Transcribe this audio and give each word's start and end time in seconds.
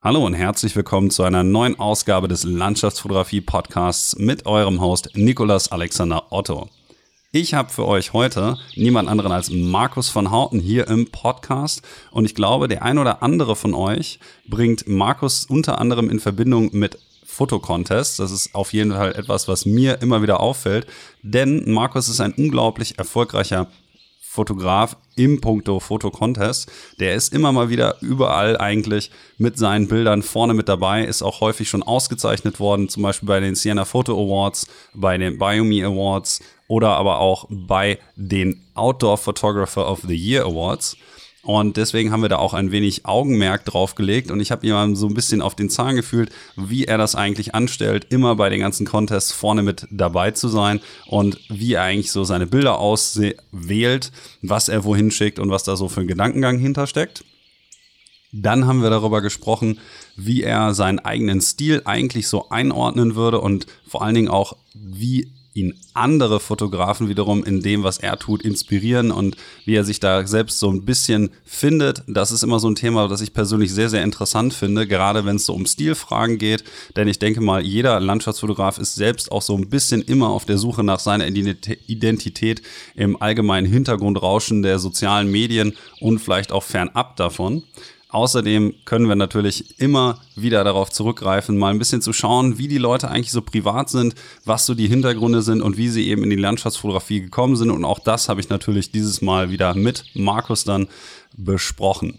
Hallo 0.00 0.24
und 0.24 0.34
herzlich 0.34 0.76
willkommen 0.76 1.10
zu 1.10 1.24
einer 1.24 1.42
neuen 1.42 1.76
Ausgabe 1.80 2.28
des 2.28 2.44
Landschaftsfotografie 2.44 3.40
Podcasts 3.40 4.16
mit 4.16 4.46
eurem 4.46 4.80
Host 4.80 5.10
Nikolas 5.14 5.72
Alexander 5.72 6.30
Otto. 6.30 6.68
Ich 7.32 7.52
habe 7.52 7.70
für 7.70 7.84
euch 7.84 8.12
heute 8.12 8.56
niemand 8.76 9.08
anderen 9.08 9.32
als 9.32 9.50
Markus 9.50 10.08
von 10.08 10.30
Houten 10.30 10.60
hier 10.60 10.86
im 10.86 11.10
Podcast 11.10 11.82
und 12.12 12.26
ich 12.26 12.36
glaube, 12.36 12.68
der 12.68 12.84
ein 12.84 12.98
oder 12.98 13.24
andere 13.24 13.56
von 13.56 13.74
euch 13.74 14.20
bringt 14.46 14.86
Markus 14.86 15.46
unter 15.46 15.80
anderem 15.80 16.10
in 16.10 16.20
Verbindung 16.20 16.70
mit 16.72 16.96
Fotocontest. 17.24 18.20
Das 18.20 18.30
ist 18.30 18.54
auf 18.54 18.72
jeden 18.72 18.92
Fall 18.92 19.16
etwas, 19.16 19.48
was 19.48 19.66
mir 19.66 20.00
immer 20.00 20.22
wieder 20.22 20.38
auffällt, 20.38 20.86
denn 21.22 21.72
Markus 21.72 22.08
ist 22.08 22.20
ein 22.20 22.34
unglaublich 22.34 23.00
erfolgreicher 23.00 23.66
Fotograf 24.38 24.96
im 25.16 25.40
Punkto 25.40 25.80
Fotocontest. 25.80 26.70
Der 27.00 27.16
ist 27.16 27.34
immer 27.34 27.50
mal 27.50 27.70
wieder 27.70 27.96
überall 28.02 28.56
eigentlich 28.56 29.10
mit 29.36 29.58
seinen 29.58 29.88
Bildern 29.88 30.22
vorne 30.22 30.54
mit 30.54 30.68
dabei, 30.68 31.04
ist 31.04 31.22
auch 31.22 31.40
häufig 31.40 31.68
schon 31.68 31.82
ausgezeichnet 31.82 32.60
worden, 32.60 32.88
zum 32.88 33.02
Beispiel 33.02 33.26
bei 33.26 33.40
den 33.40 33.56
Siena 33.56 33.84
Photo 33.84 34.12
Awards, 34.12 34.68
bei 34.94 35.18
den 35.18 35.38
Biome 35.38 35.84
Awards 35.84 36.40
oder 36.68 36.90
aber 36.90 37.18
auch 37.18 37.46
bei 37.50 37.98
den 38.14 38.62
Outdoor 38.74 39.18
Photographer 39.18 39.90
of 39.90 40.02
the 40.06 40.14
Year 40.14 40.44
Awards. 40.44 40.96
Und 41.42 41.76
deswegen 41.76 42.10
haben 42.10 42.22
wir 42.22 42.28
da 42.28 42.36
auch 42.36 42.52
ein 42.52 42.72
wenig 42.72 43.06
Augenmerk 43.06 43.64
drauf 43.64 43.94
gelegt. 43.94 44.30
Und 44.30 44.40
ich 44.40 44.50
habe 44.50 44.66
ihm 44.66 44.96
so 44.96 45.06
ein 45.06 45.14
bisschen 45.14 45.40
auf 45.40 45.54
den 45.54 45.70
Zahn 45.70 45.96
gefühlt, 45.96 46.30
wie 46.56 46.84
er 46.84 46.98
das 46.98 47.14
eigentlich 47.14 47.54
anstellt, 47.54 48.06
immer 48.10 48.34
bei 48.34 48.50
den 48.50 48.60
ganzen 48.60 48.84
Contests 48.84 49.32
vorne 49.32 49.62
mit 49.62 49.86
dabei 49.90 50.32
zu 50.32 50.48
sein 50.48 50.80
und 51.06 51.38
wie 51.48 51.74
er 51.74 51.82
eigentlich 51.82 52.10
so 52.10 52.24
seine 52.24 52.46
Bilder 52.46 52.78
auswählt, 52.78 54.10
was 54.42 54.68
er 54.68 54.84
wohin 54.84 55.10
schickt 55.10 55.38
und 55.38 55.50
was 55.50 55.64
da 55.64 55.76
so 55.76 55.88
für 55.88 56.00
ein 56.00 56.08
Gedankengang 56.08 56.58
hintersteckt. 56.58 57.24
Dann 58.32 58.66
haben 58.66 58.82
wir 58.82 58.90
darüber 58.90 59.22
gesprochen, 59.22 59.78
wie 60.16 60.42
er 60.42 60.74
seinen 60.74 60.98
eigenen 60.98 61.40
Stil 61.40 61.82
eigentlich 61.84 62.28
so 62.28 62.50
einordnen 62.50 63.14
würde 63.14 63.40
und 63.40 63.66
vor 63.86 64.02
allen 64.02 64.14
Dingen 64.14 64.28
auch, 64.28 64.56
wie 64.74 65.32
ihn 65.58 65.74
andere 65.94 66.40
Fotografen 66.40 67.08
wiederum 67.08 67.44
in 67.44 67.60
dem, 67.60 67.82
was 67.82 67.98
er 67.98 68.18
tut, 68.18 68.42
inspirieren 68.42 69.10
und 69.10 69.36
wie 69.64 69.74
er 69.74 69.84
sich 69.84 70.00
da 70.00 70.26
selbst 70.26 70.58
so 70.58 70.70
ein 70.70 70.84
bisschen 70.84 71.30
findet. 71.44 72.02
Das 72.06 72.30
ist 72.30 72.42
immer 72.42 72.60
so 72.60 72.68
ein 72.68 72.74
Thema, 72.74 73.08
das 73.08 73.20
ich 73.20 73.32
persönlich 73.32 73.72
sehr, 73.72 73.88
sehr 73.88 74.04
interessant 74.04 74.54
finde, 74.54 74.86
gerade 74.86 75.24
wenn 75.24 75.36
es 75.36 75.46
so 75.46 75.54
um 75.54 75.66
Stilfragen 75.66 76.38
geht. 76.38 76.64
Denn 76.96 77.08
ich 77.08 77.18
denke 77.18 77.40
mal, 77.40 77.64
jeder 77.64 77.98
Landschaftsfotograf 78.00 78.78
ist 78.78 78.94
selbst 78.94 79.32
auch 79.32 79.42
so 79.42 79.56
ein 79.56 79.68
bisschen 79.68 80.02
immer 80.02 80.28
auf 80.28 80.44
der 80.44 80.58
Suche 80.58 80.84
nach 80.84 81.00
seiner 81.00 81.26
Identität 81.26 82.62
im 82.94 83.20
allgemeinen 83.20 83.66
Hintergrundrauschen 83.66 84.62
der 84.62 84.78
sozialen 84.78 85.30
Medien 85.30 85.74
und 86.00 86.18
vielleicht 86.20 86.52
auch 86.52 86.62
fernab 86.62 87.16
davon. 87.16 87.64
Außerdem 88.10 88.74
können 88.86 89.06
wir 89.06 89.16
natürlich 89.16 89.78
immer 89.78 90.18
wieder 90.34 90.64
darauf 90.64 90.90
zurückgreifen, 90.90 91.58
mal 91.58 91.70
ein 91.70 91.78
bisschen 91.78 92.00
zu 92.00 92.14
schauen, 92.14 92.56
wie 92.56 92.66
die 92.66 92.78
Leute 92.78 93.10
eigentlich 93.10 93.32
so 93.32 93.42
privat 93.42 93.90
sind, 93.90 94.14
was 94.46 94.64
so 94.64 94.74
die 94.74 94.88
Hintergründe 94.88 95.42
sind 95.42 95.60
und 95.60 95.76
wie 95.76 95.88
sie 95.88 96.08
eben 96.08 96.22
in 96.24 96.30
die 96.30 96.36
Landschaftsfotografie 96.36 97.20
gekommen 97.20 97.56
sind. 97.56 97.70
Und 97.70 97.84
auch 97.84 97.98
das 97.98 98.30
habe 98.30 98.40
ich 98.40 98.48
natürlich 98.48 98.90
dieses 98.90 99.20
Mal 99.20 99.50
wieder 99.50 99.74
mit 99.74 100.04
Markus 100.14 100.64
dann 100.64 100.88
besprochen. 101.36 102.18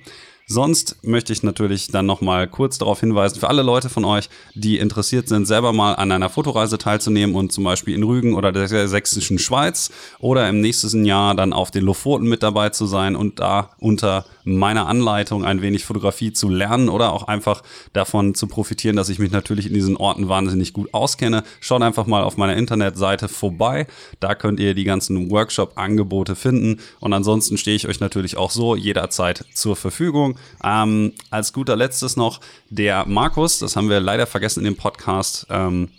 Sonst 0.50 1.03
möchte 1.03 1.34
ich 1.34 1.44
natürlich 1.44 1.90
dann 1.90 2.06
noch 2.06 2.22
mal 2.22 2.47
kurz 2.47 2.78
darauf 2.78 3.02
hinweisen, 3.02 3.38
für 3.38 3.50
alle 3.50 3.63
Leute 3.63 3.90
von 3.90 4.06
euch, 4.06 4.30
die 4.56 4.78
interessiert 4.78 5.28
sind, 5.28 5.46
selber 5.46 5.74
mal 5.74 5.96
an 5.96 6.09
einer 6.09 6.30
Fotoreise 6.30 6.78
teilzunehmen 6.78 7.36
und 7.36 7.52
zum 7.52 7.66
Beispiel 7.66 7.94
in 7.94 8.03
Rügen 8.03 8.34
oder 8.34 8.53
der 8.53 8.88
sächsischen 8.88 9.40
Schweiz 9.40 9.91
oder 10.19 10.47
im 10.47 10.62
nächsten 10.62 11.03
Jahr 11.03 11.36
dann 11.36 11.52
auf 11.52 11.69
den 11.69 11.84
Lofoten 11.84 12.30
mit 12.30 12.44
dabei 12.44 12.69
zu 12.69 12.86
sein 12.86 13.18
und 13.18 13.41
da 13.41 13.72
unter 13.80 14.24
meiner 14.47 14.88
Anleitung 14.88 15.44
ein 15.44 15.62
wenig 15.62 15.84
Fotografie 15.84 16.31
zu 16.31 16.47
lernen 16.47 16.88
oder 16.88 17.12
auch 17.12 17.28
einfach 17.28 17.63
davon 17.91 18.34
zu 18.34 18.47
profitieren, 18.47 18.96
dass 18.96 19.09
ich 19.09 19.19
mich 19.19 19.31
natürlich 19.31 19.68
in 19.68 19.74
diesen 19.74 19.97
Orten 19.97 20.30
wahnsinnig 20.30 20.72
gut 20.72 20.94
auskenne. 20.94 21.44
Schaut 21.59 21.81
einfach 21.81 22.08
mal 22.08 22.24
auf 22.24 22.38
meiner 22.38 22.56
Internetseite 22.56 23.28
vorbei. 23.28 23.88
Da 24.22 24.36
könnt 24.36 24.59
ihr 24.59 24.74
die 24.74 24.86
ganzen 24.86 25.30
Workshop-Angebote 25.30 26.36
finden. 26.36 26.80
Und 27.02 27.13
ansonsten 27.13 27.57
stehe 27.57 27.75
ich 27.75 27.88
euch 27.88 28.00
natürlich 28.00 28.38
auch 28.38 28.52
so 28.52 28.75
jederzeit 28.75 29.44
zur 29.53 29.75
Verfügung. 29.75 30.40
Ähm, 30.63 31.13
als 31.30 31.52
guter 31.52 31.75
letztes 31.75 32.16
noch 32.16 32.40
der 32.69 33.06
Markus, 33.06 33.59
das 33.59 33.75
haben 33.75 33.90
wir 33.90 34.00
leider 34.00 34.28
vergessen 34.28 34.59
in 34.59 34.66
dem 34.66 34.78
Podcast. 34.78 35.46
Ähm, 35.50 35.90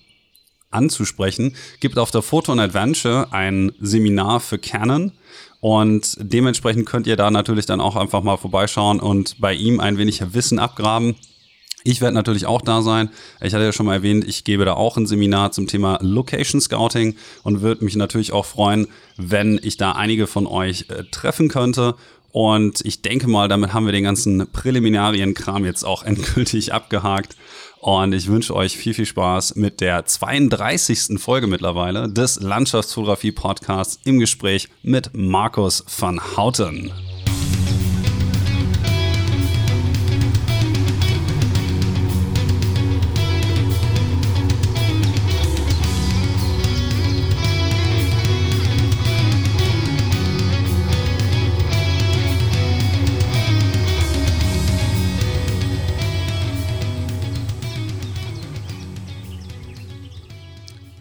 anzusprechen, 0.71 1.57
gibt 1.81 1.99
auf 1.99 2.11
der 2.11 2.23
Photo 2.23 2.53
and 2.53 2.61
Adventure 2.61 3.29
ein 3.33 3.73
Seminar 3.81 4.41
für 4.41 4.59
Canon. 4.59 5.13
Und 5.61 6.17
dementsprechend 6.21 6.87
könnt 6.87 7.07
ihr 7.07 7.17
da 7.17 7.31
natürlich 7.31 7.67
dann 7.67 7.81
auch 7.81 7.97
einfach 7.97 8.23
mal 8.23 8.37
vorbeischauen 8.37 9.01
und 9.01 9.41
bei 9.41 9.55
ihm 9.55 9.81
ein 9.81 9.99
wenig 9.99 10.23
Wissen 10.33 10.59
abgraben. 10.59 11.17
Ich 11.85 12.01
werde 12.01 12.15
natürlich 12.15 12.47
auch 12.47 12.61
da 12.61 12.83
sein. 12.83 13.09
Ich 13.41 13.55
hatte 13.55 13.65
ja 13.65 13.73
schon 13.73 13.87
mal 13.87 13.95
erwähnt, 13.95 14.27
ich 14.27 14.45
gebe 14.45 14.65
da 14.65 14.75
auch 14.75 14.97
ein 14.97 15.07
Seminar 15.07 15.53
zum 15.53 15.67
Thema 15.67 15.99
Location 16.03 16.61
Scouting 16.61 17.17
und 17.45 17.63
würde 17.63 17.85
mich 17.85 17.97
natürlich 17.97 18.33
auch 18.33 18.45
freuen, 18.45 18.89
wenn 19.17 19.59
ich 19.63 19.77
da 19.77 19.93
einige 19.93 20.27
von 20.27 20.47
euch 20.47 20.87
äh, 20.91 21.05
treffen 21.11 21.49
könnte 21.49 21.95
und 22.31 22.85
ich 22.85 23.01
denke 23.01 23.27
mal, 23.27 23.49
damit 23.49 23.73
haben 23.73 23.87
wir 23.87 23.93
den 23.93 24.05
ganzen 24.05 24.47
Präliminarienkram 24.53 25.65
jetzt 25.65 25.85
auch 25.85 26.03
endgültig 26.05 26.73
abgehakt. 26.73 27.37
Und 27.81 28.13
ich 28.13 28.27
wünsche 28.27 28.55
euch 28.57 28.77
viel, 28.77 28.95
viel 28.95 29.07
Spaß 29.07 29.55
mit 29.55 29.81
der 29.81 30.05
32. 30.05 31.21
Folge 31.21 31.47
mittlerweile 31.47 32.09
des 32.09 32.41
Landschaftsfotografie 32.41 33.33
Podcasts 33.33 34.01
im 34.05 34.19
Gespräch 34.19 34.69
mit 34.83 35.11
Markus 35.15 35.85
van 35.99 36.21
Houten. 36.37 36.93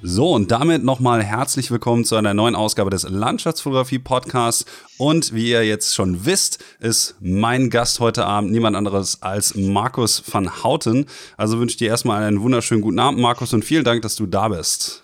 So, 0.10 0.32
und 0.32 0.52
damit 0.52 0.86
nochmal 0.86 1.22
herzlich 1.22 1.70
willkommen 1.70 2.06
zu 2.06 2.16
einer 2.16 2.34
neuen 2.34 2.56
Ausgabe 2.56 2.90
des 2.90 3.10
Landschaftsfotografie 3.10 4.00
Podcasts. 4.00 4.64
Und 4.98 5.34
wie 5.34 5.52
ihr 5.52 5.66
jetzt 5.66 5.94
schon 5.94 6.26
wisst, 6.26 6.64
ist 6.80 7.18
mein 7.20 7.70
Gast 7.70 8.00
heute 8.00 8.26
Abend 8.26 8.54
niemand 8.54 8.78
anderes 8.78 9.22
als 9.22 9.56
Markus 9.56 10.24
van 10.34 10.64
Houten. 10.64 11.08
Also 11.36 11.60
wünsche 11.60 11.74
ich 11.74 11.78
dir 11.78 11.90
erstmal 11.90 12.24
einen 12.24 12.42
wunderschönen 12.42 12.82
guten 12.82 13.00
Abend, 13.00 13.20
Markus, 13.20 13.54
und 13.54 13.66
vielen 13.66 13.84
Dank, 13.84 14.02
dass 14.02 14.16
du 14.16 14.28
da 14.28 14.48
bist. 14.48 15.04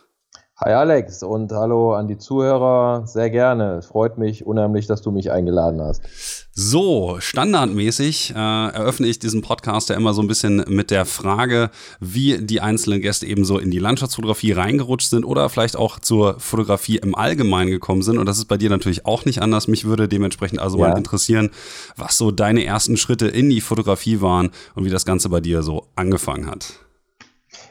Hi 0.56 0.72
Alex 0.72 1.22
und 1.22 1.52
hallo 1.52 1.96
an 1.96 2.08
die 2.08 2.18
Zuhörer. 2.18 3.06
Sehr 3.06 3.30
gerne. 3.30 3.82
Freut 3.82 4.18
mich 4.18 4.46
unheimlich, 4.46 4.88
dass 4.88 5.02
du 5.02 5.12
mich 5.12 5.30
eingeladen 5.34 5.82
hast. 5.82 6.43
So, 6.56 7.18
standardmäßig 7.20 8.36
äh, 8.36 8.38
eröffne 8.38 9.08
ich 9.08 9.18
diesen 9.18 9.42
Podcast 9.42 9.90
ja 9.90 9.96
immer 9.96 10.14
so 10.14 10.22
ein 10.22 10.28
bisschen 10.28 10.64
mit 10.68 10.92
der 10.92 11.06
Frage, 11.06 11.72
wie 12.00 12.38
die 12.38 12.62
einzelnen 12.62 13.02
Gäste 13.02 13.26
eben 13.26 13.44
so 13.44 13.58
in 13.58 13.72
die 13.72 13.80
Landschaftsfotografie 13.80 14.52
reingerutscht 14.52 15.10
sind 15.10 15.26
oder 15.26 15.50
vielleicht 15.50 15.76
auch 15.76 15.98
zur 15.98 16.40
Fotografie 16.40 16.98
im 16.98 17.16
Allgemeinen 17.16 17.72
gekommen 17.72 18.04
sind. 18.04 18.20
Und 18.20 18.28
das 18.28 18.38
ist 18.38 18.46
bei 18.46 18.58
dir 18.58 18.70
natürlich 18.70 19.08
auch 19.08 19.26
nicht 19.26 19.42
anders. 19.42 19.68
Mich 19.68 19.86
würde 19.86 20.08
dementsprechend 20.08 20.60
also 20.60 20.78
ja. 20.78 20.90
mal 20.90 20.98
interessieren, 20.98 21.50
was 21.98 22.20
so 22.20 22.30
deine 22.30 22.64
ersten 22.64 22.98
Schritte 22.98 23.28
in 23.28 23.50
die 23.50 23.62
Fotografie 23.62 24.22
waren 24.22 24.52
und 24.76 24.86
wie 24.86 24.92
das 24.92 25.06
Ganze 25.06 25.30
bei 25.30 25.40
dir 25.40 25.64
so 25.64 25.88
angefangen 25.96 26.46
hat. 26.46 26.74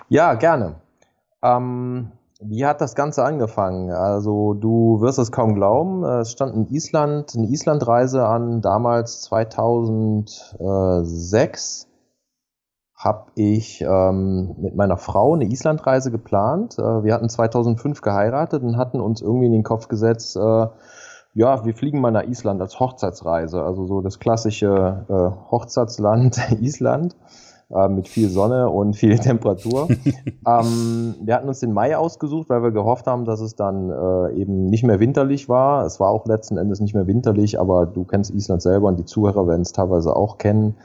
Ja, 0.09 0.35
gerne. 0.35 0.81
Ähm 1.41 2.11
wie 2.45 2.67
hat 2.67 2.81
das 2.81 2.95
Ganze 2.95 3.25
angefangen? 3.25 3.91
Also 3.91 4.55
du 4.55 5.01
wirst 5.01 5.19
es 5.19 5.33
kaum 5.33 5.55
glauben, 5.55 6.05
es 6.05 6.33
stand 6.33 6.55
in 6.55 6.69
Island 6.69 7.35
eine 7.37 7.49
Islandreise 7.49 8.27
an, 8.27 8.61
damals 8.61 9.23
2006. 9.23 11.89
habe 12.97 13.27
ich 13.35 13.81
ähm, 13.81 14.55
mit 14.59 14.77
meiner 14.77 14.97
Frau 14.97 15.35
eine 15.35 15.47
Islandreise 15.47 16.11
geplant. 16.11 16.79
Äh, 16.79 17.05
wir 17.05 17.15
hatten 17.15 17.29
2005 17.29 18.01
geheiratet 18.01 18.63
und 18.63 18.77
hatten 18.77 19.01
uns 19.01 19.21
irgendwie 19.21 19.47
in 19.47 19.53
den 19.53 19.65
Kopf 19.65 19.89
gesetzt, 19.89 20.37
äh, 20.37 20.67
ja, 21.35 21.65
wir 21.65 21.75
fliegen 21.75 22.01
mal 22.01 22.11
nach 22.11 22.25
Island 22.25 22.61
als 22.61 22.79
Hochzeitsreise, 22.79 23.63
also 23.63 23.87
so 23.87 24.03
das 24.03 24.19
klassische 24.19 25.07
äh, 25.09 25.51
Hochzeitsland 25.51 26.39
Island 26.61 27.17
äh, 27.75 27.89
mit 27.89 28.09
viel 28.09 28.29
Sonne 28.29 28.71
und 28.71 28.97
viel 28.97 29.19
Temperatur. 29.19 29.89
ähm, 30.47 31.15
wir 31.21 31.35
hatten 31.35 31.49
uns 31.49 31.61
den 31.61 31.73
Mai 31.73 31.97
ausgesucht, 31.97 32.49
weil 32.49 32.63
wir 32.63 32.71
gehofft 32.71 33.07
haben, 33.07 33.25
dass 33.25 33.41
es 33.41 33.57
dann 33.57 33.91
äh, 33.91 34.35
eben 34.35 34.67
nicht 34.67 34.85
mehr 34.85 35.01
winterlich 35.01 35.49
war. 35.49 35.85
Es 35.85 36.01
war 36.01 36.11
auch 36.11 36.27
letzten 36.27 36.59
Endes 36.59 36.81
nicht 36.81 36.95
mehr 36.95 37.07
winterlich, 37.07 37.59
aber 37.61 37.87
du 37.87 38.05
kennst 38.05 38.33
Island 38.33 38.63
selber 38.63 38.89
und 38.89 38.99
die 38.99 39.05
Zuhörer 39.05 39.47
werden 39.47 39.63
es 39.63 39.73
teilweise 39.73 40.15
auch 40.15 40.39
kennen. 40.39 40.77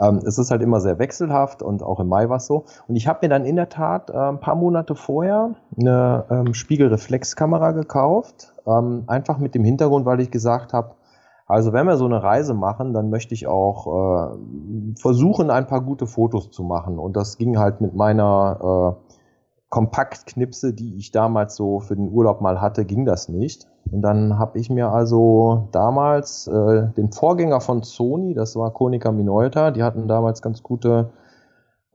Ähm, 0.00 0.20
es 0.24 0.38
ist 0.38 0.50
halt 0.50 0.62
immer 0.62 0.80
sehr 0.80 0.98
wechselhaft 0.98 1.62
und 1.62 1.82
auch 1.82 2.00
im 2.00 2.08
Mai 2.08 2.28
war 2.28 2.38
es 2.38 2.46
so. 2.46 2.64
Und 2.88 2.96
ich 2.96 3.06
habe 3.06 3.20
mir 3.22 3.28
dann 3.28 3.44
in 3.44 3.56
der 3.56 3.68
Tat 3.68 4.10
äh, 4.10 4.16
ein 4.16 4.40
paar 4.40 4.56
Monate 4.56 4.94
vorher 4.94 5.54
eine 5.78 6.24
ähm, 6.30 6.54
Spiegelreflexkamera 6.54 7.72
gekauft, 7.72 8.52
ähm, 8.66 9.04
einfach 9.06 9.38
mit 9.38 9.54
dem 9.54 9.64
Hintergrund, 9.64 10.04
weil 10.04 10.20
ich 10.20 10.30
gesagt 10.30 10.72
habe, 10.72 10.94
also 11.46 11.72
wenn 11.72 11.86
wir 11.86 11.96
so 11.96 12.06
eine 12.06 12.22
Reise 12.22 12.54
machen, 12.54 12.94
dann 12.94 13.10
möchte 13.10 13.34
ich 13.34 13.46
auch 13.46 14.32
äh, 14.32 14.38
versuchen, 14.98 15.50
ein 15.50 15.66
paar 15.66 15.82
gute 15.82 16.06
Fotos 16.06 16.50
zu 16.50 16.62
machen. 16.62 16.98
Und 16.98 17.16
das 17.16 17.36
ging 17.36 17.58
halt 17.58 17.80
mit 17.80 17.94
meiner 17.94 18.96
äh, 19.00 19.14
Kompaktknipse, 19.68 20.72
die 20.72 20.96
ich 20.96 21.10
damals 21.10 21.56
so 21.56 21.80
für 21.80 21.96
den 21.96 22.10
Urlaub 22.10 22.40
mal 22.40 22.60
hatte, 22.60 22.84
ging 22.84 23.04
das 23.04 23.28
nicht. 23.28 23.68
Und 23.90 24.02
dann 24.02 24.38
habe 24.38 24.58
ich 24.58 24.70
mir 24.70 24.88
also 24.88 25.68
damals 25.72 26.46
äh, 26.46 26.88
den 26.96 27.12
Vorgänger 27.12 27.60
von 27.60 27.82
Sony, 27.82 28.32
das 28.34 28.56
war 28.56 28.70
Konica 28.72 29.12
Minolta, 29.12 29.70
die 29.70 29.82
hatten 29.82 30.08
damals 30.08 30.40
ganz 30.40 30.62
gute 30.62 31.10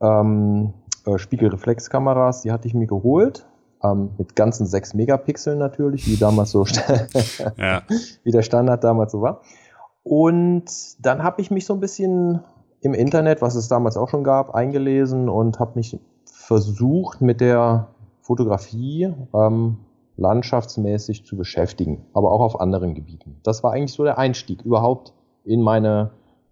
ähm, 0.00 0.74
äh, 1.06 1.18
Spiegelreflexkameras, 1.18 2.42
die 2.42 2.52
hatte 2.52 2.68
ich 2.68 2.74
mir 2.74 2.86
geholt. 2.86 3.46
Ähm, 3.82 4.10
mit 4.18 4.36
ganzen 4.36 4.66
6 4.66 4.94
Megapixeln 4.94 5.58
natürlich, 5.58 6.06
wie 6.06 6.16
damals 6.16 6.50
so 6.50 6.64
ja. 7.56 7.82
wie 8.24 8.30
der 8.30 8.42
Standard 8.42 8.84
damals 8.84 9.12
so 9.12 9.22
war. 9.22 9.40
Und 10.02 10.64
dann 10.98 11.22
habe 11.22 11.40
ich 11.40 11.50
mich 11.50 11.66
so 11.66 11.74
ein 11.74 11.80
bisschen 11.80 12.40
im 12.80 12.94
Internet, 12.94 13.42
was 13.42 13.54
es 13.54 13.68
damals 13.68 13.96
auch 13.96 14.08
schon 14.08 14.24
gab, 14.24 14.54
eingelesen 14.54 15.28
und 15.28 15.58
habe 15.58 15.72
mich 15.74 15.98
versucht 16.24 17.20
mit 17.20 17.40
der 17.40 17.88
Fotografie 18.22 19.12
ähm, 19.34 19.78
landschaftsmäßig 20.16 21.24
zu 21.24 21.36
beschäftigen, 21.36 22.06
aber 22.12 22.32
auch 22.32 22.40
auf 22.40 22.60
anderen 22.60 22.94
Gebieten. 22.94 23.40
Das 23.42 23.62
war 23.62 23.72
eigentlich 23.72 23.92
so 23.92 24.04
der 24.04 24.18
Einstieg 24.18 24.62
überhaupt 24.62 25.14
in 25.44 25.62
meine 25.62 26.10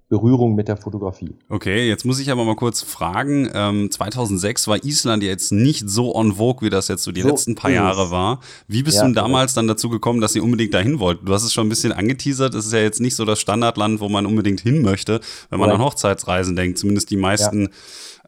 Berührung 0.08 0.54
mit 0.54 0.68
der 0.68 0.78
Fotografie. 0.78 1.36
Okay, 1.50 1.86
jetzt 1.86 2.06
muss 2.06 2.18
ich 2.18 2.30
aber 2.30 2.44
mal 2.44 2.56
kurz 2.56 2.80
fragen. 2.80 3.50
Ähm, 3.52 3.90
2006 3.90 4.66
war 4.66 4.82
Island 4.82 5.22
ja 5.22 5.28
jetzt 5.28 5.52
nicht 5.52 5.90
so 5.90 6.14
on 6.14 6.36
vogue, 6.36 6.66
wie 6.66 6.70
das 6.70 6.88
jetzt 6.88 7.04
so 7.04 7.12
die 7.12 7.20
so 7.20 7.28
letzten 7.28 7.54
paar 7.54 7.70
Jahre 7.70 8.10
war. 8.10 8.40
Wie 8.66 8.82
bist 8.82 8.96
ja, 8.96 9.06
du 9.06 9.12
damals 9.12 9.52
dann 9.52 9.66
dazu 9.66 9.90
gekommen, 9.90 10.22
dass 10.22 10.34
ihr 10.34 10.42
unbedingt 10.42 10.72
dahin 10.72 10.98
wollt? 10.98 11.20
Du 11.28 11.34
hast 11.34 11.44
es 11.44 11.52
schon 11.52 11.66
ein 11.66 11.68
bisschen 11.68 11.92
angeteasert. 11.92 12.54
Es 12.54 12.64
ist 12.64 12.72
ja 12.72 12.78
jetzt 12.78 13.00
nicht 13.00 13.16
so 13.16 13.26
das 13.26 13.38
Standardland, 13.38 14.00
wo 14.00 14.08
man 14.08 14.24
unbedingt 14.24 14.60
hin 14.60 14.80
möchte, 14.80 15.20
wenn 15.50 15.60
man 15.60 15.68
ja. 15.68 15.74
an 15.74 15.82
Hochzeitsreisen 15.82 16.56
denkt. 16.56 16.78
Zumindest 16.78 17.10
die 17.10 17.18
meisten 17.18 17.68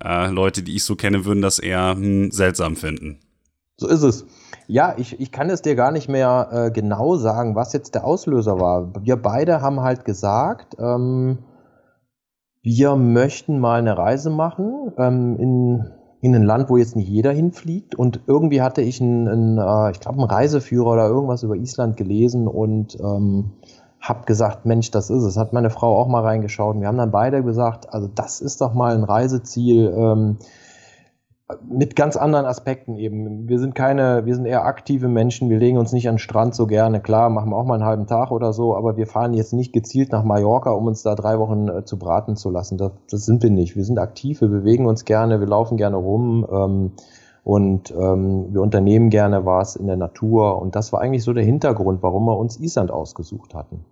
ja. 0.03 0.27
äh, 0.27 0.31
Leute, 0.31 0.62
die 0.62 0.77
ich 0.77 0.85
so 0.85 0.97
kenne, 0.97 1.25
würden 1.25 1.41
das 1.41 1.59
eher 1.59 1.94
hm, 1.94 2.31
seltsam 2.31 2.77
finden. 2.77 3.21
So 3.79 3.88
ist 3.88 4.03
es. 4.03 4.27
Ja, 4.67 4.94
ich, 4.99 5.19
ich 5.19 5.32
kann 5.32 5.49
es 5.49 5.62
dir 5.62 5.75
gar 5.77 5.91
nicht 5.91 6.11
mehr 6.11 6.49
äh, 6.53 6.71
genau 6.71 7.17
sagen, 7.17 7.56
was 7.56 7.73
jetzt 7.73 7.94
der 7.94 8.05
Auslöser 8.05 8.61
war. 8.61 8.93
Wir 9.03 9.17
beide 9.17 9.62
haben 9.62 9.81
halt 9.81 10.05
gesagt, 10.05 10.77
ähm, 10.79 11.38
wir 12.62 12.97
möchten 12.97 13.59
mal 13.59 13.79
eine 13.79 13.97
Reise 13.97 14.31
machen 14.31 14.93
ähm, 14.99 15.37
in, 15.39 15.91
in 16.21 16.35
ein 16.35 16.45
Land, 16.45 16.69
wo 16.69 16.77
jetzt 16.77 16.97
nicht 16.97 17.09
jeder 17.09 17.33
hinfliegt. 17.33 17.95
Und 17.95 18.21
irgendwie 18.27 18.61
hatte 18.61 18.83
ich 18.83 19.01
einen, 19.01 19.29
einen 19.29 19.59
äh, 19.59 19.91
ich 19.93 20.01
glaube, 20.01 20.19
einen 20.19 20.31
Reiseführer 20.31 20.93
oder 20.93 21.09
irgendwas 21.09 21.43
über 21.43 21.57
Island 21.57 21.97
gelesen 21.97 22.47
und 22.47 22.99
ähm, 23.01 23.53
habe 24.01 24.25
gesagt, 24.25 24.67
Mensch, 24.67 24.91
das 24.91 25.11
ist 25.11 25.23
es. 25.23 25.37
Hat 25.37 25.53
meine 25.53 25.71
Frau 25.71 25.99
auch 25.99 26.09
mal 26.09 26.23
reingeschaut. 26.23 26.75
Und 26.75 26.81
wir 26.81 26.89
haben 26.89 26.99
dann 26.99 27.11
beide 27.11 27.43
gesagt, 27.43 27.93
also 27.93 28.09
das 28.15 28.41
ist 28.41 28.61
doch 28.61 28.75
mal 28.75 28.95
ein 28.95 29.05
Reiseziel. 29.05 29.93
Ähm, 29.97 30.37
mit 31.69 31.97
ganz 31.97 32.17
anderen 32.17 32.47
Aspekten 32.47 32.97
eben. 32.97 33.49
Wir 33.49 33.58
sind 33.58 33.75
keine, 33.75 34.26
wir 34.26 34.35
sind 34.35 34.47
eher 34.47 34.64
aktive 34.64 35.08
Menschen, 35.08 35.50
wir 35.50 35.58
legen 35.58 35.79
uns 35.79 35.93
nicht 35.93 36.08
an 36.08 36.14
den 36.14 36.19
Strand 36.19 36.55
so 36.55 36.67
gerne. 36.67 37.00
Klar, 37.00 37.31
machen 37.31 37.50
wir 37.50 37.56
auch 37.56 37.64
mal 37.64 37.75
einen 37.75 37.85
halben 37.85 38.06
Tag 38.06 38.31
oder 38.31 38.52
so, 38.52 38.76
aber 38.76 38.97
wir 38.97 39.06
fahren 39.06 39.35
jetzt 39.35 39.52
nicht 39.52 39.73
gezielt 39.73 40.12
nach 40.12 40.25
Mallorca, 40.25 40.70
um 40.70 40.87
uns 40.87 41.02
da 41.02 41.14
drei 41.14 41.38
Wochen 41.38 41.69
äh, 41.69 41.85
zu 41.85 41.99
braten 41.99 42.37
zu 42.37 42.50
lassen. 42.50 42.79
Das, 42.79 42.93
das, 43.11 43.26
sind 43.26 43.43
wir 43.43 43.50
nicht. 43.50 43.76
Wir 43.76 43.85
sind 43.85 43.99
aktiv, 43.99 44.41
wir 44.41 44.49
bewegen 44.49 44.87
uns 44.87 45.05
gerne, 45.05 45.41
wir 45.41 45.47
laufen 45.47 45.76
gerne 45.76 45.97
rum 45.97 46.47
ähm, 46.50 46.93
und 47.44 47.91
ähm, 47.91 48.53
wir 48.53 48.62
unternehmen 48.62 49.11
gerne 49.11 49.46
was 49.46 49.76
in 49.76 49.87
der 49.87 49.96
Natur. 49.96 50.61
Und 50.61 50.76
das 50.76 50.93
war 50.93 51.00
eigentlich 51.00 51.25
so 51.25 51.32
der 51.32 51.44
Hintergrund, 51.44 52.03
warum 52.03 52.25
wir 52.26 52.38
uns 52.38 52.58
Island 52.61 52.91
ausgesucht 52.91 53.55
hatten. 53.55 53.85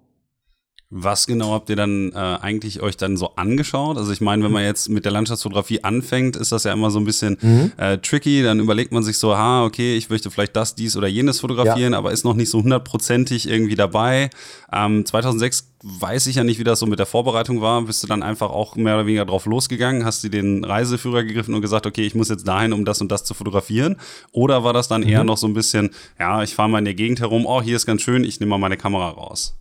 Was 0.90 1.26
genau 1.26 1.52
habt 1.52 1.68
ihr 1.68 1.76
dann 1.76 2.12
äh, 2.12 2.16
eigentlich 2.16 2.80
euch 2.80 2.96
dann 2.96 3.18
so 3.18 3.34
angeschaut? 3.36 3.98
Also 3.98 4.10
ich 4.10 4.22
meine, 4.22 4.42
wenn 4.42 4.52
man 4.52 4.64
jetzt 4.64 4.88
mit 4.88 5.04
der 5.04 5.12
Landschaftsfotografie 5.12 5.84
anfängt, 5.84 6.34
ist 6.34 6.50
das 6.50 6.64
ja 6.64 6.72
immer 6.72 6.90
so 6.90 6.98
ein 6.98 7.04
bisschen 7.04 7.36
mhm. 7.42 7.72
äh, 7.76 7.98
tricky. 7.98 8.42
Dann 8.42 8.58
überlegt 8.58 8.90
man 8.90 9.02
sich 9.02 9.18
so, 9.18 9.36
ha, 9.36 9.66
okay, 9.66 9.98
ich 9.98 10.08
möchte 10.08 10.30
vielleicht 10.30 10.56
das, 10.56 10.76
dies 10.76 10.96
oder 10.96 11.06
jenes 11.06 11.40
fotografieren, 11.40 11.92
ja. 11.92 11.98
aber 11.98 12.12
ist 12.12 12.24
noch 12.24 12.32
nicht 12.32 12.48
so 12.48 12.62
hundertprozentig 12.62 13.50
irgendwie 13.50 13.74
dabei. 13.74 14.30
Ähm, 14.72 15.04
2006 15.04 15.74
weiß 15.82 16.26
ich 16.26 16.36
ja 16.36 16.44
nicht, 16.44 16.58
wie 16.58 16.64
das 16.64 16.80
so 16.80 16.86
mit 16.86 16.98
der 16.98 17.04
Vorbereitung 17.04 17.60
war. 17.60 17.82
Bist 17.82 18.02
du 18.02 18.06
dann 18.06 18.22
einfach 18.22 18.48
auch 18.48 18.74
mehr 18.76 18.94
oder 18.94 19.04
weniger 19.04 19.26
drauf 19.26 19.44
losgegangen? 19.44 20.06
Hast 20.06 20.24
du 20.24 20.30
den 20.30 20.64
Reiseführer 20.64 21.22
gegriffen 21.22 21.52
und 21.52 21.60
gesagt, 21.60 21.84
okay, 21.84 22.06
ich 22.06 22.14
muss 22.14 22.30
jetzt 22.30 22.48
dahin, 22.48 22.72
um 22.72 22.86
das 22.86 23.02
und 23.02 23.12
das 23.12 23.24
zu 23.24 23.34
fotografieren? 23.34 23.96
Oder 24.32 24.64
war 24.64 24.72
das 24.72 24.88
dann 24.88 25.02
mhm. 25.02 25.08
eher 25.10 25.24
noch 25.24 25.36
so 25.36 25.48
ein 25.48 25.54
bisschen, 25.54 25.90
ja, 26.18 26.42
ich 26.42 26.54
fahre 26.54 26.70
mal 26.70 26.78
in 26.78 26.86
der 26.86 26.94
Gegend 26.94 27.20
herum, 27.20 27.44
oh, 27.44 27.60
hier 27.60 27.76
ist 27.76 27.84
ganz 27.84 28.00
schön, 28.00 28.24
ich 28.24 28.40
nehme 28.40 28.50
mal 28.50 28.58
meine 28.58 28.78
Kamera 28.78 29.10
raus? 29.10 29.54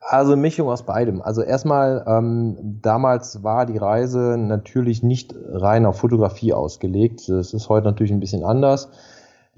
Also 0.00 0.36
Mischung 0.36 0.68
aus 0.68 0.84
beidem. 0.84 1.20
Also 1.20 1.42
erstmal, 1.42 2.04
ähm, 2.06 2.78
damals 2.82 3.42
war 3.42 3.66
die 3.66 3.76
Reise 3.76 4.36
natürlich 4.38 5.02
nicht 5.02 5.34
rein 5.36 5.86
auf 5.86 5.98
Fotografie 5.98 6.52
ausgelegt. 6.52 7.28
Das 7.28 7.52
ist 7.52 7.68
heute 7.68 7.86
natürlich 7.86 8.12
ein 8.12 8.20
bisschen 8.20 8.44
anders. 8.44 8.88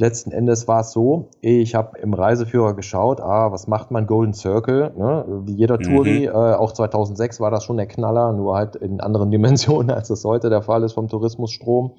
Letzten 0.00 0.32
Endes 0.32 0.66
war 0.66 0.80
es 0.80 0.92
so, 0.92 1.28
ich 1.42 1.74
habe 1.74 1.98
im 1.98 2.14
Reiseführer 2.14 2.72
geschaut, 2.72 3.20
ah, 3.20 3.52
was 3.52 3.66
macht 3.66 3.90
man 3.90 4.06
Golden 4.06 4.32
Circle? 4.32 4.94
Ne? 4.96 5.42
Wie 5.44 5.52
jeder 5.52 5.76
mhm. 5.76 5.82
Touri, 5.82 6.24
äh, 6.24 6.30
auch 6.30 6.72
2006 6.72 7.38
war 7.38 7.50
das 7.50 7.64
schon 7.64 7.76
der 7.76 7.86
Knaller, 7.86 8.32
nur 8.32 8.56
halt 8.56 8.76
in 8.76 9.02
anderen 9.02 9.30
Dimensionen, 9.30 9.90
als 9.90 10.08
das 10.08 10.24
heute 10.24 10.48
der 10.48 10.62
Fall 10.62 10.84
ist 10.84 10.94
vom 10.94 11.08
Tourismusstrom. 11.08 11.92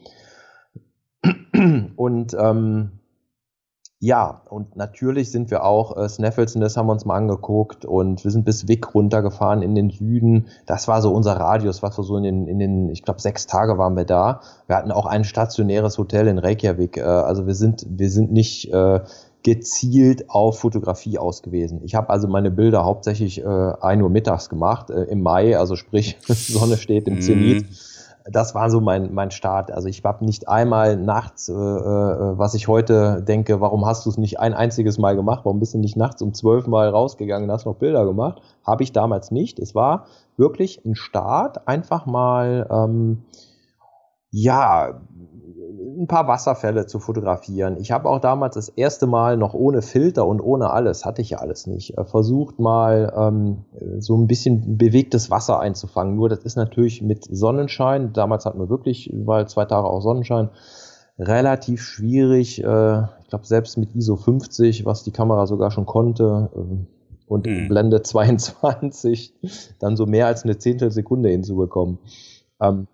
Und 1.95 2.35
ähm, 2.39 3.00
ja, 4.03 4.41
und 4.49 4.75
natürlich 4.75 5.29
sind 5.29 5.51
wir 5.51 5.63
auch, 5.63 5.95
äh, 5.95 6.09
Snaffles, 6.09 6.53
das 6.53 6.75
haben 6.75 6.87
wir 6.87 6.93
uns 6.93 7.05
mal 7.05 7.17
angeguckt 7.17 7.85
und 7.85 8.23
wir 8.23 8.31
sind 8.31 8.45
bis 8.45 8.67
Wick 8.67 8.95
runtergefahren 8.95 9.61
in 9.61 9.75
den 9.75 9.91
Süden. 9.91 10.47
Das 10.65 10.87
war 10.87 11.03
so 11.03 11.13
unser 11.13 11.33
Radius, 11.33 11.83
was 11.83 11.99
wir 11.99 12.03
so 12.03 12.17
in 12.17 12.23
den, 12.23 12.47
in 12.47 12.57
den 12.57 12.89
ich 12.89 13.03
glaube, 13.03 13.21
sechs 13.21 13.45
Tage 13.45 13.77
waren 13.77 13.95
wir 13.95 14.05
da. 14.05 14.41
Wir 14.65 14.75
hatten 14.75 14.91
auch 14.91 15.05
ein 15.05 15.23
stationäres 15.23 15.99
Hotel 15.99 16.27
in 16.27 16.39
Reykjavik. 16.39 16.97
Äh, 16.97 17.01
also 17.01 17.45
wir 17.45 17.53
sind, 17.53 17.85
wir 17.87 18.09
sind 18.09 18.31
nicht 18.31 18.73
äh, 18.73 19.01
gezielt 19.43 20.31
auf 20.31 20.57
Fotografie 20.57 21.19
ausgewiesen. 21.19 21.81
Ich 21.83 21.93
habe 21.93 22.09
also 22.09 22.27
meine 22.27 22.49
Bilder 22.49 22.83
hauptsächlich 22.83 23.43
äh, 23.43 23.45
ein 23.45 24.01
Uhr 24.01 24.09
mittags 24.09 24.49
gemacht, 24.49 24.89
äh, 24.89 25.03
im 25.03 25.21
Mai, 25.21 25.55
also 25.55 25.75
sprich, 25.75 26.17
Sonne 26.27 26.77
steht 26.77 27.07
im 27.07 27.21
Zenit. 27.21 27.69
Mm 27.69 27.90
das 28.25 28.53
war 28.53 28.69
so 28.69 28.81
mein, 28.81 29.13
mein 29.13 29.31
Start. 29.31 29.71
Also 29.71 29.87
ich 29.87 30.03
habe 30.03 30.25
nicht 30.25 30.47
einmal 30.47 30.97
nachts, 30.97 31.49
äh, 31.49 31.53
äh, 31.53 32.37
was 32.37 32.53
ich 32.53 32.67
heute 32.67 33.21
denke, 33.21 33.61
warum 33.61 33.85
hast 33.85 34.05
du 34.05 34.09
es 34.09 34.17
nicht 34.17 34.39
ein 34.39 34.53
einziges 34.53 34.97
Mal 34.97 35.15
gemacht? 35.15 35.41
Warum 35.43 35.59
bist 35.59 35.73
du 35.73 35.79
nicht 35.79 35.97
nachts 35.97 36.21
um 36.21 36.33
zwölf 36.33 36.67
Mal 36.67 36.89
rausgegangen 36.89 37.49
und 37.49 37.53
hast 37.53 37.65
noch 37.65 37.75
Bilder 37.75 38.05
gemacht? 38.05 38.41
Habe 38.65 38.83
ich 38.83 38.91
damals 38.91 39.31
nicht. 39.31 39.59
Es 39.59 39.73
war 39.73 40.05
wirklich 40.37 40.85
ein 40.85 40.95
Start, 40.95 41.67
einfach 41.67 42.05
mal 42.05 42.67
ähm, 42.69 43.23
ja 44.29 45.01
ein 45.71 46.07
paar 46.07 46.27
Wasserfälle 46.27 46.85
zu 46.85 46.99
fotografieren. 46.99 47.77
Ich 47.79 47.91
habe 47.91 48.09
auch 48.09 48.19
damals 48.19 48.55
das 48.55 48.69
erste 48.69 49.07
Mal 49.07 49.37
noch 49.37 49.53
ohne 49.53 49.81
Filter 49.81 50.25
und 50.25 50.41
ohne 50.41 50.71
alles, 50.71 51.05
hatte 51.05 51.21
ich 51.21 51.31
ja 51.31 51.37
alles 51.39 51.67
nicht, 51.67 51.97
äh, 51.97 52.05
versucht 52.05 52.59
mal 52.59 53.13
ähm, 53.15 53.65
so 53.99 54.17
ein 54.17 54.27
bisschen 54.27 54.77
bewegtes 54.77 55.31
Wasser 55.31 55.59
einzufangen. 55.59 56.15
Nur 56.15 56.29
das 56.29 56.39
ist 56.39 56.55
natürlich 56.55 57.01
mit 57.01 57.25
Sonnenschein, 57.25 58.13
damals 58.13 58.45
hatten 58.45 58.59
wir 58.59 58.69
wirklich, 58.69 59.11
weil 59.13 59.47
zwei 59.47 59.65
Tage 59.65 59.87
auch 59.87 60.01
Sonnenschein, 60.01 60.49
relativ 61.17 61.81
schwierig. 61.81 62.63
Äh, 62.63 63.01
ich 63.21 63.29
glaube, 63.29 63.45
selbst 63.45 63.77
mit 63.77 63.95
ISO 63.95 64.15
50, 64.15 64.85
was 64.85 65.03
die 65.03 65.11
Kamera 65.11 65.47
sogar 65.47 65.71
schon 65.71 65.85
konnte, 65.85 66.49
äh, 66.55 66.85
und 67.31 67.47
mhm. 67.47 67.69
Blende 67.69 68.01
22 68.01 69.33
dann 69.79 69.95
so 69.95 70.05
mehr 70.05 70.27
als 70.27 70.43
eine 70.43 70.57
Zehntelsekunde 70.57 71.29
hinzubekommen. 71.29 71.97
Ähm, 72.59 72.87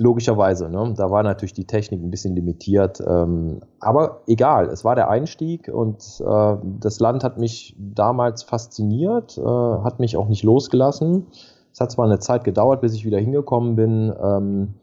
Logischerweise, 0.00 0.68
ne? 0.68 0.94
Da 0.96 1.10
war 1.10 1.24
natürlich 1.24 1.54
die 1.54 1.66
Technik 1.66 2.00
ein 2.00 2.10
bisschen 2.10 2.36
limitiert. 2.36 3.02
Ähm, 3.04 3.60
aber 3.80 4.22
egal, 4.28 4.68
es 4.68 4.84
war 4.84 4.94
der 4.94 5.10
Einstieg 5.10 5.68
und 5.68 6.22
äh, 6.24 6.56
das 6.78 7.00
Land 7.00 7.24
hat 7.24 7.36
mich 7.36 7.74
damals 7.76 8.44
fasziniert, 8.44 9.36
äh, 9.36 9.42
hat 9.42 9.98
mich 9.98 10.16
auch 10.16 10.28
nicht 10.28 10.44
losgelassen. 10.44 11.26
Es 11.72 11.80
hat 11.80 11.90
zwar 11.90 12.04
eine 12.04 12.20
Zeit 12.20 12.44
gedauert, 12.44 12.80
bis 12.80 12.94
ich 12.94 13.04
wieder 13.04 13.18
hingekommen 13.18 13.74
bin, 13.74 14.14
ähm, 14.22 14.74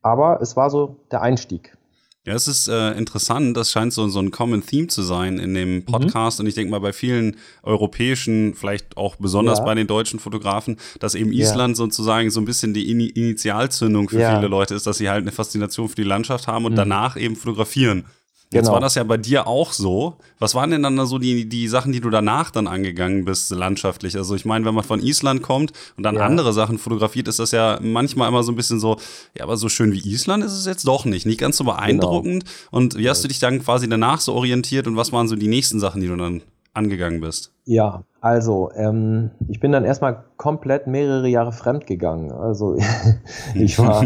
aber 0.00 0.40
es 0.40 0.56
war 0.56 0.70
so 0.70 0.96
der 1.10 1.20
Einstieg. 1.20 1.76
Ja, 2.24 2.34
es 2.34 2.46
ist 2.46 2.68
äh, 2.68 2.92
interessant. 2.92 3.56
Das 3.56 3.72
scheint 3.72 3.92
so, 3.92 4.06
so 4.08 4.20
ein 4.20 4.30
Common 4.30 4.64
Theme 4.64 4.86
zu 4.86 5.02
sein 5.02 5.40
in 5.40 5.54
dem 5.54 5.74
mhm. 5.74 5.84
Podcast. 5.86 6.38
Mhm. 6.38 6.44
Und 6.44 6.48
ich 6.48 6.54
denke 6.54 6.70
mal, 6.70 6.78
bei 6.78 6.92
vielen 6.92 7.36
europäischen, 7.64 8.54
vielleicht 8.54 8.96
auch 8.96 9.16
besonders 9.16 9.58
ja. 9.58 9.64
bei 9.64 9.74
den 9.74 9.88
deutschen 9.88 10.20
Fotografen, 10.20 10.76
dass 11.00 11.16
eben 11.16 11.32
Island 11.32 11.72
ja. 11.72 11.76
sozusagen 11.76 12.30
so 12.30 12.40
ein 12.40 12.44
bisschen 12.44 12.74
die 12.74 12.88
Initialzündung 12.90 14.08
für 14.08 14.20
ja. 14.20 14.36
viele 14.36 14.46
Leute 14.46 14.74
ist, 14.76 14.86
dass 14.86 14.98
sie 14.98 15.10
halt 15.10 15.22
eine 15.22 15.32
Faszination 15.32 15.88
für 15.88 15.96
die 15.96 16.04
Landschaft 16.04 16.46
haben 16.46 16.64
und 16.64 16.72
mhm. 16.72 16.76
danach 16.76 17.16
eben 17.16 17.34
fotografieren. 17.34 18.04
Jetzt 18.52 18.64
genau. 18.64 18.74
war 18.74 18.80
das 18.80 18.96
ja 18.96 19.04
bei 19.04 19.16
dir 19.16 19.46
auch 19.46 19.72
so. 19.72 20.18
Was 20.38 20.54
waren 20.54 20.70
denn 20.70 20.82
dann 20.82 21.06
so 21.06 21.18
die, 21.18 21.48
die 21.48 21.68
Sachen, 21.68 21.90
die 21.90 22.00
du 22.00 22.10
danach 22.10 22.50
dann 22.50 22.66
angegangen 22.66 23.24
bist, 23.24 23.50
landschaftlich? 23.50 24.16
Also 24.16 24.34
ich 24.34 24.44
meine, 24.44 24.66
wenn 24.66 24.74
man 24.74 24.84
von 24.84 25.00
Island 25.00 25.42
kommt 25.42 25.72
und 25.96 26.02
dann 26.02 26.16
ja. 26.16 26.26
andere 26.26 26.52
Sachen 26.52 26.78
fotografiert, 26.78 27.28
ist 27.28 27.38
das 27.38 27.52
ja 27.52 27.78
manchmal 27.80 28.28
immer 28.28 28.42
so 28.42 28.52
ein 28.52 28.56
bisschen 28.56 28.78
so, 28.78 28.98
ja, 29.36 29.44
aber 29.44 29.56
so 29.56 29.70
schön 29.70 29.90
wie 29.92 30.06
Island 30.06 30.44
ist 30.44 30.52
es 30.52 30.66
jetzt 30.66 30.86
doch 30.86 31.06
nicht. 31.06 31.24
Nicht 31.24 31.40
ganz 31.40 31.56
so 31.56 31.64
beeindruckend. 31.64 32.44
Genau. 32.44 32.68
Und 32.70 32.98
wie 32.98 33.08
hast 33.08 33.24
du 33.24 33.28
dich 33.28 33.38
dann 33.38 33.62
quasi 33.62 33.88
danach 33.88 34.20
so 34.20 34.34
orientiert 34.34 34.86
und 34.86 34.96
was 34.96 35.12
waren 35.12 35.28
so 35.28 35.36
die 35.36 35.48
nächsten 35.48 35.80
Sachen, 35.80 36.02
die 36.02 36.08
du 36.08 36.16
dann 36.16 36.42
angegangen 36.74 37.20
bist? 37.20 37.52
Ja, 37.64 38.02
also 38.20 38.70
ähm, 38.74 39.30
ich 39.48 39.60
bin 39.60 39.72
dann 39.72 39.84
erstmal 39.84 40.24
komplett 40.36 40.86
mehrere 40.86 41.28
Jahre 41.28 41.52
fremd 41.52 41.86
gegangen. 41.86 42.32
Also 42.32 42.76
ich 43.54 43.78
war, 43.78 44.04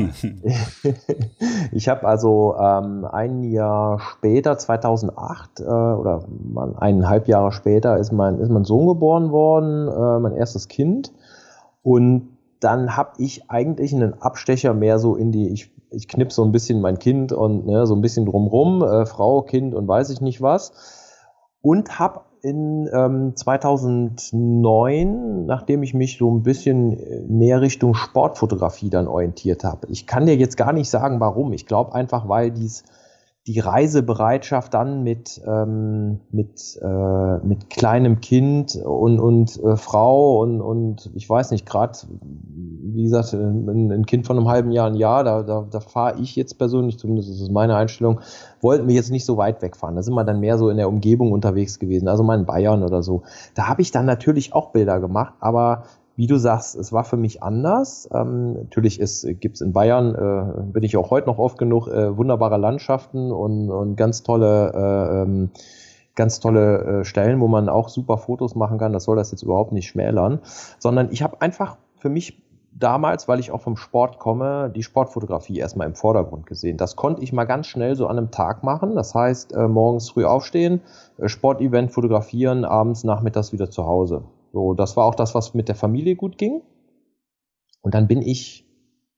ich 1.73 1.88
habe 1.88 2.06
also 2.06 2.56
ähm, 2.58 3.04
ein 3.04 3.44
Jahr 3.44 4.00
später, 4.00 4.58
2008 4.58 5.61
äh, 5.61 5.62
oder 5.64 6.25
man, 6.28 6.76
eineinhalb 6.76 7.28
Jahre 7.28 7.52
später, 7.52 7.99
ist 7.99 8.12
mein 8.12 8.38
ist 8.38 8.50
mein 8.50 8.64
Sohn 8.64 8.87
geboren 8.87 9.30
worden, 9.30 9.88
äh, 9.88 10.20
mein 10.20 10.37
erstes 10.37 10.68
Kind. 10.68 11.12
Und 11.82 12.37
dann 12.61 12.96
habe 12.96 13.12
ich 13.18 13.50
eigentlich 13.50 13.94
einen 13.94 14.20
Abstecher 14.20 14.75
mehr 14.75 14.99
so 14.99 15.14
in 15.14 15.30
die, 15.30 15.49
ich, 15.49 15.70
ich 15.90 16.08
knipp 16.08 16.32
so 16.32 16.44
ein 16.44 16.52
bisschen 16.52 16.80
mein 16.80 16.99
Kind 16.99 17.32
und 17.32 17.66
ne, 17.66 17.87
so 17.87 17.94
ein 17.94 18.00
bisschen 18.00 18.26
drumrum, 18.26 18.82
äh, 18.82 19.06
Frau, 19.06 19.42
Kind 19.42 19.75
und 19.75 19.87
weiß 19.87 20.11
ich 20.11 20.20
nicht 20.20 20.42
was. 20.42 20.73
Und 21.62 21.99
habe 21.99 22.20
in 22.47 22.88
ähm, 22.93 23.35
2009, 23.35 25.47
nachdem 25.47 25.83
ich 25.83 25.95
mich 25.95 26.17
so 26.17 26.31
ein 26.31 26.45
bisschen 26.45 26.97
mehr 27.29 27.61
Richtung 27.61 27.95
Sportfotografie 27.95 28.88
dann 28.88 29.09
orientiert 29.09 29.65
habe. 29.65 29.88
Ich 29.91 30.07
kann 30.07 30.26
dir 30.26 30.37
jetzt 30.37 30.57
gar 30.57 30.73
nicht 30.73 30.88
sagen, 30.88 31.19
warum. 31.19 31.53
Ich 31.53 31.67
glaube 31.67 31.93
einfach, 31.93 32.29
weil 32.29 32.53
dies 32.53 32.85
die 33.47 33.61
Reisebereitschaft 33.61 34.75
dann 34.75 35.05
mit, 35.05 35.41
ähm, 35.47 36.19
mit, 36.33 36.79
äh, 36.83 37.38
mit 37.47 37.71
kleinem 37.71 38.21
Kind 38.21 38.75
und, 38.75 39.21
und 39.21 39.62
äh, 39.62 39.76
Frau 39.76 40.41
und, 40.41 40.61
und 40.61 41.11
ich 41.15 41.31
weiß 41.31 41.53
nicht, 41.53 41.65
gerade, 41.65 41.97
wie 42.23 43.05
gesagt, 43.05 43.35
ein, 43.35 43.93
ein, 43.93 44.05
Kind 44.07 44.26
von 44.26 44.37
einem 44.37 44.49
halben 44.49 44.73
Jahr, 44.73 44.88
ein 44.88 44.97
Jahr, 44.97 45.23
da, 45.23 45.45
da, 45.45 45.65
da 45.71 45.79
fahre 45.79 46.19
ich 46.21 46.35
jetzt 46.35 46.59
persönlich, 46.59 46.99
zumindest 46.99 47.31
ist 47.31 47.53
meine 47.53 47.76
Einstellung, 47.76 48.21
wollten 48.61 48.88
wir 48.88 48.97
jetzt 48.97 49.12
nicht 49.12 49.25
so 49.25 49.37
weit 49.37 49.62
wegfahren. 49.62 49.95
Da 49.95 50.03
sind 50.03 50.15
wir 50.15 50.25
dann 50.25 50.41
mehr 50.41 50.59
so 50.59 50.69
in 50.69 50.76
der 50.76 50.88
Umgebung 50.88 51.31
unterwegs 51.31 51.79
gewesen, 51.79 52.09
also 52.09 52.25
mal 52.25 52.38
in 52.38 52.47
Bayern 52.47 52.83
oder 52.83 53.05
so. 53.05 53.23
Da 53.55 53.69
habe 53.69 53.81
ich 53.81 53.93
dann 53.93 54.07
natürlich 54.07 54.55
auch 54.55 54.73
Bilder 54.73 54.99
gemacht, 54.99 55.35
aber 55.38 55.85
wie 56.16 56.26
du 56.26 56.38
sagst, 56.38 56.75
es 56.76 56.92
war 56.92 57.04
für 57.04 57.18
mich 57.18 57.42
anders. 57.42 58.08
Ähm, 58.12 58.54
natürlich 58.54 58.99
gibt 59.38 59.56
es 59.56 59.61
in 59.61 59.73
Bayern, 59.73 60.14
äh, 60.14 60.73
bin 60.73 60.82
ich 60.82 60.96
auch 60.96 61.11
heute 61.11 61.26
noch 61.26 61.38
oft 61.38 61.58
genug, 61.58 61.88
äh, 61.88 62.16
wunderbare 62.16 62.56
Landschaften 62.56 63.30
und, 63.30 63.70
und 63.70 63.96
ganz 63.96 64.23
tolle, 64.23 64.73
äh, 64.75 65.23
ähm, 65.23 65.50
ganz 66.14 66.40
tolle 66.40 67.00
äh, 67.00 67.04
Stellen, 67.04 67.40
wo 67.40 67.49
man 67.49 67.68
auch 67.68 67.90
super 67.90 68.16
Fotos 68.16 68.54
machen 68.54 68.78
kann. 68.78 68.94
Das 68.94 69.04
soll 69.04 69.16
das 69.16 69.30
jetzt 69.30 69.42
überhaupt 69.42 69.73
nicht 69.73 69.88
schmälern, 69.88 70.40
sondern 70.78 71.11
ich 71.12 71.23
habe 71.23 71.42
einfach 71.42 71.76
für 71.99 72.08
mich 72.08 72.42
damals, 72.78 73.28
weil 73.28 73.40
ich 73.40 73.50
auch 73.50 73.61
vom 73.61 73.76
Sport 73.76 74.18
komme, 74.18 74.70
die 74.75 74.82
Sportfotografie 74.82 75.58
erstmal 75.58 75.87
im 75.87 75.94
Vordergrund 75.94 76.46
gesehen. 76.46 76.76
Das 76.76 76.96
konnte 76.96 77.23
ich 77.23 77.32
mal 77.32 77.44
ganz 77.44 77.66
schnell 77.66 77.94
so 77.94 78.06
an 78.06 78.18
einem 78.18 78.30
Tag 78.30 78.62
machen. 78.62 78.94
Das 78.94 79.14
heißt, 79.14 79.54
äh, 79.54 79.68
morgens 79.68 80.11
früh 80.11 80.25
aufstehen, 80.25 80.80
äh, 81.18 81.28
Sportevent 81.28 81.92
fotografieren, 81.92 82.64
abends, 82.64 83.04
nachmittags 83.04 83.52
wieder 83.52 83.70
zu 83.70 83.87
Hause. 83.87 84.25
So, 84.56 84.72
das 84.72 84.96
war 84.96 85.04
auch 85.04 85.14
das, 85.14 85.34
was 85.34 85.52
mit 85.52 85.68
der 85.68 85.75
Familie 85.75 86.16
gut 86.16 86.38
ging. 86.38 86.62
Und 87.82 87.94
dann 87.94 88.08
bin 88.08 88.22
ich 88.22 88.66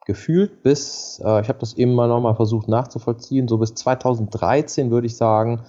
gefühlt 0.04 0.64
bis, 0.64 1.22
äh, 1.24 1.40
ich 1.40 1.48
habe 1.48 1.60
das 1.60 1.74
eben 1.74 1.94
mal 1.94 2.08
nochmal 2.08 2.34
versucht 2.34 2.66
nachzuvollziehen, 2.66 3.46
so 3.46 3.58
bis 3.58 3.72
2013 3.74 4.90
würde 4.90 5.06
ich 5.06 5.16
sagen, 5.16 5.62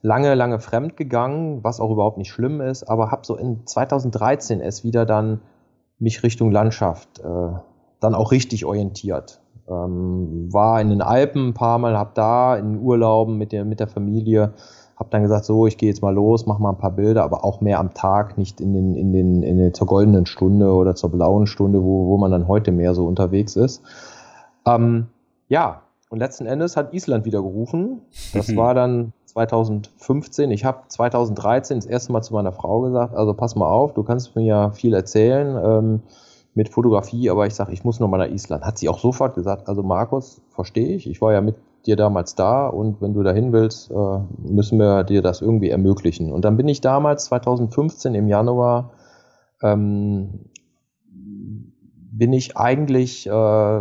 lange, 0.00 0.34
lange 0.34 0.58
fremd 0.58 0.96
gegangen, 0.96 1.62
was 1.62 1.78
auch 1.78 1.92
überhaupt 1.92 2.18
nicht 2.18 2.32
schlimm 2.32 2.60
ist, 2.60 2.82
aber 2.82 3.12
habe 3.12 3.24
so 3.24 3.36
in 3.36 3.64
2013 3.64 4.60
es 4.60 4.82
wieder 4.82 5.06
dann 5.06 5.40
mich 6.00 6.24
Richtung 6.24 6.50
Landschaft 6.50 7.20
äh, 7.20 7.52
dann 8.00 8.16
auch 8.16 8.32
richtig 8.32 8.64
orientiert. 8.64 9.40
Ähm, 9.68 10.52
war 10.52 10.80
in 10.80 10.88
den 10.88 11.00
Alpen 11.00 11.50
ein 11.50 11.54
paar 11.54 11.78
Mal, 11.78 11.96
habe 11.96 12.10
da 12.14 12.56
in 12.56 12.76
Urlauben 12.76 13.38
mit 13.38 13.52
der, 13.52 13.64
mit 13.64 13.78
der 13.78 13.86
Familie 13.86 14.54
habe 15.02 15.10
dann 15.10 15.22
gesagt, 15.22 15.44
so, 15.44 15.66
ich 15.66 15.78
gehe 15.78 15.88
jetzt 15.88 16.00
mal 16.00 16.14
los, 16.14 16.46
mache 16.46 16.62
mal 16.62 16.70
ein 16.70 16.78
paar 16.78 16.92
Bilder, 16.92 17.24
aber 17.24 17.44
auch 17.44 17.60
mehr 17.60 17.80
am 17.80 17.92
Tag, 17.92 18.38
nicht 18.38 18.60
in 18.60 18.72
den, 18.72 18.94
in 18.94 19.12
den, 19.12 19.42
in 19.42 19.58
den 19.58 19.74
zur 19.74 19.88
goldenen 19.88 20.26
Stunde 20.26 20.72
oder 20.72 20.94
zur 20.94 21.10
blauen 21.10 21.48
Stunde, 21.48 21.82
wo, 21.82 22.06
wo 22.06 22.18
man 22.18 22.30
dann 22.30 22.46
heute 22.46 22.70
mehr 22.70 22.94
so 22.94 23.06
unterwegs 23.06 23.56
ist. 23.56 23.82
Ähm, 24.64 25.08
ja, 25.48 25.82
und 26.08 26.18
letzten 26.18 26.46
Endes 26.46 26.76
hat 26.76 26.94
Island 26.94 27.24
wieder 27.24 27.42
gerufen. 27.42 28.02
Das 28.32 28.54
war 28.54 28.74
dann 28.74 29.12
2015. 29.24 30.52
Ich 30.52 30.64
habe 30.64 30.82
2013 30.86 31.78
das 31.78 31.86
erste 31.86 32.12
Mal 32.12 32.22
zu 32.22 32.34
meiner 32.34 32.52
Frau 32.52 32.82
gesagt, 32.82 33.16
also 33.16 33.34
pass 33.34 33.56
mal 33.56 33.68
auf, 33.68 33.94
du 33.94 34.04
kannst 34.04 34.36
mir 34.36 34.44
ja 34.44 34.70
viel 34.70 34.94
erzählen 34.94 35.60
ähm, 35.64 36.02
mit 36.54 36.68
Fotografie, 36.68 37.28
aber 37.28 37.46
ich 37.46 37.54
sage, 37.54 37.72
ich 37.72 37.82
muss 37.82 37.98
noch 37.98 38.08
mal 38.08 38.18
nach 38.18 38.32
Island. 38.32 38.64
Hat 38.64 38.78
sie 38.78 38.88
auch 38.88 39.00
sofort 39.00 39.34
gesagt, 39.34 39.68
also 39.68 39.82
Markus, 39.82 40.40
verstehe 40.50 40.94
ich, 40.94 41.08
ich 41.08 41.20
war 41.20 41.32
ja 41.32 41.40
mit 41.40 41.56
dir 41.86 41.96
damals 41.96 42.34
da 42.34 42.66
und 42.66 43.00
wenn 43.00 43.14
du 43.14 43.22
dahin 43.22 43.52
willst, 43.52 43.90
äh, 43.90 44.18
müssen 44.38 44.78
wir 44.78 45.04
dir 45.04 45.22
das 45.22 45.40
irgendwie 45.40 45.70
ermöglichen. 45.70 46.32
Und 46.32 46.44
dann 46.44 46.56
bin 46.56 46.68
ich 46.68 46.80
damals, 46.80 47.26
2015 47.26 48.14
im 48.14 48.28
Januar, 48.28 48.92
ähm, 49.62 50.46
bin 51.08 52.32
ich 52.32 52.56
eigentlich, 52.56 53.26
äh, 53.26 53.80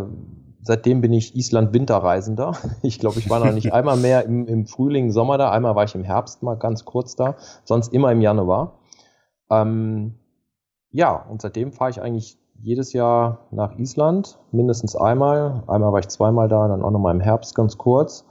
seitdem 0.62 1.02
bin 1.02 1.14
ich 1.14 1.36
Island-Winterreisender. 1.36 2.54
Ich 2.82 3.00
glaube, 3.00 3.20
ich 3.20 3.30
war 3.30 3.40
noch 3.40 3.54
nicht 3.54 3.74
einmal 3.74 3.98
mehr 3.98 4.26
im, 4.26 4.48
im 4.48 4.66
Frühling, 4.66 5.12
Sommer 5.12 5.38
da, 5.38 5.52
einmal 5.52 5.76
war 5.76 5.84
ich 5.84 5.96
im 5.96 6.04
Herbst 6.04 6.44
mal 6.44 6.56
ganz 6.56 6.86
kurz 6.86 7.16
da, 7.16 7.36
sonst 7.64 7.94
immer 7.94 8.12
im 8.12 8.22
Januar. 8.22 8.80
Ähm, 9.50 10.16
ja, 10.92 11.14
und 11.16 11.42
seitdem 11.42 11.72
fahre 11.72 11.92
ich 11.92 12.02
eigentlich 12.02 12.41
jedes 12.64 12.94
Jahr 12.94 13.48
nach 13.52 13.78
Island, 13.78 14.38
mindestens 14.52 14.96
einmal. 14.96 15.64
Einmal 15.68 15.92
war 15.92 16.00
ich 16.00 16.08
zweimal 16.08 16.48
da, 16.48 16.68
dann 16.68 16.82
auch 16.82 16.92
nochmal 16.92 17.16
im 17.16 17.22
Herbst 17.22 17.56
ganz 17.56 17.78
kurz. 17.78 18.26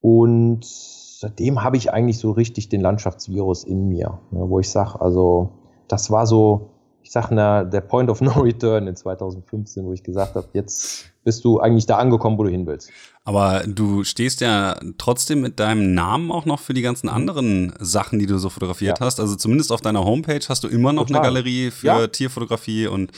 Und 0.00 0.64
seitdem 0.64 1.62
habe 1.62 1.76
ich 1.76 1.92
eigentlich 1.92 2.18
so 2.18 2.30
richtig 2.30 2.68
den 2.68 2.80
Landschaftsvirus 2.80 3.64
in 3.64 3.88
mir, 3.88 4.18
ne, 4.30 4.48
wo 4.48 4.58
ich 4.60 4.70
sage, 4.70 5.00
also 5.00 5.50
das 5.88 6.10
war 6.10 6.26
so, 6.26 6.70
ich 7.02 7.12
sage, 7.12 7.34
der 7.34 7.80
Point 7.82 8.08
of 8.08 8.20
No 8.20 8.32
Return 8.40 8.86
in 8.86 8.96
2015, 8.96 9.84
wo 9.84 9.92
ich 9.92 10.02
gesagt 10.02 10.36
habe, 10.36 10.46
jetzt 10.54 11.09
bist 11.24 11.44
du 11.44 11.60
eigentlich 11.60 11.86
da 11.86 11.98
angekommen, 11.98 12.38
wo 12.38 12.44
du 12.44 12.50
hin 12.50 12.66
willst. 12.66 12.90
Aber 13.24 13.64
du 13.66 14.04
stehst 14.04 14.40
ja 14.40 14.78
trotzdem 14.98 15.40
mit 15.42 15.60
deinem 15.60 15.94
Namen 15.94 16.32
auch 16.32 16.46
noch 16.46 16.60
für 16.60 16.74
die 16.74 16.82
ganzen 16.82 17.08
anderen 17.08 17.72
Sachen, 17.78 18.18
die 18.18 18.26
du 18.26 18.38
so 18.38 18.48
fotografiert 18.48 18.98
ja. 18.98 19.06
hast. 19.06 19.20
Also 19.20 19.36
zumindest 19.36 19.72
auf 19.72 19.82
deiner 19.82 20.04
Homepage 20.04 20.40
hast 20.48 20.64
du 20.64 20.68
immer 20.68 20.92
noch 20.92 21.06
Total. 21.06 21.22
eine 21.22 21.34
Galerie 21.34 21.70
für 21.70 21.86
ja. 21.86 22.06
Tierfotografie 22.06 22.86
und 22.86 23.12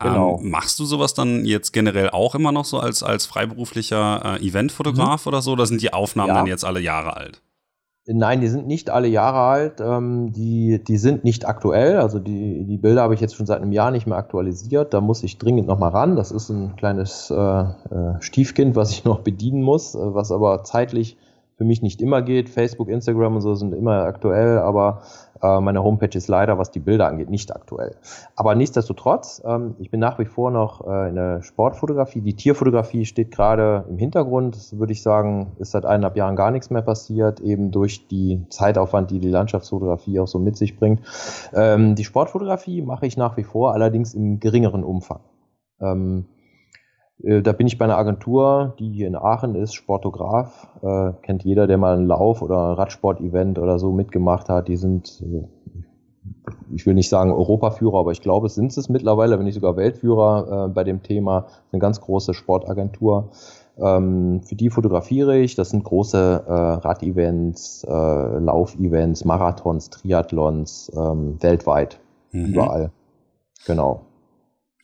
Genau. 0.00 0.40
Ähm, 0.40 0.50
machst 0.50 0.78
du 0.78 0.86
sowas 0.86 1.12
dann 1.12 1.44
jetzt 1.44 1.72
generell 1.72 2.08
auch 2.08 2.34
immer 2.34 2.52
noch 2.52 2.64
so 2.64 2.78
als, 2.78 3.02
als 3.02 3.26
freiberuflicher 3.26 4.38
äh, 4.40 4.46
Eventfotograf 4.46 5.26
mhm. 5.26 5.28
oder 5.28 5.42
so? 5.42 5.52
Oder 5.52 5.66
sind 5.66 5.82
die 5.82 5.92
Aufnahmen 5.92 6.28
ja. 6.28 6.34
dann 6.36 6.46
jetzt 6.46 6.64
alle 6.64 6.80
Jahre 6.80 7.18
alt? 7.18 7.42
Nein, 8.12 8.40
die 8.40 8.48
sind 8.48 8.66
nicht 8.66 8.90
alle 8.90 9.08
Jahre 9.08 9.38
alt. 9.38 9.80
Ähm, 9.80 10.32
die, 10.32 10.82
die 10.82 10.96
sind 10.96 11.22
nicht 11.22 11.46
aktuell. 11.46 11.98
Also 11.98 12.18
die, 12.18 12.64
die 12.64 12.76
Bilder 12.76 13.02
habe 13.02 13.14
ich 13.14 13.20
jetzt 13.20 13.36
schon 13.36 13.46
seit 13.46 13.62
einem 13.62 13.72
Jahr 13.72 13.90
nicht 13.90 14.06
mehr 14.06 14.16
aktualisiert. 14.16 14.92
Da 14.92 15.00
muss 15.00 15.22
ich 15.22 15.38
dringend 15.38 15.68
nochmal 15.68 15.90
ran. 15.90 16.16
Das 16.16 16.32
ist 16.32 16.48
ein 16.50 16.74
kleines 16.76 17.30
äh, 17.30 17.34
äh, 17.36 17.66
Stiefkind, 18.20 18.74
was 18.74 18.90
ich 18.90 19.04
noch 19.04 19.20
bedienen 19.20 19.62
muss, 19.62 19.94
äh, 19.94 19.98
was 20.00 20.32
aber 20.32 20.64
zeitlich 20.64 21.18
für 21.60 21.66
mich 21.66 21.82
nicht 21.82 22.00
immer 22.00 22.22
geht. 22.22 22.48
Facebook, 22.48 22.88
Instagram 22.88 23.34
und 23.34 23.42
so 23.42 23.54
sind 23.54 23.74
immer 23.74 24.04
aktuell, 24.04 24.56
aber 24.56 25.02
äh, 25.42 25.60
meine 25.60 25.84
Homepage 25.84 26.16
ist 26.16 26.26
leider, 26.26 26.56
was 26.56 26.70
die 26.70 26.80
Bilder 26.80 27.06
angeht, 27.06 27.28
nicht 27.28 27.54
aktuell. 27.54 27.96
Aber 28.34 28.54
nichtsdestotrotz, 28.54 29.42
ähm, 29.44 29.74
ich 29.78 29.90
bin 29.90 30.00
nach 30.00 30.18
wie 30.18 30.24
vor 30.24 30.50
noch 30.50 30.86
äh, 30.88 31.10
in 31.10 31.16
der 31.16 31.42
Sportfotografie. 31.42 32.22
Die 32.22 32.32
Tierfotografie 32.32 33.04
steht 33.04 33.30
gerade 33.30 33.84
im 33.90 33.98
Hintergrund. 33.98 34.56
Das 34.56 34.78
würde 34.78 34.94
ich 34.94 35.02
sagen, 35.02 35.52
ist 35.58 35.72
seit 35.72 35.84
eineinhalb 35.84 36.16
Jahren 36.16 36.34
gar 36.34 36.50
nichts 36.50 36.70
mehr 36.70 36.80
passiert, 36.80 37.40
eben 37.40 37.70
durch 37.72 38.08
die 38.08 38.46
Zeitaufwand, 38.48 39.10
die 39.10 39.18
die 39.18 39.28
Landschaftsfotografie 39.28 40.18
auch 40.18 40.28
so 40.28 40.38
mit 40.38 40.56
sich 40.56 40.78
bringt. 40.78 41.02
Ähm, 41.52 41.94
die 41.94 42.04
Sportfotografie 42.04 42.80
mache 42.80 43.04
ich 43.04 43.18
nach 43.18 43.36
wie 43.36 43.44
vor, 43.44 43.74
allerdings 43.74 44.14
im 44.14 44.40
geringeren 44.40 44.82
Umfang. 44.82 45.20
Ähm, 45.78 46.24
äh, 46.24 46.39
da 47.22 47.52
bin 47.52 47.66
ich 47.66 47.76
bei 47.76 47.84
einer 47.84 47.98
Agentur, 47.98 48.74
die 48.78 48.90
hier 48.90 49.06
in 49.06 49.16
Aachen 49.16 49.54
ist, 49.54 49.74
Sportograf. 49.74 50.68
Äh, 50.82 51.12
kennt 51.22 51.44
jeder, 51.44 51.66
der 51.66 51.76
mal 51.76 51.96
einen 51.96 52.06
Lauf- 52.06 52.42
oder 52.42 52.56
Radsport-Event 52.56 53.58
oder 53.58 53.78
so 53.78 53.92
mitgemacht 53.92 54.48
hat. 54.48 54.68
Die 54.68 54.76
sind, 54.76 55.22
äh, 55.22 55.44
ich 56.74 56.86
will 56.86 56.94
nicht 56.94 57.10
sagen 57.10 57.32
Europaführer, 57.32 57.98
aber 57.98 58.12
ich 58.12 58.22
glaube, 58.22 58.46
es 58.46 58.54
sind 58.54 58.76
es 58.76 58.88
mittlerweile, 58.88 59.38
wenn 59.38 59.44
nicht 59.44 59.54
sogar 59.54 59.76
Weltführer 59.76 60.66
äh, 60.66 60.68
bei 60.68 60.84
dem 60.84 61.02
Thema. 61.02 61.46
Eine 61.72 61.80
ganz 61.80 62.00
große 62.00 62.32
Sportagentur. 62.32 63.30
Ähm, 63.78 64.42
für 64.42 64.54
die 64.54 64.70
fotografiere 64.70 65.38
ich. 65.38 65.54
Das 65.56 65.70
sind 65.70 65.84
große 65.84 66.44
äh, 66.46 66.52
Radevents, 66.52 67.84
äh, 67.84 68.38
Laufevents, 68.38 69.24
Marathons, 69.24 69.90
Triathlons 69.90 70.90
ähm, 70.96 71.36
weltweit, 71.40 72.00
mhm. 72.32 72.46
überall. 72.46 72.90
Genau. 73.66 74.02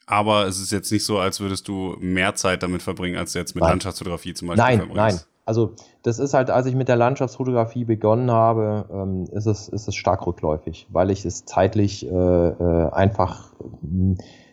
Aber 0.07 0.47
es 0.47 0.61
ist 0.61 0.71
jetzt 0.71 0.91
nicht 0.93 1.05
so, 1.05 1.19
als 1.19 1.41
würdest 1.41 1.67
du 1.67 1.97
mehr 1.99 2.35
Zeit 2.35 2.63
damit 2.63 2.83
verbringen, 2.83 3.17
als 3.17 3.35
jetzt 3.35 3.55
mit 3.55 3.63
nein. 3.63 3.71
Landschaftsfotografie 3.71 4.35
zum 4.35 4.49
Beispiel 4.49 4.65
nein, 4.65 4.79
verbringst. 4.79 4.97
Nein, 4.97 5.15
nein. 5.15 5.25
Also 5.45 5.75
das 6.03 6.19
ist 6.19 6.35
halt, 6.35 6.51
als 6.51 6.67
ich 6.67 6.75
mit 6.75 6.89
der 6.89 6.97
Landschaftsfotografie 6.97 7.85
begonnen 7.85 8.31
habe, 8.31 8.87
ähm, 8.93 9.25
ist, 9.33 9.47
es, 9.47 9.69
ist 9.69 9.87
es 9.87 9.95
stark 9.95 10.27
rückläufig, 10.27 10.89
weil 10.91 11.11
ich 11.11 11.25
es 11.25 11.45
zeitlich 11.45 12.05
äh, 12.05 12.09
äh, 12.09 12.91
einfach 12.91 13.53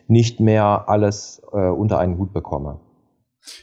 nicht 0.06 0.38
mehr 0.38 0.84
alles 0.88 1.42
äh, 1.52 1.68
unter 1.68 1.98
einen 1.98 2.16
Hut 2.18 2.32
bekomme. 2.32 2.78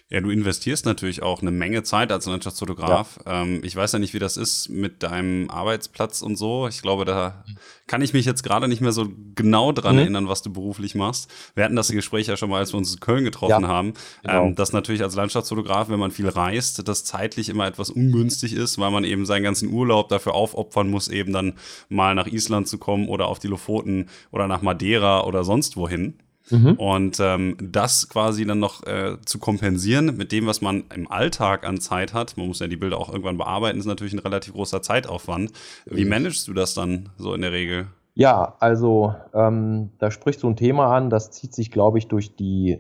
Ja, 0.09 0.21
du 0.21 0.29
investierst 0.29 0.85
natürlich 0.85 1.21
auch 1.23 1.41
eine 1.41 1.51
Menge 1.51 1.83
Zeit 1.83 2.11
als 2.11 2.25
Landschaftsfotograf. 2.25 3.19
Ja. 3.25 3.43
Ähm, 3.43 3.61
ich 3.63 3.75
weiß 3.75 3.93
ja 3.93 4.00
nicht, 4.00 4.13
wie 4.13 4.19
das 4.19 4.38
ist 4.38 4.69
mit 4.69 5.03
deinem 5.03 5.50
Arbeitsplatz 5.50 6.21
und 6.21 6.35
so. 6.35 6.67
Ich 6.67 6.81
glaube, 6.81 7.05
da 7.05 7.43
kann 7.88 8.01
ich 8.01 8.13
mich 8.13 8.25
jetzt 8.25 8.43
gerade 8.43 8.67
nicht 8.67 8.81
mehr 8.81 8.91
so 8.91 9.09
genau 9.35 9.71
dran 9.71 9.95
mhm. 9.95 10.01
erinnern, 10.01 10.27
was 10.27 10.41
du 10.41 10.51
beruflich 10.51 10.95
machst. 10.95 11.29
Wir 11.55 11.63
hatten 11.63 11.75
das 11.75 11.89
Gespräch 11.89 12.27
ja 12.27 12.38
schon 12.38 12.50
mal, 12.50 12.59
als 12.59 12.73
wir 12.73 12.77
uns 12.77 12.93
in 12.93 13.00
Köln 13.00 13.23
getroffen 13.23 13.63
ja, 13.63 13.67
haben. 13.67 13.93
Genau. 14.23 14.47
Ähm, 14.47 14.55
dass 14.55 14.73
natürlich 14.73 15.01
als 15.01 15.15
Landschaftsfotograf, 15.15 15.89
wenn 15.89 16.00
man 16.00 16.11
viel 16.11 16.29
reist, 16.29 16.88
das 16.88 17.03
zeitlich 17.03 17.50
immer 17.50 17.65
etwas 17.67 17.89
ungünstig 17.89 18.53
ist, 18.53 18.77
weil 18.77 18.91
man 18.91 19.03
eben 19.03 19.25
seinen 19.25 19.43
ganzen 19.43 19.71
Urlaub 19.71 20.09
dafür 20.09 20.35
aufopfern 20.35 20.89
muss, 20.89 21.07
eben 21.07 21.33
dann 21.33 21.53
mal 21.89 22.15
nach 22.15 22.27
Island 22.27 22.67
zu 22.67 22.77
kommen 22.77 23.07
oder 23.07 23.27
auf 23.27 23.39
die 23.39 23.47
Lofoten 23.47 24.07
oder 24.31 24.47
nach 24.47 24.61
Madeira 24.61 25.23
oder 25.25 25.43
sonst 25.43 25.75
wohin. 25.77 26.15
Mhm. 26.50 26.74
Und 26.74 27.19
ähm, 27.19 27.55
das 27.62 28.10
quasi 28.10 28.45
dann 28.45 28.60
noch 28.60 28.86
äh, 28.86 29.17
zu 29.25 29.39
kompensieren 29.39 30.17
mit 30.17 30.31
dem, 30.31 30.48
was 30.48 30.62
man 30.62 30.83
im 30.93 31.10
Alltag 31.10 31.65
an 31.65 31.79
Zeit 31.79 32.13
hat, 32.13 32.36
man 32.38 32.48
muss 32.48 32.60
ja 32.60 32.67
die 32.67 32.77
Bilder 32.77 32.98
auch 32.98 33.10
irgendwann 33.10 33.38
bearbeiten, 33.38 33.79
ist 33.79 33.86
natürlich 33.86 34.13
ein 34.13 34.19
relativ 34.19 34.53
großer 34.53 34.81
Zeitaufwand. 34.81 35.51
Wie 35.86 36.05
managst 36.05 36.48
du 36.48 36.53
das 36.53 36.74
dann 36.74 37.10
so 37.17 37.33
in 37.33 37.41
der 37.41 37.51
Regel? 37.51 37.88
Ja, 38.13 38.55
also 38.60 39.15
ähm, 39.33 39.91
da 40.00 40.12
sprichst 40.12 40.43
du 40.43 40.50
ein 40.50 40.57
Thema 40.57 40.95
an, 40.95 41.10
das 41.10 41.31
zieht 41.31 41.53
sich, 41.53 41.71
glaube 41.71 41.98
ich, 41.98 42.07
durch 42.07 42.36
die 42.36 42.77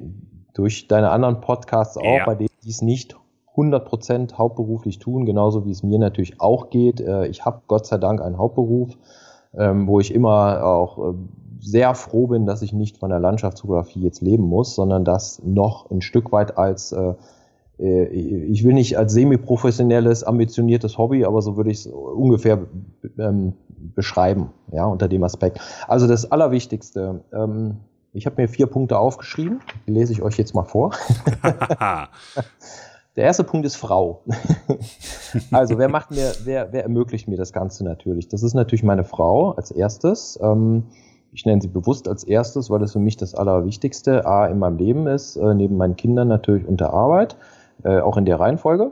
durch 0.53 0.87
deine 0.87 1.11
anderen 1.11 1.39
Podcasts 1.39 1.97
auch, 1.97 2.03
ja. 2.03 2.25
bei 2.25 2.35
denen 2.35 2.49
die 2.63 2.69
es 2.69 2.81
nicht 2.81 3.15
100% 3.55 4.37
hauptberuflich 4.37 4.99
tun, 4.99 5.25
genauso 5.25 5.65
wie 5.65 5.71
es 5.71 5.83
mir 5.83 5.99
natürlich 5.99 6.39
auch 6.39 6.69
geht. 6.69 6.99
Äh, 6.99 7.27
ich 7.27 7.45
habe 7.45 7.61
Gott 7.67 7.85
sei 7.85 7.97
Dank 7.97 8.21
einen 8.21 8.37
Hauptberuf, 8.37 8.97
ähm, 9.53 9.87
wo 9.87 9.99
ich 9.99 10.13
immer 10.13 10.63
auch 10.63 10.97
äh, 10.97 11.13
sehr 11.61 11.93
froh 11.95 12.27
bin, 12.27 12.45
dass 12.45 12.61
ich 12.61 12.73
nicht 12.73 12.97
von 12.97 13.09
der 13.09 13.19
Landschaftsfotografie 13.19 14.01
jetzt 14.01 14.21
leben 14.21 14.43
muss, 14.43 14.75
sondern 14.75 15.05
das 15.05 15.41
noch 15.43 15.89
ein 15.91 16.01
Stück 16.01 16.31
weit 16.31 16.57
als 16.57 16.91
äh, 16.91 17.13
äh 17.79 18.05
ich 18.07 18.63
will 18.63 18.73
nicht 18.73 18.97
als 18.97 19.13
semi-professionelles, 19.13 20.23
ambitioniertes 20.23 20.97
Hobby, 20.97 21.23
aber 21.25 21.41
so 21.41 21.57
würde 21.57 21.71
ich 21.71 21.79
es 21.79 21.87
ungefähr 21.87 22.59
ähm, 23.17 23.53
beschreiben, 23.95 24.49
ja, 24.71 24.85
unter 24.85 25.07
dem 25.07 25.23
Aspekt. 25.23 25.59
Also 25.87 26.07
das 26.07 26.31
Allerwichtigste, 26.31 27.23
ähm, 27.31 27.77
ich 28.13 28.25
habe 28.25 28.41
mir 28.41 28.47
vier 28.47 28.67
Punkte 28.67 28.97
aufgeschrieben, 28.97 29.61
die 29.87 29.91
lese 29.91 30.11
ich 30.11 30.21
euch 30.21 30.37
jetzt 30.37 30.53
mal 30.53 30.65
vor. 30.65 30.91
Der 33.17 33.25
erste 33.25 33.43
Punkt 33.43 33.65
ist 33.65 33.75
Frau. 33.75 34.23
also 35.51 35.77
wer 35.77 35.89
macht 35.89 36.11
mir, 36.11 36.31
wer, 36.45 36.71
wer 36.71 36.83
ermöglicht 36.83 37.27
mir 37.27 37.35
das 37.35 37.51
Ganze 37.51 37.83
natürlich? 37.83 38.29
Das 38.29 38.41
ist 38.41 38.53
natürlich 38.53 38.83
meine 38.83 39.03
Frau 39.03 39.51
als 39.51 39.69
erstes. 39.71 40.39
Ähm, 40.41 40.85
ich 41.33 41.45
nenne 41.45 41.61
sie 41.61 41.67
bewusst 41.67 42.07
als 42.07 42.23
erstes, 42.23 42.69
weil 42.69 42.79
das 42.79 42.93
für 42.93 42.99
mich 42.99 43.17
das 43.17 43.35
Allerwichtigste 43.35 44.25
A 44.25 44.47
in 44.47 44.59
meinem 44.59 44.77
Leben 44.77 45.07
ist, 45.07 45.37
äh, 45.37 45.53
neben 45.53 45.77
meinen 45.77 45.95
Kindern 45.95 46.27
natürlich 46.27 46.67
und 46.67 46.79
der 46.79 46.93
Arbeit, 46.93 47.35
äh, 47.83 47.99
auch 47.99 48.17
in 48.17 48.25
der 48.25 48.39
Reihenfolge. 48.39 48.91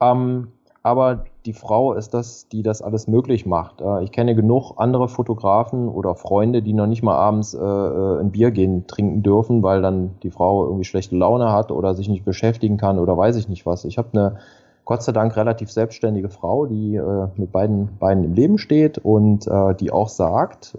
Ähm, 0.00 0.48
aber 0.82 1.24
die 1.44 1.52
Frau 1.52 1.94
ist 1.94 2.14
das, 2.14 2.48
die 2.48 2.62
das 2.62 2.82
alles 2.82 3.08
möglich 3.08 3.46
macht. 3.46 3.80
Äh, 3.80 4.04
ich 4.04 4.12
kenne 4.12 4.34
genug 4.34 4.74
andere 4.76 5.08
Fotografen 5.08 5.88
oder 5.88 6.14
Freunde, 6.14 6.62
die 6.62 6.72
noch 6.72 6.86
nicht 6.86 7.02
mal 7.02 7.16
abends 7.16 7.54
äh, 7.54 7.58
äh, 7.58 8.20
ein 8.20 8.30
Bier 8.30 8.50
gehen 8.50 8.86
trinken 8.86 9.22
dürfen, 9.22 9.62
weil 9.62 9.82
dann 9.82 10.10
die 10.22 10.30
Frau 10.30 10.64
irgendwie 10.64 10.84
schlechte 10.84 11.16
Laune 11.16 11.52
hat 11.52 11.70
oder 11.70 11.94
sich 11.94 12.08
nicht 12.08 12.24
beschäftigen 12.24 12.76
kann 12.76 12.98
oder 12.98 13.16
weiß 13.16 13.36
ich 13.36 13.48
nicht 13.48 13.66
was. 13.66 13.84
Ich 13.84 13.98
habe 13.98 14.08
eine 14.12 14.36
Gott 14.84 15.02
sei 15.02 15.12
Dank 15.12 15.36
relativ 15.36 15.70
selbstständige 15.70 16.30
Frau, 16.30 16.64
die 16.64 16.96
äh, 16.96 17.28
mit 17.36 17.52
beiden 17.52 17.98
Beinen 17.98 18.24
im 18.24 18.32
Leben 18.32 18.56
steht 18.56 18.96
und 18.96 19.46
die 19.80 19.90
auch 19.90 20.08
sagt, 20.08 20.74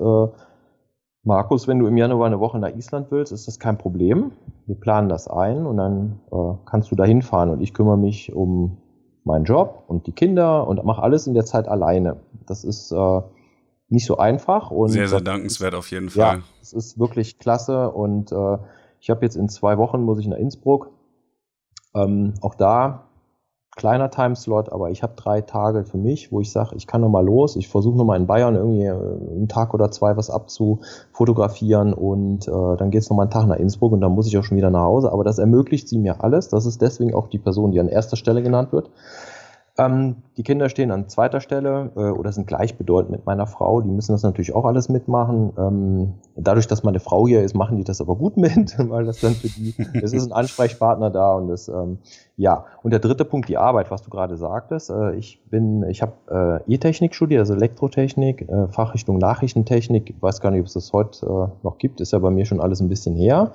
Markus, 1.29 1.67
wenn 1.67 1.77
du 1.77 1.85
im 1.85 1.95
Januar 1.95 2.25
eine 2.25 2.39
Woche 2.39 2.57
nach 2.57 2.75
Island 2.75 3.11
willst, 3.11 3.31
ist 3.31 3.47
das 3.47 3.59
kein 3.59 3.77
Problem. 3.77 4.31
Wir 4.65 4.73
planen 4.73 5.09
das 5.09 5.27
ein 5.27 5.67
und 5.67 5.77
dann 5.77 6.21
äh, 6.31 6.57
kannst 6.65 6.89
du 6.89 6.95
da 6.95 7.03
hinfahren 7.03 7.51
und 7.51 7.61
ich 7.61 7.75
kümmere 7.75 7.99
mich 7.99 8.33
um 8.33 8.77
meinen 9.25 9.45
Job 9.45 9.83
und 9.87 10.07
die 10.07 10.11
Kinder 10.11 10.67
und 10.67 10.83
mache 10.83 11.03
alles 11.03 11.27
in 11.27 11.35
der 11.35 11.45
Zeit 11.45 11.67
alleine. 11.67 12.17
Das 12.47 12.63
ist 12.63 12.91
äh, 12.91 13.21
nicht 13.89 14.07
so 14.07 14.17
einfach 14.17 14.71
und 14.71 14.89
sehr, 14.89 15.07
sehr 15.07 15.21
dankenswert 15.21 15.75
auf 15.75 15.91
jeden 15.91 16.09
Fall. 16.09 16.37
Ja, 16.37 16.43
es 16.63 16.73
ist 16.73 16.97
wirklich 16.97 17.37
klasse 17.37 17.91
und 17.91 18.31
äh, 18.31 18.57
ich 18.99 19.11
habe 19.11 19.23
jetzt 19.23 19.35
in 19.35 19.49
zwei 19.49 19.77
Wochen 19.77 20.01
muss 20.01 20.17
ich 20.17 20.25
nach 20.25 20.37
Innsbruck. 20.37 20.89
Ähm, 21.93 22.33
auch 22.41 22.55
da 22.55 23.08
kleiner 23.79 24.11
Timeslot, 24.11 24.71
aber 24.71 24.91
ich 24.91 25.03
habe 25.03 25.13
drei 25.15 25.39
Tage 25.39 25.85
für 25.85 25.97
mich, 25.97 26.33
wo 26.33 26.41
ich 26.41 26.51
sage, 26.51 26.75
ich 26.75 26.85
kann 26.85 26.99
nochmal 26.99 27.25
los, 27.25 27.55
ich 27.55 27.69
versuche 27.69 27.97
nochmal 27.97 28.19
in 28.19 28.27
Bayern 28.27 28.55
irgendwie 28.55 28.83
äh, 28.83 28.91
einen 28.91 29.47
Tag 29.47 29.73
oder 29.73 29.89
zwei 29.89 30.17
was 30.17 30.29
abzufotografieren 30.29 31.93
und 31.93 32.47
äh, 32.47 32.77
dann 32.77 32.91
geht 32.91 33.03
es 33.03 33.09
nochmal 33.09 33.23
einen 33.23 33.31
Tag 33.31 33.47
nach 33.47 33.55
Innsbruck 33.55 33.93
und 33.93 34.01
dann 34.01 34.11
muss 34.11 34.27
ich 34.27 34.37
auch 34.37 34.43
schon 34.43 34.57
wieder 34.57 34.69
nach 34.69 34.83
Hause. 34.83 35.11
Aber 35.13 35.23
das 35.23 35.39
ermöglicht 35.39 35.87
sie 35.87 35.97
mir 35.97 36.21
alles. 36.21 36.49
Das 36.49 36.65
ist 36.65 36.81
deswegen 36.81 37.15
auch 37.15 37.27
die 37.27 37.39
Person, 37.39 37.71
die 37.71 37.79
an 37.79 37.87
erster 37.87 38.17
Stelle 38.17 38.43
genannt 38.43 38.73
wird. 38.73 38.89
Ähm, 39.79 40.17
die 40.35 40.43
Kinder 40.43 40.67
stehen 40.67 40.91
an 40.91 41.07
zweiter 41.07 41.39
Stelle 41.39 41.91
äh, 41.95 41.99
oder 41.99 42.33
sind 42.33 42.47
gleichbedeutend 42.47 43.11
mit 43.11 43.25
meiner 43.25 43.47
Frau. 43.47 43.79
Die 43.79 43.89
müssen 43.89 44.11
das 44.11 44.23
natürlich 44.23 44.53
auch 44.53 44.65
alles 44.65 44.89
mitmachen. 44.89 45.53
Ähm, 45.57 46.13
dadurch, 46.35 46.67
dass 46.67 46.83
meine 46.83 46.99
Frau 46.99 47.27
hier 47.27 47.43
ist, 47.43 47.55
machen 47.55 47.77
die 47.77 47.85
das 47.85 48.01
aber 48.01 48.15
gut 48.15 48.35
mit, 48.37 48.75
weil 48.77 49.05
das 49.05 49.21
dann 49.21 49.33
für 49.33 49.47
die, 49.47 49.73
es 50.01 50.11
ist 50.11 50.27
ein 50.27 50.33
Ansprechpartner 50.33 51.09
da 51.09 51.33
und 51.33 51.47
das, 51.47 51.69
ähm, 51.69 51.99
ja. 52.35 52.65
Und 52.83 52.91
der 52.91 52.99
dritte 52.99 53.23
Punkt, 53.23 53.47
die 53.47 53.57
Arbeit, 53.57 53.89
was 53.89 54.01
du 54.01 54.09
gerade 54.09 54.35
sagtest. 54.35 54.89
Äh, 54.89 55.15
ich 55.15 55.41
bin, 55.49 55.83
ich 55.89 56.01
habe 56.01 56.61
äh, 56.67 56.73
E-Technik 56.73 57.15
studiert, 57.15 57.39
also 57.39 57.53
Elektrotechnik, 57.53 58.49
äh, 58.49 58.67
Fachrichtung 58.67 59.17
Nachrichtentechnik. 59.17 60.09
Ich 60.09 60.21
weiß 60.21 60.41
gar 60.41 60.51
nicht, 60.51 60.59
ob 60.61 60.67
es 60.67 60.73
das 60.73 60.91
heute 60.91 61.25
äh, 61.25 61.63
noch 61.63 61.77
gibt, 61.77 62.01
ist 62.01 62.11
ja 62.11 62.19
bei 62.19 62.31
mir 62.31 62.45
schon 62.45 62.59
alles 62.59 62.81
ein 62.81 62.89
bisschen 62.89 63.15
her. 63.15 63.53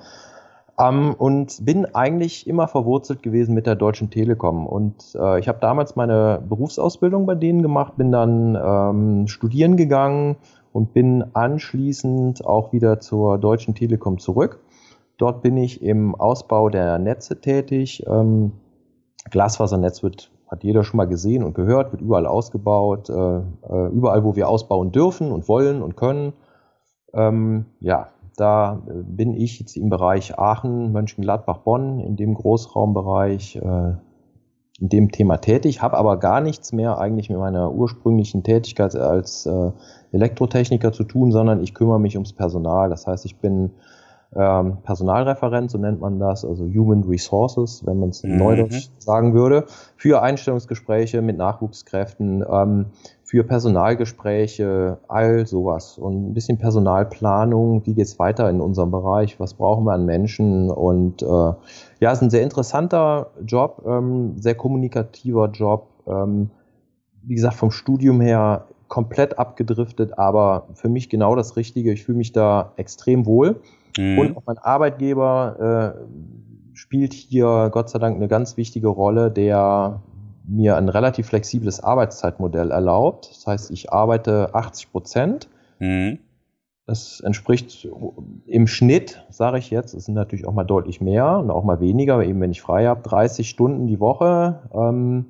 Ähm, 0.77 1.15
und 1.17 1.65
bin 1.65 1.85
eigentlich 1.95 2.47
immer 2.47 2.67
verwurzelt 2.67 3.23
gewesen 3.23 3.55
mit 3.55 3.65
der 3.65 3.75
Deutschen 3.75 4.09
Telekom. 4.09 4.67
Und 4.67 5.15
äh, 5.15 5.39
ich 5.39 5.47
habe 5.47 5.59
damals 5.61 5.95
meine 5.95 6.41
Berufsausbildung 6.47 7.25
bei 7.25 7.35
denen 7.35 7.61
gemacht, 7.61 7.95
bin 7.95 8.11
dann 8.11 8.57
ähm, 8.61 9.27
studieren 9.27 9.77
gegangen 9.77 10.35
und 10.73 10.93
bin 10.93 11.23
anschließend 11.33 12.45
auch 12.45 12.73
wieder 12.73 12.99
zur 12.99 13.37
Deutschen 13.37 13.75
Telekom 13.75 14.19
zurück. 14.19 14.59
Dort 15.17 15.41
bin 15.41 15.55
ich 15.55 15.81
im 15.81 16.13
Ausbau 16.15 16.69
der 16.69 16.99
Netze 16.99 17.39
tätig. 17.39 18.03
Ähm, 18.07 18.51
Glasfasernetz 19.31 20.03
wird 20.03 20.31
hat 20.47 20.63
jeder 20.63 20.83
schon 20.83 20.97
mal 20.97 21.07
gesehen 21.07 21.43
und 21.43 21.55
gehört, 21.55 21.91
wird 21.91 22.01
überall 22.01 22.27
ausgebaut, 22.27 23.09
äh, 23.09 23.13
äh 23.13 23.87
überall, 23.91 24.23
wo 24.23 24.35
wir 24.35 24.47
ausbauen 24.47 24.91
dürfen 24.91 25.31
und 25.31 25.47
wollen 25.47 25.81
und 25.81 25.95
können. 25.95 26.33
Ähm, 27.13 27.65
ja, 27.79 28.09
da 28.35 28.81
äh, 28.87 28.93
bin 29.03 29.33
ich 29.33 29.59
jetzt 29.59 29.75
im 29.77 29.89
Bereich 29.89 30.37
Aachen, 30.37 30.91
Mönchengladbach, 30.91 31.59
Bonn, 31.59 31.99
in 31.99 32.15
dem 32.15 32.33
Großraumbereich, 32.33 33.57
äh, 33.57 33.93
in 34.79 34.89
dem 34.89 35.11
Thema 35.11 35.37
tätig, 35.37 35.81
habe 35.81 35.97
aber 35.97 36.17
gar 36.17 36.41
nichts 36.41 36.73
mehr 36.73 36.97
eigentlich 36.97 37.29
mit 37.29 37.39
meiner 37.39 37.71
ursprünglichen 37.71 38.43
Tätigkeit 38.43 38.95
als 38.95 39.45
äh, 39.45 39.71
Elektrotechniker 40.11 40.91
zu 40.91 41.05
tun, 41.05 41.31
sondern 41.31 41.61
ich 41.61 41.73
kümmere 41.73 41.99
mich 41.99 42.15
ums 42.15 42.33
Personal. 42.33 42.89
Das 42.89 43.07
heißt, 43.07 43.25
ich 43.25 43.37
bin 43.37 43.71
ähm, 44.35 44.77
Personalreferent, 44.83 45.71
so 45.71 45.77
nennt 45.77 46.01
man 46.01 46.19
das, 46.19 46.43
also 46.43 46.65
Human 46.65 47.03
Resources, 47.03 47.85
wenn 47.85 47.99
man 47.99 48.09
es 48.09 48.23
in 48.23 48.33
mhm. 48.33 48.37
Neudeutsch 48.37 48.89
sagen 48.97 49.33
würde, 49.33 49.65
für 49.95 50.21
Einstellungsgespräche 50.21 51.21
mit 51.21 51.37
Nachwuchskräften, 51.37 52.43
ähm, 52.49 52.87
für 53.23 53.43
Personalgespräche, 53.43 54.97
all 55.07 55.47
sowas 55.47 55.97
und 55.97 56.29
ein 56.29 56.33
bisschen 56.33 56.57
Personalplanung, 56.57 57.85
wie 57.85 57.95
geht's 57.95 58.19
weiter 58.19 58.49
in 58.49 58.61
unserem 58.61 58.91
Bereich, 58.91 59.39
was 59.39 59.53
brauchen 59.53 59.85
wir 59.85 59.93
an 59.93 60.05
Menschen 60.05 60.69
und 60.69 61.21
äh, 61.21 61.25
ja, 61.25 62.11
es 62.11 62.19
ist 62.19 62.21
ein 62.21 62.29
sehr 62.29 62.43
interessanter 62.43 63.31
Job, 63.45 63.83
ähm, 63.87 64.33
sehr 64.37 64.55
kommunikativer 64.55 65.49
Job, 65.49 65.87
ähm, 66.07 66.49
wie 67.23 67.35
gesagt, 67.35 67.55
vom 67.55 67.71
Studium 67.71 68.21
her 68.21 68.65
komplett 68.87 69.39
abgedriftet, 69.39 70.17
aber 70.19 70.67
für 70.73 70.89
mich 70.89 71.09
genau 71.09 71.35
das 71.35 71.57
Richtige. 71.57 71.91
Ich 71.91 72.03
fühle 72.03 72.17
mich 72.17 72.31
da 72.31 72.73
extrem 72.75 73.25
wohl. 73.25 73.61
Mhm. 73.97 74.19
Und 74.19 74.37
auch 74.37 74.43
mein 74.45 74.57
Arbeitgeber 74.57 75.95
äh, 75.97 76.75
spielt 76.75 77.13
hier 77.13 77.69
Gott 77.71 77.89
sei 77.89 77.99
Dank 77.99 78.15
eine 78.15 78.27
ganz 78.27 78.57
wichtige 78.57 78.87
Rolle, 78.87 79.31
der 79.31 80.01
mir 80.47 80.77
ein 80.77 80.89
relativ 80.89 81.27
flexibles 81.27 81.79
Arbeitszeitmodell 81.79 82.71
erlaubt. 82.71 83.29
Das 83.31 83.47
heißt, 83.47 83.71
ich 83.71 83.91
arbeite 83.91 84.53
80 84.53 84.91
Prozent. 84.91 85.49
Mhm. 85.79 86.19
Das 86.87 87.19
entspricht 87.19 87.87
im 88.45 88.67
Schnitt, 88.67 89.25
sage 89.31 89.57
ich 89.57 89.71
jetzt, 89.71 89.95
es 89.95 90.05
sind 90.05 90.13
natürlich 90.13 90.45
auch 90.45 90.53
mal 90.53 90.63
deutlich 90.63 91.01
mehr 91.01 91.39
und 91.39 91.49
auch 91.49 91.63
mal 91.63 91.79
weniger, 91.79 92.23
eben 92.23 92.39
wenn 92.41 92.51
ich 92.51 92.61
frei 92.61 92.85
habe, 92.85 93.01
30 93.01 93.49
Stunden 93.49 93.87
die 93.87 93.99
Woche. 93.99 94.59
Ähm, 94.71 95.25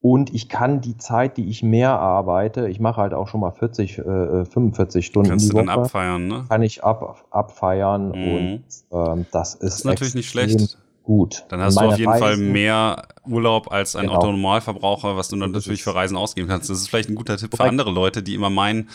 und 0.00 0.32
ich 0.34 0.48
kann 0.48 0.80
die 0.80 0.96
Zeit, 0.96 1.36
die 1.36 1.48
ich 1.48 1.62
mehr 1.62 1.98
arbeite, 1.98 2.68
ich 2.68 2.78
mache 2.80 3.00
halt 3.00 3.14
auch 3.14 3.28
schon 3.28 3.40
mal 3.40 3.50
40, 3.50 3.98
äh, 3.98 4.44
45 4.44 5.04
Stunden 5.06 5.30
Kannst 5.30 5.46
die 5.46 5.50
du 5.50 5.56
Woche, 5.56 5.66
dann 5.66 5.78
abfeiern, 5.80 6.28
ne? 6.28 6.44
kann 6.48 6.62
ich 6.62 6.84
ab, 6.84 7.24
abfeiern 7.30 8.08
Mhm. 8.10 8.34
und 8.34 8.62
ähm, 8.92 9.26
das 9.32 9.54
ist, 9.54 9.62
Das 9.62 9.74
ist 9.76 9.84
natürlich 9.84 10.14
nicht 10.14 10.28
schlecht. 10.30 10.78
Gut. 11.02 11.46
Dann 11.48 11.60
hast 11.62 11.76
du 11.80 11.86
auf 11.86 11.98
jeden 11.98 12.12
Fall 12.12 12.34
Reisen- 12.34 12.52
mehr 12.52 13.02
Urlaub 13.30 13.70
als 13.72 13.94
ein 13.96 14.06
Genau. 14.06 14.16
Autonormalverbraucher, 14.18 15.16
was 15.16 15.28
du 15.28 15.36
dann 15.36 15.50
natürlich 15.52 15.82
für 15.82 15.94
Reisen 15.94 16.16
ausgeben 16.16 16.48
kannst. 16.48 16.70
Das 16.70 16.78
ist 16.78 16.88
vielleicht 16.88 17.08
ein 17.08 17.14
guter 17.14 17.36
Tipp 17.36 17.54
für 17.56 17.64
andere 17.64 17.90
Leute, 17.90 18.22
die 18.22 18.34
immer 18.34 18.50
meinen, 18.50 18.88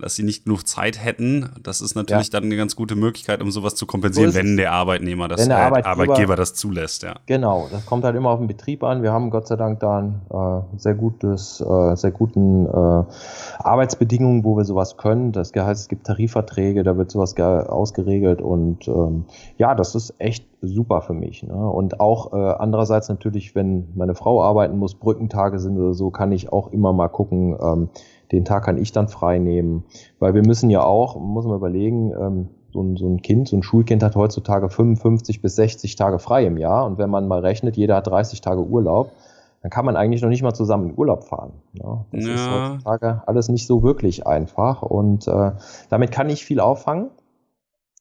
dass 0.00 0.14
sie 0.14 0.22
nicht 0.22 0.44
genug 0.44 0.66
Zeit 0.66 1.02
hätten. 1.02 1.50
Das 1.62 1.80
ist 1.80 1.94
natürlich 1.94 2.30
dann 2.30 2.44
eine 2.44 2.56
ganz 2.56 2.76
gute 2.76 2.94
Möglichkeit, 2.96 3.42
um 3.42 3.50
sowas 3.50 3.74
zu 3.74 3.86
kompensieren, 3.86 4.30
So 4.32 4.38
wenn 4.38 4.56
der 4.56 4.72
Arbeitnehmer 4.72 5.28
das, 5.28 5.46
der 5.46 5.56
äh, 5.56 5.60
Arbeitgeber- 5.60 5.86
Arbeitgeber 5.86 6.36
das 6.36 6.54
zulässt, 6.54 7.02
ja. 7.02 7.14
Genau, 7.26 7.68
das 7.70 7.84
kommt 7.86 8.04
halt 8.04 8.16
immer 8.16 8.30
auf 8.30 8.38
den 8.38 8.46
Betrieb 8.48 8.82
an. 8.84 9.02
Wir 9.02 9.12
haben 9.12 9.30
Gott 9.30 9.46
sei 9.48 9.56
Dank 9.56 9.80
da 9.80 9.98
ein 9.98 10.20
äh, 10.30 10.78
sehr 10.78 10.94
gutes, 10.94 11.60
äh, 11.60 11.96
sehr 11.96 12.10
guten 12.10 12.66
äh, 12.66 13.02
Arbeitsbedingungen, 13.58 14.44
wo 14.44 14.56
wir 14.56 14.64
sowas 14.64 14.96
können. 14.96 15.32
Das 15.32 15.52
heißt, 15.54 15.80
es 15.82 15.88
gibt 15.88 16.06
Tarifverträge, 16.06 16.82
da 16.82 16.96
wird 16.96 17.10
sowas 17.10 17.34
ge- 17.34 17.44
ausgeregelt 17.44 18.40
und 18.42 18.86
ähm, 18.88 19.24
ja, 19.58 19.74
das 19.74 19.94
ist 19.94 20.14
echt 20.18 20.46
super 20.62 21.02
für 21.02 21.14
mich. 21.14 21.42
Ne? 21.42 21.54
Und 21.54 22.00
auch 22.00 22.32
äh, 22.32 22.36
andererseits 22.36 23.08
natürlich, 23.08 23.54
wenn 23.54 23.79
meine 23.94 24.14
Frau 24.14 24.42
arbeiten 24.42 24.78
muss, 24.78 24.94
Brückentage 24.94 25.58
sind 25.58 25.78
oder 25.78 25.94
so, 25.94 26.10
kann 26.10 26.32
ich 26.32 26.52
auch 26.52 26.72
immer 26.72 26.92
mal 26.92 27.08
gucken. 27.08 27.56
Ähm, 27.60 27.88
den 28.32 28.44
Tag 28.44 28.64
kann 28.64 28.78
ich 28.78 28.92
dann 28.92 29.08
frei 29.08 29.38
nehmen, 29.38 29.84
weil 30.20 30.34
wir 30.34 30.46
müssen 30.46 30.70
ja 30.70 30.84
auch, 30.84 31.18
muss 31.18 31.46
man 31.46 31.56
überlegen. 31.56 32.12
Ähm, 32.12 32.48
so 32.72 32.82
ein, 32.82 32.96
so 32.96 33.08
ein 33.08 33.20
Kind, 33.20 33.48
so 33.48 33.56
ein 33.56 33.64
Schulkind 33.64 34.02
hat 34.02 34.14
heutzutage 34.14 34.68
55 34.70 35.42
bis 35.42 35.56
60 35.56 35.96
Tage 35.96 36.20
frei 36.20 36.46
im 36.46 36.56
Jahr. 36.56 36.86
Und 36.86 36.98
wenn 36.98 37.10
man 37.10 37.26
mal 37.26 37.40
rechnet, 37.40 37.76
jeder 37.76 37.96
hat 37.96 38.06
30 38.06 38.40
Tage 38.40 38.62
Urlaub, 38.64 39.10
dann 39.62 39.70
kann 39.70 39.84
man 39.84 39.96
eigentlich 39.96 40.22
noch 40.22 40.28
nicht 40.28 40.42
mal 40.42 40.54
zusammen 40.54 40.90
in 40.90 40.96
Urlaub 40.98 41.24
fahren. 41.24 41.52
Ja, 41.72 42.04
das 42.12 42.28
ist 42.28 42.48
Ja. 42.48 42.52
heutzutage 42.52 43.22
alles 43.26 43.48
nicht 43.48 43.66
so 43.66 43.82
wirklich 43.82 44.26
einfach. 44.26 44.82
Und 44.82 45.26
äh, 45.28 45.52
damit 45.88 46.12
kann 46.12 46.30
ich 46.30 46.44
viel 46.44 46.60
auffangen. 46.60 47.10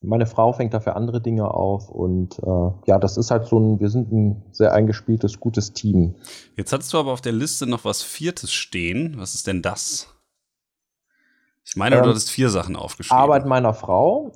Meine 0.02 0.26
Frau 0.26 0.54
fängt 0.54 0.74
dafür 0.74 0.96
andere 0.96 1.20
Dinge 1.22 1.52
auf. 1.54 1.90
Und 1.90 2.40
äh, 2.40 2.72
ja, 2.86 3.00
das 3.00 3.18
ist 3.18 3.32
halt 3.32 3.46
so 3.46 3.60
ein, 3.60 3.80
wir 3.80 3.90
sind 3.90 4.12
ein 4.12 4.44
sehr 4.52 4.74
eingespieltes, 4.74 5.40
gutes 5.40 5.74
Team. 5.74 6.16
Jetzt 6.56 6.72
hattest 6.72 6.94
du 6.94 6.98
aber 6.98 7.12
auf 7.12 7.22
der 7.22 7.34
Liste 7.34 7.66
noch 7.68 7.84
was 7.84 8.02
Viertes 8.02 8.54
stehen. 8.54 9.16
Was 9.18 9.36
ist 9.36 9.48
denn 9.48 9.62
das? 9.62 10.08
Ich 11.66 11.76
meine, 11.76 11.98
du 11.98 12.04
Ähm, 12.04 12.10
hattest 12.10 12.32
vier 12.32 12.50
Sachen 12.50 12.76
aufgeschrieben. 12.76 13.22
Arbeit 13.22 13.46
meiner 13.46 13.74
Frau 13.74 14.32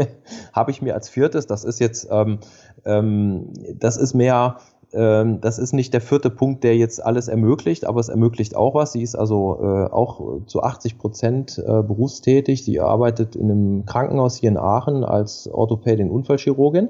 habe 0.52 0.70
ich 0.70 0.80
mir 0.80 0.94
als 0.94 1.08
viertes, 1.10 1.46
das 1.46 1.64
ist 1.64 1.80
jetzt, 1.80 2.06
ähm, 2.10 2.38
ähm, 2.86 3.52
das 3.74 3.96
ist 3.96 4.14
mehr, 4.14 4.58
ähm, 4.92 5.40
das 5.40 5.58
ist 5.58 5.72
nicht 5.72 5.92
der 5.92 6.00
vierte 6.00 6.30
Punkt, 6.30 6.64
der 6.64 6.76
jetzt 6.76 7.04
alles 7.04 7.28
ermöglicht, 7.28 7.84
aber 7.84 8.00
es 8.00 8.08
ermöglicht 8.08 8.56
auch 8.56 8.74
was. 8.74 8.92
Sie 8.92 9.02
ist 9.02 9.14
also 9.14 9.58
äh, 9.60 9.92
auch 9.92 10.44
zu 10.46 10.62
80 10.62 10.98
Prozent 10.98 11.58
äh, 11.58 11.82
berufstätig. 11.82 12.64
Sie 12.64 12.80
arbeitet 12.80 13.36
in 13.36 13.50
einem 13.50 13.86
Krankenhaus 13.86 14.36
hier 14.36 14.50
in 14.50 14.56
Aachen 14.56 15.04
als 15.04 15.48
Orthopädin 15.48 16.10
Unfallchirurgin 16.10 16.88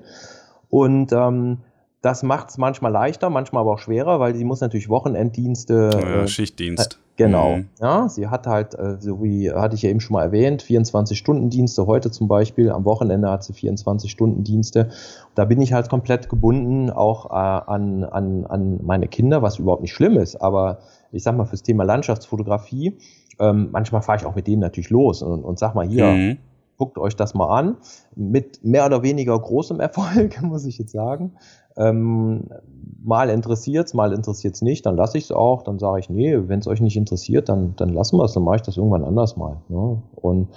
und 0.71 1.13
ähm, 1.13 1.59
das 2.01 2.23
macht 2.23 2.51
es 2.51 2.59
manchmal 2.59 2.93
leichter, 2.93 3.31
manchmal 3.31 3.63
aber 3.63 3.73
auch 3.73 3.79
schwerer, 3.81 4.21
weil 4.21 4.35
sie 4.35 4.45
muss 4.45 4.61
natürlich 4.61 4.89
Wochenenddienste 4.89 5.91
ja, 5.93 6.23
äh, 6.23 6.29
Schichtdienst. 6.29 7.01
Genau. 7.19 7.57
Mhm. 7.57 7.69
Ja, 7.81 8.09
sie 8.09 8.29
hat 8.29 8.47
halt, 8.47 8.75
äh, 8.79 8.97
so 9.01 9.21
wie 9.23 9.51
hatte 9.51 9.75
ich 9.75 9.83
ja 9.83 9.91
eben 9.91 9.99
schon 9.99 10.15
mal 10.15 10.23
erwähnt, 10.23 10.63
24-Stunden-Dienste. 10.63 11.87
Heute 11.87 12.13
zum 12.13 12.29
Beispiel, 12.29 12.71
am 12.71 12.85
Wochenende 12.85 13.29
hat 13.29 13.43
sie 13.43 13.53
24-Stunden-Dienste. 13.53 14.89
Da 15.35 15.45
bin 15.45 15.61
ich 15.61 15.73
halt 15.73 15.89
komplett 15.89 16.29
gebunden 16.29 16.91
auch 16.91 17.27
äh, 17.31 17.35
an, 17.35 18.05
an, 18.05 18.47
an 18.47 18.81
meine 18.85 19.09
Kinder, 19.09 19.43
was 19.43 19.59
überhaupt 19.59 19.83
nicht 19.83 19.93
schlimm 19.93 20.17
ist. 20.17 20.37
Aber 20.37 20.79
ich 21.11 21.25
sag 21.25 21.37
mal, 21.37 21.45
fürs 21.45 21.65
Thema 21.65 21.83
Landschaftsfotografie, 21.85 22.97
ähm, 23.41 23.69
manchmal 23.73 24.03
fahre 24.03 24.19
ich 24.19 24.25
auch 24.25 24.37
mit 24.37 24.47
denen 24.47 24.61
natürlich 24.61 24.91
los 24.91 25.21
und, 25.23 25.43
und 25.43 25.59
sag 25.59 25.75
mal 25.75 25.87
hier, 25.87 26.07
Mhm. 26.07 26.39
guckt 26.77 26.99
euch 26.99 27.17
das 27.17 27.35
mal 27.35 27.49
an. 27.49 27.79
Mit 28.15 28.65
mehr 28.65 28.87
oder 28.87 29.03
weniger 29.03 29.37
großem 29.37 29.81
Erfolg, 29.81 30.41
muss 30.43 30.65
ich 30.67 30.79
jetzt 30.79 30.93
sagen. 30.93 31.33
Ähm, 31.79 32.49
mal 33.03 33.31
interessiert's, 33.31 33.95
mal 33.95 34.13
interessiert's 34.13 34.61
nicht, 34.61 34.85
dann 34.85 34.97
lasse 34.97 35.19
ich 35.19 35.25
es 35.25 35.33
auch, 35.33 35.63
dann 35.63 35.79
sage 35.79 36.01
ich, 36.01 36.11
nee, 36.11 36.37
wenn 36.49 36.59
es 36.59 36.67
euch 36.67 36.81
nicht 36.81 36.97
interessiert, 36.97 37.49
dann, 37.49 37.75
dann 37.77 37.91
lassen 37.91 38.19
wir 38.19 38.25
es, 38.25 38.33
dann 38.33 38.45
mache 38.45 38.57
ich 38.57 38.63
das 38.63 38.77
irgendwann 38.77 39.05
anders 39.05 39.37
mal. 39.37 39.59
Ne? 39.69 40.03
Und 40.17 40.49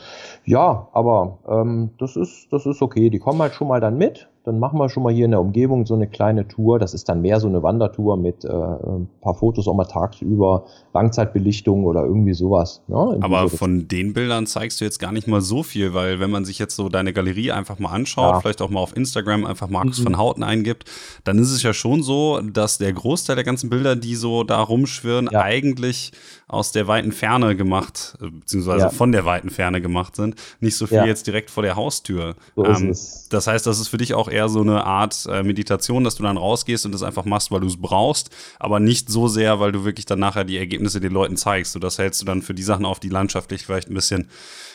ja, 0.45 0.87
aber 0.91 1.37
ähm, 1.47 1.91
das 1.99 2.15
ist, 2.15 2.51
das 2.51 2.65
ist 2.65 2.81
okay. 2.81 3.09
Die 3.09 3.19
kommen 3.19 3.41
halt 3.41 3.53
schon 3.53 3.67
mal 3.67 3.79
dann 3.79 3.97
mit. 3.97 4.27
Dann 4.43 4.57
machen 4.57 4.79
wir 4.79 4.89
schon 4.89 5.03
mal 5.03 5.13
hier 5.13 5.25
in 5.25 5.31
der 5.31 5.39
Umgebung 5.39 5.85
so 5.85 5.93
eine 5.93 6.07
kleine 6.07 6.47
Tour. 6.47 6.79
Das 6.79 6.95
ist 6.95 7.07
dann 7.09 7.21
mehr 7.21 7.39
so 7.39 7.47
eine 7.47 7.61
Wandertour 7.61 8.17
mit 8.17 8.43
äh, 8.43 8.47
ein 8.49 9.07
paar 9.21 9.35
Fotos 9.35 9.67
auch 9.67 9.75
mal 9.75 9.85
tagsüber, 9.85 10.65
Langzeitbelichtung 10.93 11.85
oder 11.85 12.03
irgendwie 12.05 12.33
sowas. 12.33 12.81
In 12.87 13.21
Aber 13.21 13.49
von 13.49 13.87
den 13.87 14.13
Bildern 14.13 14.47
zeigst 14.47 14.81
du 14.81 14.85
jetzt 14.85 14.97
gar 14.99 15.11
nicht 15.11 15.27
mal 15.27 15.41
so 15.41 15.61
viel, 15.61 15.93
weil 15.93 16.19
wenn 16.19 16.31
man 16.31 16.45
sich 16.45 16.57
jetzt 16.57 16.75
so 16.75 16.89
deine 16.89 17.13
Galerie 17.13 17.51
einfach 17.51 17.77
mal 17.77 17.89
anschaut, 17.91 18.33
Ja. 18.33 18.39
vielleicht 18.39 18.61
auch 18.63 18.69
mal 18.69 18.79
auf 18.79 18.95
Instagram 18.97 19.45
einfach 19.45 19.69
Markus 19.69 19.99
Mhm. 19.99 20.05
van 20.05 20.17
Houten 20.19 20.43
eingibt, 20.43 20.85
dann 21.23 21.37
ist 21.37 21.51
es 21.51 21.61
ja 21.61 21.73
schon 21.73 22.01
so, 22.01 22.39
dass 22.41 22.77
der 22.79 22.93
Großteil 22.93 23.35
der 23.35 23.45
ganzen 23.45 23.69
Bilder, 23.69 23.95
die 23.95 24.15
so 24.15 24.43
da 24.43 24.61
rumschwirren, 24.61 25.29
Ja. 25.31 25.41
eigentlich 25.41 26.13
aus 26.47 26.71
der 26.71 26.87
weiten 26.87 27.11
Ferne 27.11 27.55
gemacht, 27.55 28.17
äh, 28.21 28.29
beziehungsweise 28.29 28.85
Ja. 28.85 28.89
von 28.89 29.11
der 29.11 29.23
weiten 29.25 29.49
Ferne 29.49 29.81
gemacht 29.81 30.15
sind. 30.15 30.35
Nicht 30.59 30.77
so 30.77 30.87
viel 30.87 30.97
Ja. 30.97 31.05
jetzt 31.05 31.27
direkt 31.27 31.49
vor 31.49 31.63
der 31.63 31.75
Haustür. 31.75 32.35
So 32.55 32.63
ist 32.63 32.81
Ähm, 32.81 32.89
es. 32.89 33.27
das 33.29 33.47
heißt, 33.47 33.67
das 33.67 33.79
ist 33.79 33.87
für 33.89 33.97
dich 33.97 34.13
auch 34.13 34.29
eher 34.31 34.49
so 34.49 34.61
eine 34.61 34.85
Art 34.85 35.27
äh, 35.29 35.43
Meditation, 35.43 36.03
dass 36.03 36.15
du 36.15 36.23
dann 36.23 36.37
rausgehst 36.37 36.85
und 36.85 36.91
das 36.91 37.03
einfach 37.03 37.25
machst, 37.25 37.51
weil 37.51 37.61
du 37.61 37.67
es 37.67 37.79
brauchst, 37.79 38.29
aber 38.59 38.79
nicht 38.79 39.09
so 39.09 39.27
sehr, 39.27 39.59
weil 39.59 39.71
du 39.71 39.83
wirklich 39.83 40.05
dann 40.05 40.19
nachher 40.19 40.43
die 40.43 40.57
Ergebnisse 40.57 40.99
den 40.99 41.13
Leuten 41.13 41.37
zeigst. 41.37 41.75
Und 41.75 41.83
das 41.83 41.97
hältst 41.97 42.21
du 42.21 42.25
dann 42.25 42.41
für 42.41 42.53
die 42.53 42.63
Sachen 42.63 42.85
auf, 42.85 42.99
die 42.99 43.09
landschaftlich 43.09 43.65
vielleicht 43.65 43.89
ein 43.89 43.93
bisschen 43.93 44.29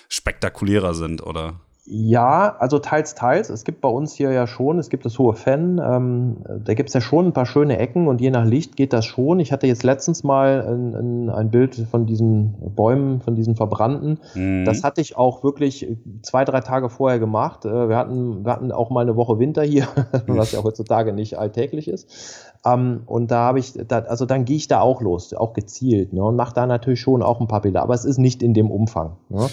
spektakulärer 0.09 0.95
sind, 0.95 1.23
oder? 1.23 1.61
Ja, 1.88 2.57
also 2.59 2.81
teils, 2.81 3.14
teils. 3.14 3.49
Es 3.49 3.62
gibt 3.62 3.81
bei 3.81 3.88
uns 3.88 4.14
hier 4.14 4.33
ja 4.33 4.49
schon, 4.49 4.81
es 4.81 4.90
gibt 4.90 5.05
das 5.05 5.18
hohe 5.20 5.35
Fan, 5.35 5.81
ähm, 5.83 6.38
da 6.64 6.75
gibt 6.75 6.88
es 6.90 6.94
ja 6.94 7.01
schon 7.01 7.27
ein 7.27 7.33
paar 7.33 7.46
schöne 7.46 7.79
Ecken 7.79 8.09
und 8.09 8.20
je 8.20 8.31
nach 8.31 8.44
Licht 8.44 8.77
geht 8.77 8.92
das 8.92 9.05
schon. 9.05 9.38
Ich 9.38 9.53
hatte 9.53 9.68
jetzt 9.68 9.85
letztens 9.85 10.25
mal 10.25 10.66
ein, 10.66 10.94
ein, 10.94 11.31
ein 11.31 11.51
Bild 11.51 11.77
von 11.90 12.05
diesen 12.05 12.55
Bäumen, 12.75 13.20
von 13.20 13.37
diesen 13.37 13.55
verbrannten. 13.55 14.18
Mhm. 14.35 14.64
Das 14.64 14.83
hatte 14.83 15.01
ich 15.01 15.16
auch 15.16 15.44
wirklich 15.44 15.87
zwei, 16.22 16.44
drei 16.44 16.61
Tage 16.61 16.90
vorher 16.90 17.20
gemacht. 17.20 17.64
Äh, 17.64 17.88
Wir 17.88 17.96
hatten, 17.96 18.44
wir 18.44 18.53
hatten 18.53 18.72
auch 18.72 18.90
mal 18.90 19.03
eine 19.03 19.14
Woche 19.14 19.38
Winter 19.38 19.62
hier, 19.62 19.87
was 20.27 20.51
ja 20.51 20.64
heutzutage 20.64 21.12
nicht 21.12 21.38
alltäglich 21.38 21.87
ist. 21.87 22.53
Ähm, 22.64 23.03
und 23.07 23.31
da 23.31 23.44
habe 23.44 23.61
ich, 23.61 23.75
da, 23.87 24.01
also 24.01 24.27
dann 24.27 24.44
gehe 24.44 24.57
ich 24.57 24.66
da 24.66 24.81
auch 24.81 25.01
los, 25.01 25.33
auch 25.35 25.53
gezielt, 25.53 26.12
ne, 26.12 26.25
und 26.25 26.35
mache 26.35 26.55
da 26.55 26.66
natürlich 26.66 27.01
schon 27.01 27.22
auch 27.22 27.40
ein 27.40 27.46
paar 27.46 27.61
Bilder, 27.61 27.83
aber 27.83 27.94
es 27.94 28.05
ist 28.05 28.18
nicht 28.18 28.42
in 28.42 28.55
dem 28.55 28.72
Umfang. 28.72 29.16
Ne? 29.29 29.46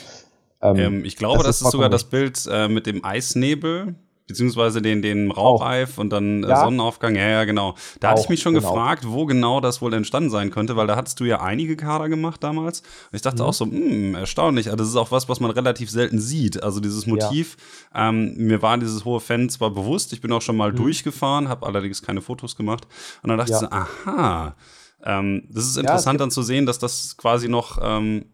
Ähm, 0.63 0.75
ähm, 0.77 1.05
ich 1.05 1.15
glaube, 1.17 1.39
das, 1.43 1.59
das 1.59 1.61
ist, 1.67 1.71
sogar 1.71 1.89
das 1.89 2.05
Bild 2.05 2.39
äh, 2.49 2.67
mit 2.67 2.85
dem 2.87 3.03
Eisnebel. 3.03 3.95
Beziehungsweise 4.25 4.81
den, 4.81 5.01
den 5.01 5.31
Raucheif 5.31 5.97
und 5.97 6.09
dann 6.11 6.45
äh, 6.45 6.47
Ja. 6.47 6.61
Sonnenaufgang. 6.63 7.13
Ja, 7.13 7.27
ja, 7.27 7.43
genau. 7.43 7.75
Da 7.99 8.11
hatte 8.11 8.21
ich 8.21 8.25
Auch, 8.27 8.29
mich 8.29 8.41
schon 8.41 8.53
genau. 8.53 8.69
gefragt, 8.71 9.03
wo 9.05 9.25
genau 9.25 9.59
das 9.59 9.81
wohl 9.81 9.93
entstanden 9.93 10.29
sein 10.29 10.49
könnte, 10.49 10.77
weil 10.77 10.87
da 10.87 10.95
hattest 10.95 11.19
du 11.19 11.25
ja 11.25 11.41
einige 11.41 11.75
Kader 11.75 12.07
gemacht 12.07 12.41
damals. 12.41 12.79
Und 12.79 13.17
ich 13.17 13.21
dachte 13.21 13.43
Mhm. 13.43 13.49
auch 13.49 13.53
so, 13.53 13.65
hm, 13.65 14.15
erstaunlich. 14.15 14.67
Also 14.67 14.77
das 14.77 14.87
ist 14.87 14.95
auch 14.95 15.11
was, 15.11 15.27
was 15.27 15.41
man 15.41 15.51
relativ 15.51 15.89
selten 15.91 16.21
sieht. 16.21 16.63
Also 16.63 16.79
dieses 16.79 17.05
Motiv. 17.05 17.57
Ähm, 17.93 18.33
mir 18.37 18.61
war 18.61 18.77
dieses 18.77 19.03
hohe 19.03 19.19
Fan 19.19 19.49
zwar 19.49 19.71
bewusst, 19.71 20.13
ich 20.13 20.21
bin 20.21 20.31
auch 20.31 20.41
schon 20.41 20.55
mal 20.55 20.71
durchgefahren, 20.71 21.49
habe 21.49 21.65
allerdings 21.65 22.01
keine 22.01 22.21
Fotos 22.21 22.55
gemacht. 22.55 22.87
Und 23.23 23.27
dann 23.29 23.37
dachte 23.37 23.51
Mhm. 23.51 23.67
Ja. 23.73 23.81
ich 23.83 24.03
so, 24.05 24.09
aha. 24.11 24.55
Ähm, 25.05 25.43
das 25.49 25.65
ist 25.65 25.71
es 25.71 25.77
interessant 25.77 26.13
gibt- 26.13 26.21
dann 26.21 26.31
zu 26.31 26.43
sehen, 26.43 26.65
dass 26.65 26.79
das 26.79 27.17
quasi 27.17 27.49
noch 27.49 27.77
ähm, 27.81 28.25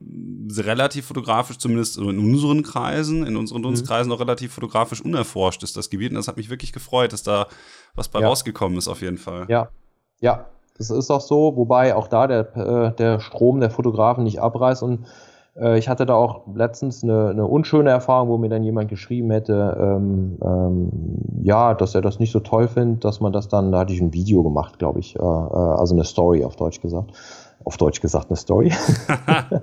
relativ 0.55 1.05
fotografisch, 1.07 1.57
zumindest 1.57 1.97
in 1.97 2.05
unseren 2.19 2.61
Kreisen, 2.63 3.25
in 3.25 3.35
unseren 3.37 3.59
Mhm. 3.59 3.63
Dunstkreisen 3.63 4.09
noch 4.09 4.19
relativ 4.19 4.53
fotografisch 4.53 5.01
unerforscht 5.01 5.63
ist, 5.63 5.75
das 5.77 5.89
Gebiet. 5.89 6.11
Und 6.11 6.15
das 6.17 6.27
hat 6.27 6.37
mich 6.37 6.49
wirklich 6.49 6.71
gefreut, 6.71 7.11
dass 7.13 7.23
da 7.23 7.47
was 7.95 8.07
bei 8.09 8.21
Ja. 8.21 8.27
rausgekommen 8.27 8.77
ist, 8.77 8.87
auf 8.87 9.01
jeden 9.01 9.17
Fall. 9.17 9.45
Ja, 9.49 9.69
ja, 10.21 10.45
das 10.77 10.89
ist 10.91 11.09
auch 11.09 11.21
so, 11.21 11.55
wobei 11.55 11.95
auch 11.95 12.07
da 12.07 12.27
der, 12.27 12.55
äh, 12.55 12.95
der 12.95 13.19
Strom 13.19 13.59
der 13.59 13.71
Fotografen 13.71 14.23
nicht 14.23 14.39
abreißt 14.39 14.83
und 14.83 15.05
ich 15.75 15.89
hatte 15.89 16.05
da 16.05 16.13
auch 16.13 16.43
letztens 16.53 17.03
eine, 17.03 17.29
eine 17.29 17.45
unschöne 17.45 17.89
Erfahrung, 17.89 18.29
wo 18.29 18.37
mir 18.37 18.49
dann 18.49 18.63
jemand 18.63 18.87
geschrieben 18.87 19.31
hätte, 19.31 19.77
ähm, 19.79 20.37
ähm, 20.41 20.91
ja, 21.43 21.73
dass 21.73 21.95
er 21.95 22.01
das 22.01 22.19
nicht 22.19 22.31
so 22.31 22.39
toll 22.39 22.67
findet, 22.67 23.03
dass 23.03 23.19
man 23.19 23.33
das 23.33 23.47
dann, 23.47 23.71
da 23.71 23.79
hatte 23.79 23.93
ich 23.93 24.01
ein 24.01 24.13
Video 24.13 24.43
gemacht, 24.43 24.79
glaube 24.79 24.99
ich, 24.99 25.15
äh, 25.15 25.19
äh, 25.19 25.23
also 25.23 25.95
eine 25.95 26.05
Story 26.05 26.43
auf 26.45 26.55
Deutsch 26.55 26.81
gesagt. 26.81 27.11
Auf 27.65 27.75
Deutsch 27.77 27.99
gesagt 27.99 28.29
eine 28.29 28.37
Story. 28.37 28.71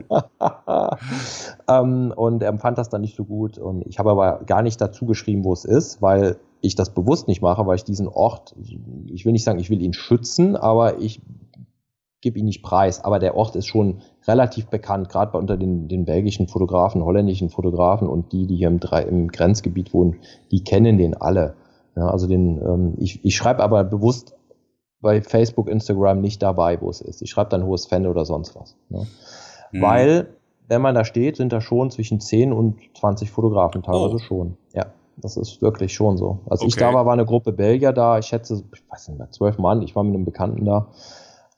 ähm, 1.68 2.12
und 2.14 2.42
er 2.42 2.48
empfand 2.48 2.78
das 2.78 2.88
dann 2.88 3.00
nicht 3.00 3.16
so 3.16 3.24
gut. 3.24 3.58
Und 3.58 3.86
ich 3.86 3.98
habe 3.98 4.10
aber 4.10 4.40
gar 4.44 4.62
nicht 4.62 4.80
dazu 4.80 5.06
geschrieben, 5.06 5.44
wo 5.44 5.52
es 5.52 5.64
ist, 5.64 6.02
weil 6.02 6.36
ich 6.60 6.74
das 6.74 6.90
bewusst 6.90 7.28
nicht 7.28 7.42
mache, 7.42 7.66
weil 7.66 7.76
ich 7.76 7.84
diesen 7.84 8.08
Ort, 8.08 8.54
ich 8.58 9.24
will 9.24 9.32
nicht 9.32 9.44
sagen, 9.44 9.58
ich 9.58 9.70
will 9.70 9.80
ihn 9.80 9.92
schützen, 9.92 10.56
aber 10.56 10.98
ich 10.98 11.22
gebe 12.20 12.38
ihn 12.38 12.46
nicht 12.46 12.62
preis, 12.62 13.04
aber 13.04 13.18
der 13.18 13.36
Ort 13.36 13.56
ist 13.56 13.66
schon 13.66 14.00
relativ 14.28 14.66
bekannt, 14.66 15.08
gerade 15.08 15.36
unter 15.36 15.56
den, 15.56 15.88
den 15.88 16.04
belgischen 16.04 16.48
Fotografen, 16.48 17.04
holländischen 17.04 17.50
Fotografen 17.50 18.08
und 18.08 18.32
die, 18.32 18.46
die 18.46 18.56
hier 18.56 18.68
im, 18.68 18.80
im 19.08 19.28
Grenzgebiet 19.28 19.92
wohnen, 19.94 20.16
die 20.50 20.64
kennen 20.64 20.98
den 20.98 21.14
alle. 21.14 21.54
Ja, 21.96 22.08
also 22.08 22.26
den, 22.26 22.60
ähm, 22.60 22.94
ich, 22.98 23.24
ich 23.24 23.36
schreibe 23.36 23.62
aber 23.62 23.84
bewusst 23.84 24.34
bei 25.00 25.22
Facebook, 25.22 25.68
Instagram 25.68 26.20
nicht 26.20 26.42
dabei, 26.42 26.80
wo 26.80 26.90
es 26.90 27.00
ist. 27.00 27.22
Ich 27.22 27.30
schreibe 27.30 27.50
dann 27.50 27.64
hohes 27.64 27.86
Fan 27.86 28.06
oder 28.06 28.24
sonst 28.24 28.54
was. 28.56 28.76
Ne? 28.88 29.06
Mhm. 29.72 29.82
Weil, 29.82 30.28
wenn 30.68 30.82
man 30.82 30.94
da 30.94 31.04
steht, 31.04 31.36
sind 31.36 31.52
da 31.52 31.60
schon 31.60 31.90
zwischen 31.90 32.20
10 32.20 32.52
und 32.52 32.78
20 32.98 33.30
Fotografen 33.30 33.82
teilweise 33.82 34.16
oh. 34.16 34.18
schon. 34.18 34.56
Ja, 34.74 34.86
das 35.16 35.36
ist 35.36 35.62
wirklich 35.62 35.94
schon 35.94 36.16
so. 36.16 36.40
Als 36.50 36.60
okay. 36.60 36.68
ich 36.68 36.76
da 36.76 36.92
war, 36.92 37.06
war 37.06 37.12
eine 37.12 37.24
Gruppe 37.24 37.52
Belgier 37.52 37.92
da. 37.92 38.18
Ich 38.18 38.26
schätze, 38.26 38.62
ich 38.74 38.82
weiß 38.90 39.08
nicht 39.08 39.18
mehr, 39.18 39.30
zwölf 39.30 39.58
Mann. 39.58 39.82
Ich 39.82 39.94
war 39.94 40.02
mit 40.02 40.14
einem 40.14 40.24
Bekannten 40.24 40.64
da. 40.64 40.88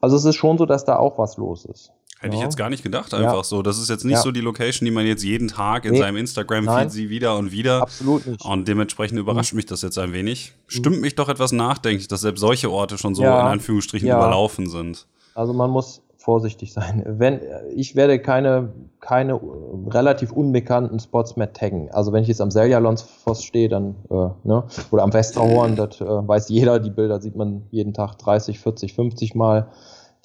Also 0.01 0.17
es 0.17 0.25
ist 0.25 0.37
schon 0.37 0.59
so, 0.59 0.67
dass 0.67 0.85
da 0.85 0.99
auch 0.99 1.19
was 1.19 1.37
los 1.39 1.65
ist. 1.65 1.93
Hätte 2.21 2.35
ja. 2.35 2.41
ich 2.41 2.45
jetzt 2.45 2.57
gar 2.57 2.69
nicht 2.69 2.83
gedacht, 2.83 3.15
einfach 3.15 3.37
ja. 3.37 3.45
so. 3.45 3.63
Das 3.63 3.79
ist 3.79 3.89
jetzt 3.89 4.05
nicht 4.05 4.17
ja. 4.17 4.23
so 4.23 4.33
die 4.33 4.41
Location, 4.41 4.85
die 4.85 4.91
man 4.91 5.07
jetzt 5.07 5.23
jeden 5.23 5.47
Tag 5.47 5.85
in 5.85 5.93
nee. 5.93 5.99
seinem 5.99 6.17
Instagram-Feed 6.17 6.91
sieht, 6.91 7.11
wieder 7.11 7.37
und 7.37 7.53
wieder. 7.53 7.83
Absolut 7.83 8.27
nicht. 8.27 8.45
Und 8.45 8.67
dementsprechend 8.67 9.19
überrascht 9.21 9.53
mhm. 9.53 9.59
mich 9.59 9.67
das 9.67 9.83
jetzt 9.83 9.99
ein 9.99 10.13
wenig. 10.13 10.53
Stimmt 10.67 10.97
mhm. 10.97 11.03
mich 11.03 11.15
doch 11.15 11.29
etwas 11.29 11.53
nachdenklich, 11.53 12.09
dass 12.09 12.23
selbst 12.23 12.41
solche 12.41 12.71
Orte 12.71 12.99
schon 12.99 13.15
so 13.15 13.23
in 13.23 13.29
Anführungsstrichen 13.29 14.09
überlaufen 14.09 14.69
sind. 14.69 15.07
Also 15.35 15.53
man 15.53 15.71
muss 15.71 16.03
vorsichtig 16.17 16.73
sein. 16.73 17.05
Wenn, 17.07 17.41
ich 17.75 17.95
werde 17.95 18.19
keine, 18.19 18.73
keine 19.01 19.41
relativ 19.89 20.33
unbekannten 20.33 20.99
Spots 20.99 21.37
mehr 21.37 21.53
taggen. 21.53 21.91
Also 21.93 22.13
wenn 22.13 22.23
ich 22.23 22.29
jetzt 22.29 22.41
am 22.41 22.51
Seljalonsfoss 22.51 23.45
stehe, 23.45 23.69
dann, 23.69 23.95
äh, 24.11 24.29
ne, 24.43 24.65
oder 24.91 25.05
am 25.05 25.13
Westerhorn, 25.15 25.77
das 25.77 26.01
äh, 26.01 26.05
weiß 26.05 26.49
jeder, 26.49 26.81
die 26.81 26.91
Bilder 26.91 27.21
sieht 27.21 27.37
man 27.37 27.63
jeden 27.71 27.95
Tag 27.95 28.19
30, 28.19 28.59
40, 28.59 28.93
50 28.95 29.37
Mal 29.37 29.69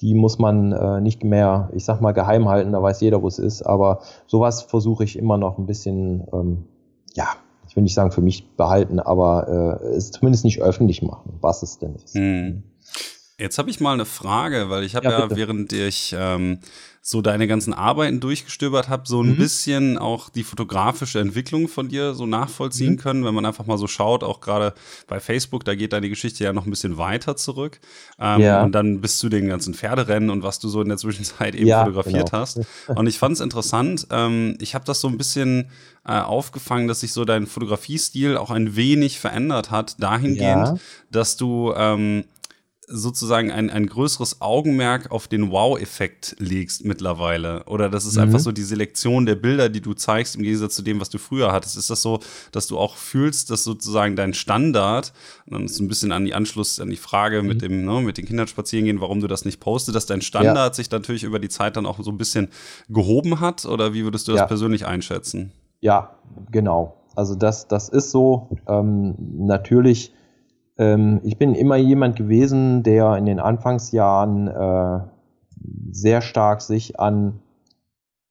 die 0.04 0.14
muss 0.14 0.38
man 0.38 0.72
äh, 0.72 1.00
nicht 1.00 1.24
mehr, 1.24 1.70
ich 1.72 1.86
sag 1.86 2.02
mal, 2.02 2.12
geheim 2.12 2.46
halten, 2.46 2.72
da 2.72 2.82
weiß 2.82 3.00
jeder, 3.00 3.22
wo 3.22 3.26
es 3.26 3.38
ist. 3.38 3.62
Aber 3.62 4.00
sowas 4.26 4.60
versuche 4.60 5.02
ich 5.02 5.18
immer 5.18 5.38
noch 5.38 5.56
ein 5.56 5.64
bisschen, 5.64 6.24
ähm, 6.30 6.64
ja, 7.14 7.28
ich 7.66 7.74
will 7.74 7.82
nicht 7.82 7.94
sagen 7.94 8.10
für 8.10 8.20
mich 8.20 8.54
behalten, 8.54 9.00
aber 9.00 9.80
äh, 9.82 9.86
es 9.96 10.10
zumindest 10.10 10.44
nicht 10.44 10.60
öffentlich 10.60 11.00
machen, 11.00 11.38
was 11.40 11.62
es 11.62 11.78
denn 11.78 11.94
ist. 11.94 12.14
Hm. 12.14 12.64
Jetzt 13.38 13.58
habe 13.58 13.68
ich 13.68 13.80
mal 13.80 13.94
eine 13.94 14.04
Frage, 14.04 14.70
weil 14.70 14.84
ich 14.84 14.94
habe 14.94 15.06
ja, 15.06 15.18
ja 15.20 15.36
während 15.36 15.72
ich 15.72 16.14
ähm, 16.16 16.60
so 17.06 17.20
deine 17.20 17.46
ganzen 17.46 17.74
Arbeiten 17.74 18.18
durchgestöbert 18.20 18.88
habe, 18.88 19.02
so 19.06 19.22
ein 19.22 19.30
mhm. 19.30 19.36
bisschen 19.36 19.98
auch 19.98 20.30
die 20.30 20.42
fotografische 20.42 21.20
Entwicklung 21.20 21.68
von 21.68 21.88
dir 21.88 22.14
so 22.14 22.24
nachvollziehen 22.24 22.92
mhm. 22.92 22.96
können, 22.96 23.24
wenn 23.26 23.34
man 23.34 23.44
einfach 23.44 23.66
mal 23.66 23.76
so 23.76 23.86
schaut, 23.86 24.24
auch 24.24 24.40
gerade 24.40 24.72
bei 25.06 25.20
Facebook, 25.20 25.64
da 25.64 25.74
geht 25.74 25.92
deine 25.92 26.08
Geschichte 26.08 26.44
ja 26.44 26.54
noch 26.54 26.64
ein 26.64 26.70
bisschen 26.70 26.96
weiter 26.96 27.36
zurück. 27.36 27.78
Ähm, 28.18 28.40
ja. 28.40 28.62
Und 28.62 28.72
dann 28.72 29.02
bis 29.02 29.18
zu 29.18 29.28
den 29.28 29.48
ganzen 29.48 29.74
Pferderennen 29.74 30.30
und 30.30 30.42
was 30.42 30.60
du 30.60 30.68
so 30.68 30.80
in 30.80 30.88
der 30.88 30.96
Zwischenzeit 30.96 31.54
eben 31.54 31.66
ja, 31.66 31.84
fotografiert 31.84 32.30
genau. 32.30 32.40
hast. 32.40 32.60
Und 32.86 33.06
ich 33.06 33.18
fand 33.18 33.34
es 33.34 33.40
interessant. 33.40 34.06
Ähm, 34.10 34.56
ich 34.60 34.74
habe 34.74 34.86
das 34.86 35.02
so 35.02 35.08
ein 35.08 35.18
bisschen 35.18 35.70
äh, 36.06 36.12
aufgefangen, 36.12 36.88
dass 36.88 37.00
sich 37.00 37.12
so 37.12 37.26
dein 37.26 37.46
Fotografiestil 37.46 38.38
auch 38.38 38.50
ein 38.50 38.76
wenig 38.76 39.18
verändert 39.18 39.70
hat, 39.70 40.02
dahingehend, 40.02 40.80
dass 41.10 41.36
du 41.36 41.74
ähm, 41.76 42.24
sozusagen 42.86 43.50
ein, 43.50 43.70
ein 43.70 43.86
größeres 43.86 44.40
Augenmerk 44.40 45.10
auf 45.10 45.28
den 45.28 45.50
Wow-Effekt 45.50 46.36
legst 46.38 46.84
mittlerweile. 46.84 47.64
Oder 47.64 47.88
das 47.88 48.04
ist 48.04 48.16
mhm. 48.16 48.22
einfach 48.22 48.40
so 48.40 48.52
die 48.52 48.62
Selektion 48.62 49.26
der 49.26 49.36
Bilder, 49.36 49.68
die 49.68 49.80
du 49.80 49.94
zeigst, 49.94 50.36
im 50.36 50.42
Gegensatz 50.42 50.76
zu 50.76 50.82
dem, 50.82 51.00
was 51.00 51.10
du 51.10 51.18
früher 51.18 51.52
hattest. 51.52 51.76
Ist 51.76 51.90
das 51.90 52.02
so, 52.02 52.20
dass 52.52 52.66
du 52.66 52.78
auch 52.78 52.96
fühlst, 52.96 53.50
dass 53.50 53.64
sozusagen 53.64 54.16
dein 54.16 54.34
Standard, 54.34 55.12
und 55.46 55.54
dann 55.54 55.64
ist 55.64 55.80
ein 55.80 55.88
bisschen 55.88 56.12
an 56.12 56.24
die 56.24 56.34
Anschluss 56.34 56.80
an 56.80 56.90
die 56.90 56.96
Frage 56.96 57.42
mhm. 57.42 57.48
mit 57.48 57.62
dem, 57.62 57.84
ne, 57.84 58.00
mit 58.00 58.18
den 58.18 58.26
Kindern 58.26 58.48
spazieren 58.48 58.84
gehen, 58.84 59.00
warum 59.00 59.20
du 59.20 59.26
das 59.26 59.44
nicht 59.44 59.60
postest, 59.60 59.96
dass 59.96 60.06
dein 60.06 60.20
Standard 60.20 60.72
ja. 60.72 60.74
sich 60.74 60.90
natürlich 60.90 61.24
über 61.24 61.38
die 61.38 61.48
Zeit 61.48 61.76
dann 61.76 61.86
auch 61.86 61.98
so 62.00 62.10
ein 62.10 62.18
bisschen 62.18 62.48
gehoben 62.88 63.40
hat? 63.40 63.64
Oder 63.64 63.94
wie 63.94 64.04
würdest 64.04 64.28
du 64.28 64.32
das 64.32 64.40
ja. 64.40 64.46
persönlich 64.46 64.86
einschätzen? 64.86 65.52
Ja, 65.80 66.16
genau. 66.50 66.96
Also 67.14 67.34
das, 67.34 67.68
das 67.68 67.88
ist 67.88 68.10
so. 68.10 68.48
Ähm, 68.66 69.14
natürlich 69.18 70.12
ähm, 70.78 71.20
ich 71.22 71.38
bin 71.38 71.54
immer 71.54 71.76
jemand 71.76 72.16
gewesen, 72.16 72.82
der 72.82 73.16
in 73.16 73.26
den 73.26 73.40
Anfangsjahren 73.40 74.48
äh, 74.48 75.00
sehr 75.90 76.20
stark 76.20 76.60
sich 76.60 76.98
an 76.98 77.40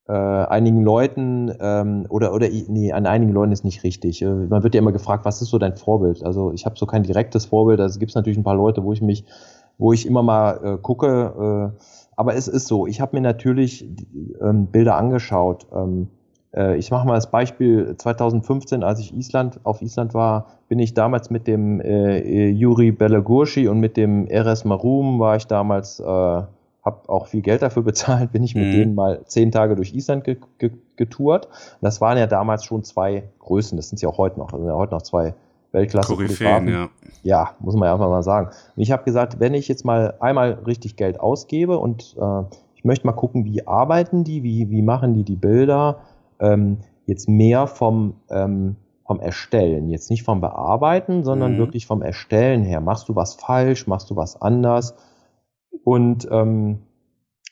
äh, 0.08 0.12
einigen 0.14 0.84
Leuten 0.84 1.54
ähm, 1.62 2.06
oder 2.10 2.34
oder 2.34 2.50
nee, 2.50 2.92
an 2.92 3.06
einigen 3.06 3.32
Leuten 3.32 3.54
ist 3.54 3.64
nicht 3.64 3.84
richtig. 3.84 4.22
Äh, 4.22 4.34
man 4.34 4.64
wird 4.64 4.76
ja 4.76 4.82
immer 4.82 4.92
gefragt, 4.92 5.24
was 5.26 5.42
ist 5.42 5.50
so 5.50 5.58
dein 5.58 5.78
Vorbild? 5.78 6.24
Also 6.24 6.52
ich 6.52 6.66
habe 6.66 6.78
so 6.78 6.86
kein 6.86 7.04
direktes 7.04 7.46
Vorbild. 7.46 7.80
Also 7.80 8.00
gibt 8.00 8.12
es 8.12 8.16
natürlich 8.16 8.38
ein 8.38 8.44
paar 8.44 8.56
Leute, 8.56 8.84
wo 8.84 8.92
ich 8.92 9.02
mich, 9.02 9.26
wo 9.78 9.94
ich 9.94 10.06
immer 10.06 10.22
mal 10.22 10.60
äh, 10.64 10.78
gucke. 10.78 11.74
Äh, 11.74 11.84
aber 12.16 12.36
es 12.36 12.48
ist 12.48 12.68
so. 12.68 12.86
Ich 12.86 13.00
habe 13.00 13.16
mir 13.16 13.22
natürlich 13.22 13.90
ähm, 14.42 14.68
Bilder 14.68 14.98
angeschaut. 14.98 15.68
Ähm, 15.74 16.10
äh, 16.56 16.78
ich 16.78 16.92
mache 16.92 17.08
mal 17.08 17.16
das 17.16 17.32
Beispiel 17.32 17.96
2015, 17.98 18.84
als 18.84 19.00
ich 19.00 19.14
Island 19.14 19.60
auf 19.64 19.82
Island 19.82 20.14
war, 20.14 20.48
bin 20.68 20.80
ich 20.80 20.94
damals 20.94 21.30
mit 21.30 21.48
dem 21.48 21.82
äh, 21.82 22.50
Juri 22.50 22.92
Belagurski 22.92 23.68
und 23.68 23.80
mit 23.80 23.98
dem 23.98 24.28
RS 24.28 24.66
Marum 24.66 25.20
war 25.20 25.36
ich 25.36 25.48
damals, 25.48 26.00
äh, 26.00 26.04
habe 26.06 26.50
auch 27.08 27.28
viel 27.28 27.42
Geld 27.42 27.62
dafür 27.62 27.84
bezahlt, 27.84 28.32
bin 28.32 28.44
ich 28.44 28.56
mit 28.56 28.68
mhm. 28.68 28.72
denen 28.72 28.96
mal 28.96 29.22
zehn 29.26 29.52
Tage 29.52 29.76
durch 29.76 29.94
Island 29.94 30.24
ge 30.24 30.38
ge 30.60 30.72
getourt. 30.96 31.48
Das 31.82 32.02
waren 32.02 32.18
ja 32.18 32.28
damals 32.28 32.66
schon 32.66 32.84
zwei 32.84 33.24
Größen, 33.40 33.78
das 33.78 33.90
sind 33.90 34.02
ja 34.02 34.10
auch 34.10 34.18
heute 34.18 34.40
noch, 34.40 34.54
also 34.54 34.68
ja 34.68 34.76
heute 34.76 34.94
noch 34.94 35.02
zwei 35.02 35.34
Weltklasse 35.72 36.14
Koryphäen, 36.14 36.68
ja. 36.68 36.90
ja, 37.24 37.56
muss 37.60 37.76
man 37.76 37.88
ja 37.88 37.94
einfach 37.94 38.10
mal 38.10 38.22
sagen. 38.22 38.50
Und 38.76 38.84
ich 38.84 38.92
habe 38.92 39.04
gesagt, 39.04 39.40
wenn 39.40 39.56
ich 39.56 39.68
jetzt 39.68 39.86
mal 39.86 40.14
einmal 40.20 40.60
richtig 40.68 40.98
Geld 40.98 41.20
ausgebe 41.20 41.80
und 41.80 42.16
äh, 42.20 42.44
ich 42.76 42.86
möchte 42.86 43.08
mal 43.08 43.14
gucken, 43.14 43.44
wie 43.46 43.66
arbeiten 43.66 44.24
die, 44.24 44.44
wie, 44.44 44.70
wie 44.70 44.84
machen 44.84 45.16
die 45.16 45.24
die 45.24 45.36
Bilder, 45.36 45.98
ähm, 46.44 46.80
jetzt 47.06 47.28
mehr 47.28 47.68
vom, 47.68 48.16
ähm, 48.30 48.76
vom 49.06 49.20
Erstellen, 49.20 49.90
jetzt 49.90 50.10
nicht 50.10 50.24
vom 50.24 50.42
Bearbeiten, 50.42 51.24
sondern 51.24 51.54
mhm. 51.54 51.58
wirklich 51.58 51.88
vom 51.88 52.02
Erstellen 52.02 52.64
her. 52.64 52.82
Machst 52.82 53.10
du 53.10 53.16
was 53.16 53.34
falsch, 53.34 53.88
machst 53.88 54.10
du 54.10 54.16
was 54.16 54.42
anders? 54.42 54.96
Und 55.84 56.28
ähm, 56.32 56.80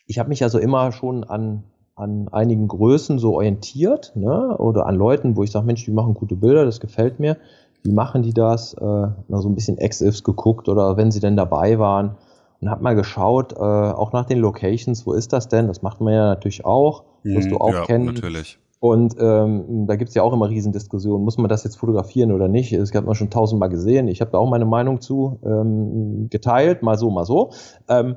ich 0.08 0.20
habe 0.20 0.30
mich 0.30 0.44
also 0.44 0.60
immer 0.60 0.92
schon 0.92 1.24
an, 1.24 1.64
an 1.96 2.28
einigen 2.30 2.68
Größen 2.68 3.20
so 3.20 3.36
orientiert, 3.36 4.14
ne? 4.16 4.58
oder 4.58 4.86
an 4.86 4.96
Leuten, 4.96 5.36
wo 5.36 5.44
ich 5.44 5.52
sage, 5.52 5.66
Mensch, 5.66 5.86
die 5.86 5.92
machen 5.92 6.14
gute 6.14 6.36
Bilder, 6.36 6.66
das 6.66 6.80
gefällt 6.80 7.20
mir. 7.20 7.38
Wie 7.84 7.92
machen 7.92 8.22
die 8.22 8.34
das? 8.34 8.74
Äh, 8.74 8.84
mal 8.84 9.42
so 9.42 9.50
ein 9.50 9.56
bisschen 9.56 9.78
Ex-Ifs 9.78 10.24
geguckt 10.24 10.70
oder 10.70 10.98
wenn 10.98 11.12
sie 11.12 11.20
denn 11.20 11.36
dabei 11.36 11.80
waren 11.80 12.16
und 12.62 12.70
hab 12.70 12.82
mal 12.82 12.96
geschaut, 12.96 13.54
äh, 13.54 13.60
auch 13.60 14.14
nach 14.14 14.26
den 14.26 14.38
Locations, 14.38 15.06
wo 15.08 15.14
ist 15.14 15.34
das 15.34 15.48
denn? 15.48 15.68
Das 15.68 15.82
macht 15.82 16.00
man 16.00 16.14
ja 16.14 16.26
natürlich 16.28 16.64
auch, 16.64 17.04
wirst 17.24 17.48
mhm, 17.48 17.52
du 17.52 17.58
auch 17.58 17.74
ja, 17.74 17.86
kennen. 17.86 18.06
Natürlich. 18.06 18.60
Und 18.82 19.16
ähm, 19.20 19.86
da 19.86 19.96
gibt's 19.96 20.16
ja 20.16 20.24
auch 20.24 20.34
immer 20.34 20.50
Riesendiskussionen, 20.50 21.24
muss 21.24 21.38
man 21.38 21.50
das 21.50 21.64
jetzt 21.64 21.78
fotografieren 21.78 22.32
oder 22.32 22.48
nicht? 22.48 22.74
Das 22.74 22.92
hat 22.96 23.06
man 23.06 23.14
schon 23.14 23.30
tausendmal 23.30 23.70
gesehen. 23.70 24.08
Ich 24.08 24.22
habe 24.22 24.32
da 24.32 24.40
auch 24.40 24.50
meine 24.50 24.66
Meinung 24.66 25.02
zu 25.02 25.38
ähm, 25.46 26.30
geteilt, 26.32 26.82
mal 26.82 26.98
so, 26.98 27.12
mal 27.12 27.24
so. 27.24 27.52
Ähm, 27.88 28.16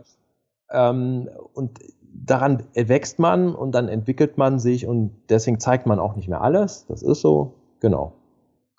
ähm, 0.71 1.29
und 1.53 1.81
daran 2.15 2.63
wächst 2.73 3.19
man 3.19 3.55
und 3.55 3.73
dann 3.73 3.89
entwickelt 3.89 4.39
man 4.39 4.59
sich 4.59 4.87
und 4.87 5.11
deswegen 5.29 5.61
zeigt 5.61 5.85
man 5.85 5.99
auch 5.99 6.17
nicht 6.17 6.29
mehr 6.29 6.41
alles. 6.41 6.87
Das 6.87 7.03
ist 7.03 7.21
so, 7.21 7.53
genau. 7.81 8.15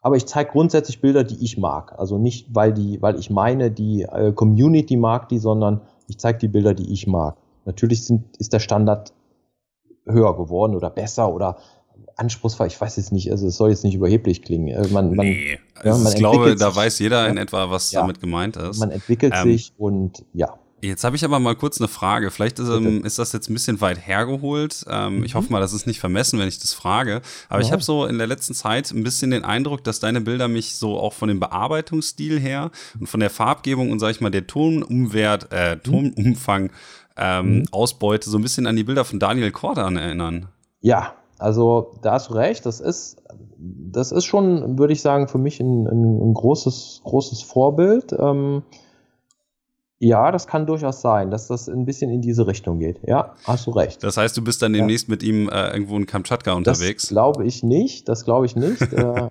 Aber 0.01 0.15
ich 0.15 0.25
zeige 0.25 0.53
grundsätzlich 0.53 1.01
Bilder, 1.01 1.23
die 1.23 1.43
ich 1.43 1.59
mag. 1.59 1.99
Also 1.99 2.17
nicht, 2.17 2.47
weil 2.55 2.73
die, 2.73 2.99
weil 3.03 3.19
ich 3.19 3.29
meine, 3.29 3.69
die 3.69 4.01
äh, 4.01 4.31
Community 4.31 4.97
mag 4.97 5.29
die, 5.29 5.37
sondern 5.37 5.81
ich 6.07 6.17
zeige 6.17 6.39
die 6.39 6.47
Bilder, 6.47 6.73
die 6.73 6.91
ich 6.91 7.05
mag. 7.05 7.37
Natürlich 7.65 8.07
sind, 8.07 8.37
ist 8.37 8.53
der 8.53 8.59
Standard 8.59 9.13
höher 10.05 10.35
geworden 10.35 10.75
oder 10.75 10.89
besser 10.89 11.33
oder 11.33 11.57
anspruchsvoll, 12.15 12.67
ich 12.67 12.79
weiß 12.79 12.97
jetzt 12.97 13.11
nicht, 13.11 13.31
also 13.31 13.47
es 13.47 13.57
soll 13.57 13.69
jetzt 13.69 13.83
nicht 13.83 13.95
überheblich 13.95 14.41
klingen. 14.41 14.67
Äh, 14.67 14.87
man, 14.87 15.15
man, 15.15 15.25
nee, 15.25 15.59
ja, 15.83 15.97
man 15.97 16.07
ich 16.07 16.15
glaube, 16.15 16.55
da 16.55 16.75
weiß 16.75 16.99
jeder 16.99 17.25
ja, 17.25 17.27
in 17.27 17.37
etwa, 17.37 17.69
was 17.69 17.91
ja, 17.91 18.01
damit 18.01 18.19
gemeint 18.19 18.57
ist. 18.57 18.79
Man 18.79 18.91
entwickelt 18.91 19.33
ähm, 19.35 19.51
sich 19.51 19.73
und 19.77 20.23
ja. 20.33 20.57
Jetzt 20.81 21.03
habe 21.03 21.15
ich 21.15 21.25
aber 21.25 21.39
mal 21.39 21.55
kurz 21.55 21.79
eine 21.79 21.87
Frage. 21.87 22.29
Vielleicht 22.29 22.59
ist, 22.59 22.69
ähm, 22.69 23.03
ist 23.05 23.17
das 23.17 23.31
jetzt 23.33 23.49
ein 23.49 23.53
bisschen 23.53 23.81
weit 23.81 24.05
hergeholt. 24.05 24.85
Ähm, 24.87 25.17
mhm. 25.17 25.23
Ich 25.23 25.33
hoffe 25.33 25.51
mal, 25.51 25.59
das 25.59 25.73
ist 25.73 25.87
nicht 25.87 25.99
vermessen, 25.99 26.37
wenn 26.37 26.47
ich 26.47 26.59
das 26.59 26.73
frage. 26.73 27.21
Aber 27.49 27.61
ja. 27.61 27.65
ich 27.65 27.71
habe 27.71 27.81
so 27.81 28.05
in 28.05 28.17
der 28.17 28.27
letzten 28.27 28.53
Zeit 28.53 28.91
ein 28.91 29.03
bisschen 29.03 29.31
den 29.31 29.43
Eindruck, 29.43 29.83
dass 29.83 29.99
deine 29.99 30.21
Bilder 30.21 30.47
mich 30.47 30.75
so 30.75 30.99
auch 30.99 31.13
von 31.13 31.29
dem 31.29 31.39
Bearbeitungsstil 31.39 32.39
her 32.39 32.71
und 32.99 33.07
von 33.07 33.19
der 33.19 33.29
Farbgebung 33.29 33.91
und 33.91 33.99
sag 33.99 34.11
ich 34.11 34.21
mal 34.21 34.29
der 34.29 34.45
Tonumwert, 34.45 35.47
äh, 35.51 35.75
mhm. 35.75 36.13
Tonumfang 36.13 36.69
ähm, 37.17 37.59
mhm. 37.59 37.65
Ausbeute 37.71 38.29
so 38.29 38.37
ein 38.37 38.43
bisschen 38.43 38.67
an 38.67 38.75
die 38.75 38.83
Bilder 38.83 39.05
von 39.05 39.19
Daniel 39.19 39.51
Kordan 39.51 39.97
erinnern. 39.97 40.49
Ja, 40.81 41.15
also 41.37 41.93
da 42.01 42.13
hast 42.13 42.29
du 42.29 42.33
recht, 42.33 42.65
das 42.65 42.79
ist, 42.79 43.21
das 43.57 44.11
ist 44.11 44.25
schon, 44.25 44.77
würde 44.77 44.93
ich 44.93 45.01
sagen, 45.01 45.27
für 45.27 45.37
mich 45.37 45.59
ein, 45.59 45.87
ein, 45.87 46.29
ein 46.29 46.33
großes, 46.33 47.01
großes 47.03 47.41
Vorbild. 47.41 48.13
Ähm, 48.17 48.63
ja, 49.99 50.31
das 50.31 50.47
kann 50.47 50.65
durchaus 50.65 51.01
sein, 51.01 51.31
dass 51.31 51.47
das 51.47 51.67
ein 51.67 51.85
bisschen 51.85 52.11
in 52.11 52.21
diese 52.21 52.47
Richtung 52.47 52.79
geht. 52.79 52.99
Ja, 53.07 53.35
hast 53.45 53.65
du 53.65 53.71
recht. 53.71 54.03
Das 54.03 54.17
heißt, 54.17 54.35
du 54.35 54.43
bist 54.43 54.61
dann 54.61 54.73
demnächst 54.73 55.07
ja. 55.07 55.11
mit 55.11 55.23
ihm 55.23 55.49
äh, 55.49 55.71
irgendwo 55.71 55.95
in 55.97 56.05
Kamtschatka 56.05 56.53
unterwegs? 56.53 57.03
Das 57.03 57.09
glaube 57.09 57.45
ich 57.45 57.63
nicht, 57.63 58.07
das 58.09 58.25
glaube 58.25 58.45
ich 58.45 58.55
nicht. 58.55 58.81
äh, 58.93 59.29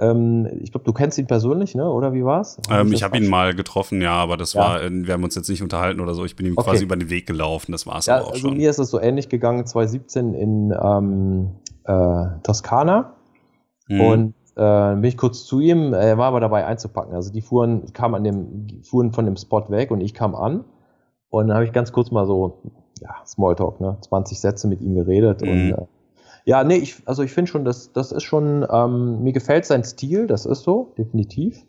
Ähm, 0.00 0.48
ich 0.60 0.70
glaube, 0.70 0.84
du 0.84 0.92
kennst 0.92 1.18
ihn 1.18 1.26
persönlich, 1.26 1.74
ne? 1.74 1.90
Oder 1.90 2.12
wie 2.12 2.24
war's? 2.24 2.58
Ähm, 2.70 2.92
ich 2.92 3.02
habe 3.02 3.18
ihn 3.18 3.28
mal 3.28 3.54
getroffen, 3.54 4.00
ja, 4.00 4.12
aber 4.12 4.36
das 4.36 4.52
ja. 4.52 4.60
war, 4.60 4.82
äh, 4.82 4.90
wir 4.90 5.14
haben 5.14 5.24
uns 5.24 5.34
jetzt 5.34 5.48
nicht 5.48 5.62
unterhalten 5.62 6.00
oder 6.00 6.14
so. 6.14 6.24
Ich 6.24 6.36
bin 6.36 6.46
ihm 6.46 6.54
okay. 6.56 6.70
quasi 6.70 6.84
über 6.84 6.96
den 6.96 7.10
Weg 7.10 7.26
gelaufen. 7.26 7.72
Das 7.72 7.86
war 7.86 7.98
es 7.98 8.06
ja, 8.06 8.20
auch 8.20 8.30
also 8.30 8.48
schon. 8.48 8.56
Mir 8.56 8.70
ist 8.70 8.78
es 8.78 8.90
so 8.90 9.00
ähnlich 9.00 9.28
gegangen 9.28 9.66
2017 9.66 10.34
in 10.34 10.72
ähm, 10.80 11.56
äh, 11.84 12.40
Toskana. 12.44 13.14
Mhm. 13.88 14.00
Und 14.00 14.34
äh, 14.56 14.94
bin 14.94 15.04
ich 15.04 15.16
kurz 15.16 15.44
zu 15.44 15.60
ihm, 15.60 15.92
er 15.94 16.18
war 16.18 16.26
aber 16.26 16.40
dabei 16.40 16.66
einzupacken. 16.66 17.14
Also 17.14 17.32
die 17.32 17.40
fuhren, 17.40 17.92
kamen 17.92 18.14
an 18.14 18.24
dem, 18.24 18.82
fuhren 18.82 19.12
von 19.12 19.24
dem 19.24 19.36
Spot 19.36 19.68
weg 19.70 19.90
und 19.90 20.00
ich 20.00 20.14
kam 20.14 20.34
an. 20.34 20.64
Und 21.30 21.48
dann 21.48 21.56
habe 21.56 21.64
ich 21.64 21.72
ganz 21.72 21.92
kurz 21.92 22.10
mal 22.10 22.26
so, 22.26 22.62
ja, 23.00 23.14
Smalltalk, 23.26 23.80
ne, 23.80 23.98
20 24.00 24.40
Sätze 24.40 24.68
mit 24.68 24.80
ihm 24.80 24.94
geredet 24.94 25.42
mhm. 25.42 25.48
und 25.48 25.70
äh, 25.70 25.86
ja, 26.48 26.64
nee, 26.64 26.76
ich, 26.76 27.02
also 27.04 27.22
ich 27.22 27.30
finde 27.30 27.50
schon, 27.50 27.66
das, 27.66 27.92
das 27.92 28.10
ist 28.10 28.22
schon, 28.22 28.66
ähm, 28.72 29.22
mir 29.22 29.34
gefällt 29.34 29.66
sein 29.66 29.84
Stil, 29.84 30.26
das 30.26 30.46
ist 30.46 30.62
so, 30.62 30.94
definitiv. 30.96 31.62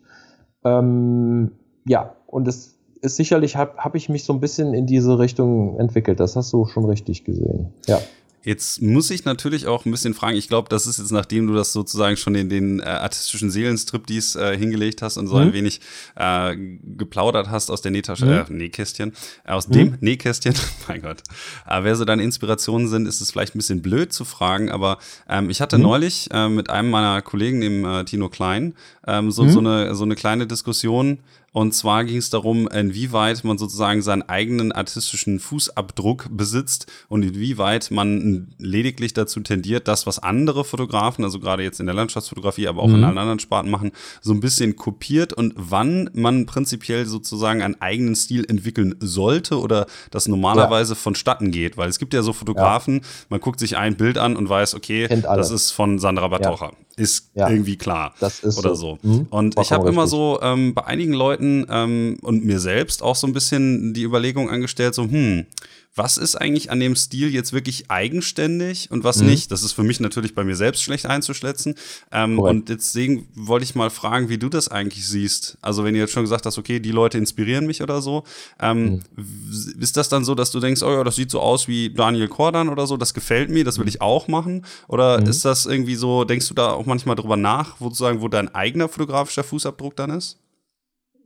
Ähm, 0.64 1.50
ja, 1.84 2.14
und 2.26 2.48
es 2.48 2.78
ist 3.02 3.16
sicherlich, 3.16 3.56
habe 3.56 3.76
hab 3.76 3.94
ich 3.94 4.08
mich 4.08 4.24
so 4.24 4.32
ein 4.32 4.40
bisschen 4.40 4.72
in 4.72 4.86
diese 4.86 5.18
Richtung 5.18 5.78
entwickelt. 5.78 6.18
Das 6.18 6.34
hast 6.34 6.50
du 6.54 6.64
schon 6.64 6.86
richtig 6.86 7.24
gesehen. 7.24 7.74
Ja. 7.88 8.00
Jetzt 8.42 8.80
muss 8.80 9.10
ich 9.10 9.24
natürlich 9.24 9.66
auch 9.66 9.84
ein 9.84 9.90
bisschen 9.90 10.14
fragen, 10.14 10.36
ich 10.36 10.48
glaube, 10.48 10.68
das 10.70 10.86
ist 10.86 10.98
jetzt, 10.98 11.12
nachdem 11.12 11.46
du 11.46 11.54
das 11.54 11.72
sozusagen 11.72 12.16
schon 12.16 12.34
in 12.34 12.48
den 12.48 12.80
äh, 12.80 12.84
artistischen 12.84 13.50
Seelenstrip 13.50 14.06
dies 14.06 14.34
äh, 14.34 14.56
hingelegt 14.56 15.02
hast 15.02 15.18
und 15.18 15.26
so 15.26 15.34
mhm. 15.36 15.42
ein 15.42 15.52
wenig 15.52 15.80
äh, 16.16 16.56
geplaudert 16.96 17.50
hast 17.50 17.70
aus 17.70 17.82
der 17.82 17.90
Nähtasche, 17.90 18.24
mhm. 18.24 18.32
äh, 18.32 18.44
Nähkästchen, 18.48 19.12
äh, 19.44 19.52
aus 19.52 19.68
mhm. 19.68 19.72
dem 19.72 19.98
Nähkästchen, 20.00 20.54
mein 20.88 21.02
Gott. 21.02 21.22
Äh, 21.68 21.82
wer 21.82 21.96
so 21.96 22.06
deine 22.06 22.22
Inspirationen 22.22 22.88
sind, 22.88 23.06
ist 23.06 23.20
es 23.20 23.30
vielleicht 23.30 23.54
ein 23.54 23.58
bisschen 23.58 23.82
blöd 23.82 24.12
zu 24.12 24.24
fragen, 24.24 24.70
aber 24.70 24.98
ähm, 25.28 25.50
ich 25.50 25.60
hatte 25.60 25.76
mhm. 25.76 25.84
neulich 25.84 26.28
äh, 26.32 26.48
mit 26.48 26.70
einem 26.70 26.90
meiner 26.90 27.20
Kollegen, 27.20 27.60
dem 27.60 27.84
äh, 27.84 28.04
Tino 28.04 28.30
Klein, 28.30 28.74
ähm, 29.06 29.30
so, 29.30 29.46
so, 29.48 29.60
mhm. 29.60 29.66
eine, 29.66 29.94
so 29.94 30.04
eine 30.04 30.14
kleine 30.14 30.46
Diskussion, 30.46 31.18
und 31.52 31.74
zwar 31.74 32.04
ging 32.04 32.18
es 32.18 32.30
darum, 32.30 32.68
inwieweit 32.68 33.42
man 33.42 33.58
sozusagen 33.58 34.02
seinen 34.02 34.22
eigenen 34.22 34.70
artistischen 34.70 35.40
Fußabdruck 35.40 36.28
besitzt 36.30 36.86
und 37.08 37.24
inwieweit 37.24 37.90
man 37.90 38.54
lediglich 38.58 39.14
dazu 39.14 39.40
tendiert, 39.40 39.88
das, 39.88 40.06
was 40.06 40.20
andere 40.20 40.64
Fotografen, 40.64 41.24
also 41.24 41.40
gerade 41.40 41.64
jetzt 41.64 41.80
in 41.80 41.86
der 41.86 41.94
Landschaftsfotografie, 41.94 42.68
aber 42.68 42.82
auch 42.82 42.88
mhm. 42.88 42.96
in 42.96 43.04
allen 43.04 43.18
anderen 43.18 43.40
Sparten 43.40 43.70
machen, 43.70 43.90
so 44.20 44.32
ein 44.32 44.38
bisschen 44.38 44.76
kopiert 44.76 45.32
und 45.32 45.54
wann 45.56 46.08
man 46.12 46.46
prinzipiell 46.46 47.04
sozusagen 47.06 47.62
einen 47.62 47.80
eigenen 47.80 48.14
Stil 48.14 48.44
entwickeln 48.48 48.94
sollte 49.00 49.58
oder 49.58 49.86
das 50.12 50.28
normalerweise 50.28 50.92
ja. 50.92 50.98
vonstatten 50.98 51.50
geht. 51.50 51.76
Weil 51.76 51.88
es 51.88 51.98
gibt 51.98 52.14
ja 52.14 52.22
so 52.22 52.32
Fotografen, 52.32 52.96
ja. 52.96 53.00
man 53.28 53.40
guckt 53.40 53.58
sich 53.58 53.76
ein 53.76 53.96
Bild 53.96 54.18
an 54.18 54.36
und 54.36 54.48
weiß, 54.48 54.74
okay, 54.76 55.08
das 55.22 55.50
ist 55.50 55.72
von 55.72 55.98
Sandra 55.98 56.28
Batocha. 56.28 56.66
Ja 56.66 56.72
ist 57.00 57.30
ja, 57.34 57.48
irgendwie 57.48 57.76
klar. 57.76 58.14
Das 58.20 58.40
ist 58.40 58.58
oder 58.58 58.74
so. 58.74 58.98
so. 59.02 59.08
Mhm. 59.08 59.26
Und 59.30 59.58
ich 59.58 59.72
habe 59.72 59.88
immer 59.88 60.06
so 60.06 60.38
ähm, 60.42 60.74
bei 60.74 60.84
einigen 60.84 61.12
Leuten 61.12 61.66
ähm, 61.70 62.18
und 62.22 62.44
mir 62.44 62.60
selbst 62.60 63.02
auch 63.02 63.16
so 63.16 63.26
ein 63.26 63.32
bisschen 63.32 63.94
die 63.94 64.02
Überlegung 64.02 64.50
angestellt, 64.50 64.94
so, 64.94 65.04
hm, 65.04 65.46
was 65.94 66.16
ist 66.16 66.36
eigentlich 66.36 66.70
an 66.70 66.78
dem 66.78 66.94
Stil 66.94 67.34
jetzt 67.34 67.52
wirklich 67.52 67.90
eigenständig 67.90 68.90
und 68.90 69.02
was 69.02 69.20
mhm. 69.20 69.28
nicht. 69.28 69.50
Das 69.50 69.64
ist 69.64 69.72
für 69.72 69.82
mich 69.82 69.98
natürlich 69.98 70.34
bei 70.34 70.44
mir 70.44 70.54
selbst 70.54 70.82
schlecht 70.82 71.06
einzuschätzen. 71.06 71.74
Ähm, 72.12 72.38
und 72.38 72.68
deswegen 72.68 73.26
wollte 73.34 73.64
ich 73.64 73.74
mal 73.74 73.90
fragen, 73.90 74.28
wie 74.28 74.38
du 74.38 74.48
das 74.48 74.68
eigentlich 74.68 75.06
siehst. 75.06 75.58
Also 75.62 75.84
wenn 75.84 75.94
du 75.94 76.00
jetzt 76.00 76.12
schon 76.12 76.22
gesagt 76.22 76.46
hast, 76.46 76.58
okay, 76.58 76.78
die 76.78 76.92
Leute 76.92 77.18
inspirieren 77.18 77.66
mich 77.66 77.82
oder 77.82 78.02
so, 78.02 78.22
ähm, 78.60 79.02
mhm. 79.16 79.80
ist 79.80 79.96
das 79.96 80.08
dann 80.08 80.24
so, 80.24 80.36
dass 80.36 80.52
du 80.52 80.60
denkst, 80.60 80.82
oh 80.82 80.92
ja, 80.92 81.02
das 81.02 81.16
sieht 81.16 81.30
so 81.30 81.40
aus 81.40 81.66
wie 81.66 81.92
Daniel 81.92 82.28
Kordan 82.28 82.68
oder 82.68 82.86
so, 82.86 82.96
das 82.96 83.12
gefällt 83.12 83.50
mir, 83.50 83.64
das 83.64 83.78
will 83.78 83.88
ich 83.88 84.00
auch 84.00 84.28
machen? 84.28 84.64
Oder 84.86 85.20
mhm. 85.20 85.26
ist 85.26 85.44
das 85.44 85.66
irgendwie 85.66 85.96
so, 85.96 86.22
denkst 86.24 86.48
du 86.48 86.54
da 86.54 86.70
auch 86.70 86.86
manchmal 86.86 87.16
drüber 87.16 87.36
nach, 87.36 87.78
sozusagen, 87.80 88.20
wo 88.20 88.28
dein 88.28 88.54
eigener 88.54 88.88
fotografischer 88.88 89.42
Fußabdruck 89.42 89.96
dann 89.96 90.10
ist? 90.10 90.38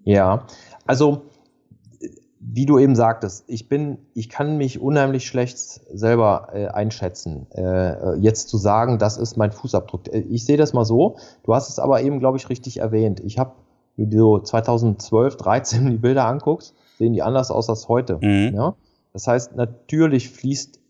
Ja, 0.04 0.46
also 0.86 1.26
wie 2.46 2.66
du 2.66 2.78
eben 2.78 2.94
sagtest, 2.94 3.44
ich 3.46 3.68
bin, 3.68 3.98
ich 4.12 4.28
kann 4.28 4.58
mich 4.58 4.80
unheimlich 4.80 5.26
schlecht 5.26 5.58
selber 5.58 6.48
äh, 6.52 6.66
einschätzen. 6.66 7.46
Äh, 7.52 8.16
jetzt 8.18 8.48
zu 8.48 8.58
sagen, 8.58 8.98
das 8.98 9.16
ist 9.16 9.36
mein 9.36 9.50
Fußabdruck. 9.50 10.12
Äh, 10.12 10.20
ich 10.20 10.44
sehe 10.44 10.58
das 10.58 10.74
mal 10.74 10.84
so. 10.84 11.16
Du 11.44 11.54
hast 11.54 11.70
es 11.70 11.78
aber 11.78 12.02
eben, 12.02 12.20
glaube 12.20 12.36
ich, 12.36 12.50
richtig 12.50 12.78
erwähnt. 12.78 13.20
Ich 13.20 13.38
habe, 13.38 13.52
wenn 13.96 14.10
du 14.10 14.18
so 14.18 14.38
2012, 14.40 15.36
13 15.36 15.86
die 15.90 15.96
Bilder 15.96 16.26
anguckst, 16.26 16.74
sehen 16.98 17.14
die 17.14 17.22
anders 17.22 17.50
aus 17.50 17.70
als 17.70 17.88
heute. 17.88 18.18
Mhm. 18.20 18.54
Ja? 18.54 18.74
Das 19.14 19.26
heißt, 19.26 19.56
natürlich 19.56 20.28
fließt 20.30 20.80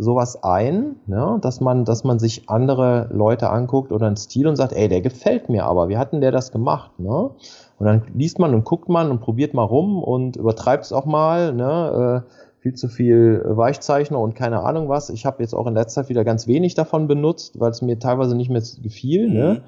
sowas 0.00 0.42
ein, 0.42 0.96
ne, 1.06 1.38
dass 1.42 1.60
man, 1.60 1.84
dass 1.84 2.04
man 2.04 2.18
sich 2.18 2.48
andere 2.48 3.08
Leute 3.12 3.50
anguckt 3.50 3.92
oder 3.92 4.06
einen 4.06 4.16
Stil 4.16 4.46
und 4.46 4.56
sagt, 4.56 4.72
ey, 4.72 4.88
der 4.88 5.02
gefällt 5.02 5.48
mir 5.48 5.66
aber. 5.66 5.88
Wie 5.88 5.98
hat 5.98 6.12
denn 6.12 6.20
der 6.20 6.32
das 6.32 6.52
gemacht? 6.52 6.98
Ne? 6.98 7.30
Und 7.78 7.86
dann 7.86 8.02
liest 8.14 8.38
man 8.38 8.54
und 8.54 8.64
guckt 8.64 8.88
man 8.88 9.10
und 9.10 9.20
probiert 9.20 9.54
mal 9.54 9.64
rum 9.64 10.02
und 10.02 10.36
übertreibt 10.36 10.84
es 10.84 10.92
auch 10.92 11.04
mal, 11.04 11.52
ne? 11.52 12.24
Äh, 12.26 12.30
viel 12.60 12.74
zu 12.74 12.88
viel 12.88 13.42
Weichzeichner 13.46 14.18
und 14.18 14.34
keine 14.34 14.60
Ahnung 14.60 14.90
was. 14.90 15.08
Ich 15.08 15.24
habe 15.24 15.42
jetzt 15.42 15.54
auch 15.54 15.66
in 15.66 15.72
letzter 15.72 16.02
Zeit 16.02 16.10
wieder 16.10 16.24
ganz 16.24 16.46
wenig 16.46 16.74
davon 16.74 17.08
benutzt, 17.08 17.58
weil 17.58 17.70
es 17.70 17.80
mir 17.80 17.98
teilweise 17.98 18.36
nicht 18.36 18.50
mehr 18.50 18.62
gefiel. 18.82 19.30
Ne? 19.30 19.32
Mhm. 19.32 19.38
Ne? 19.38 19.62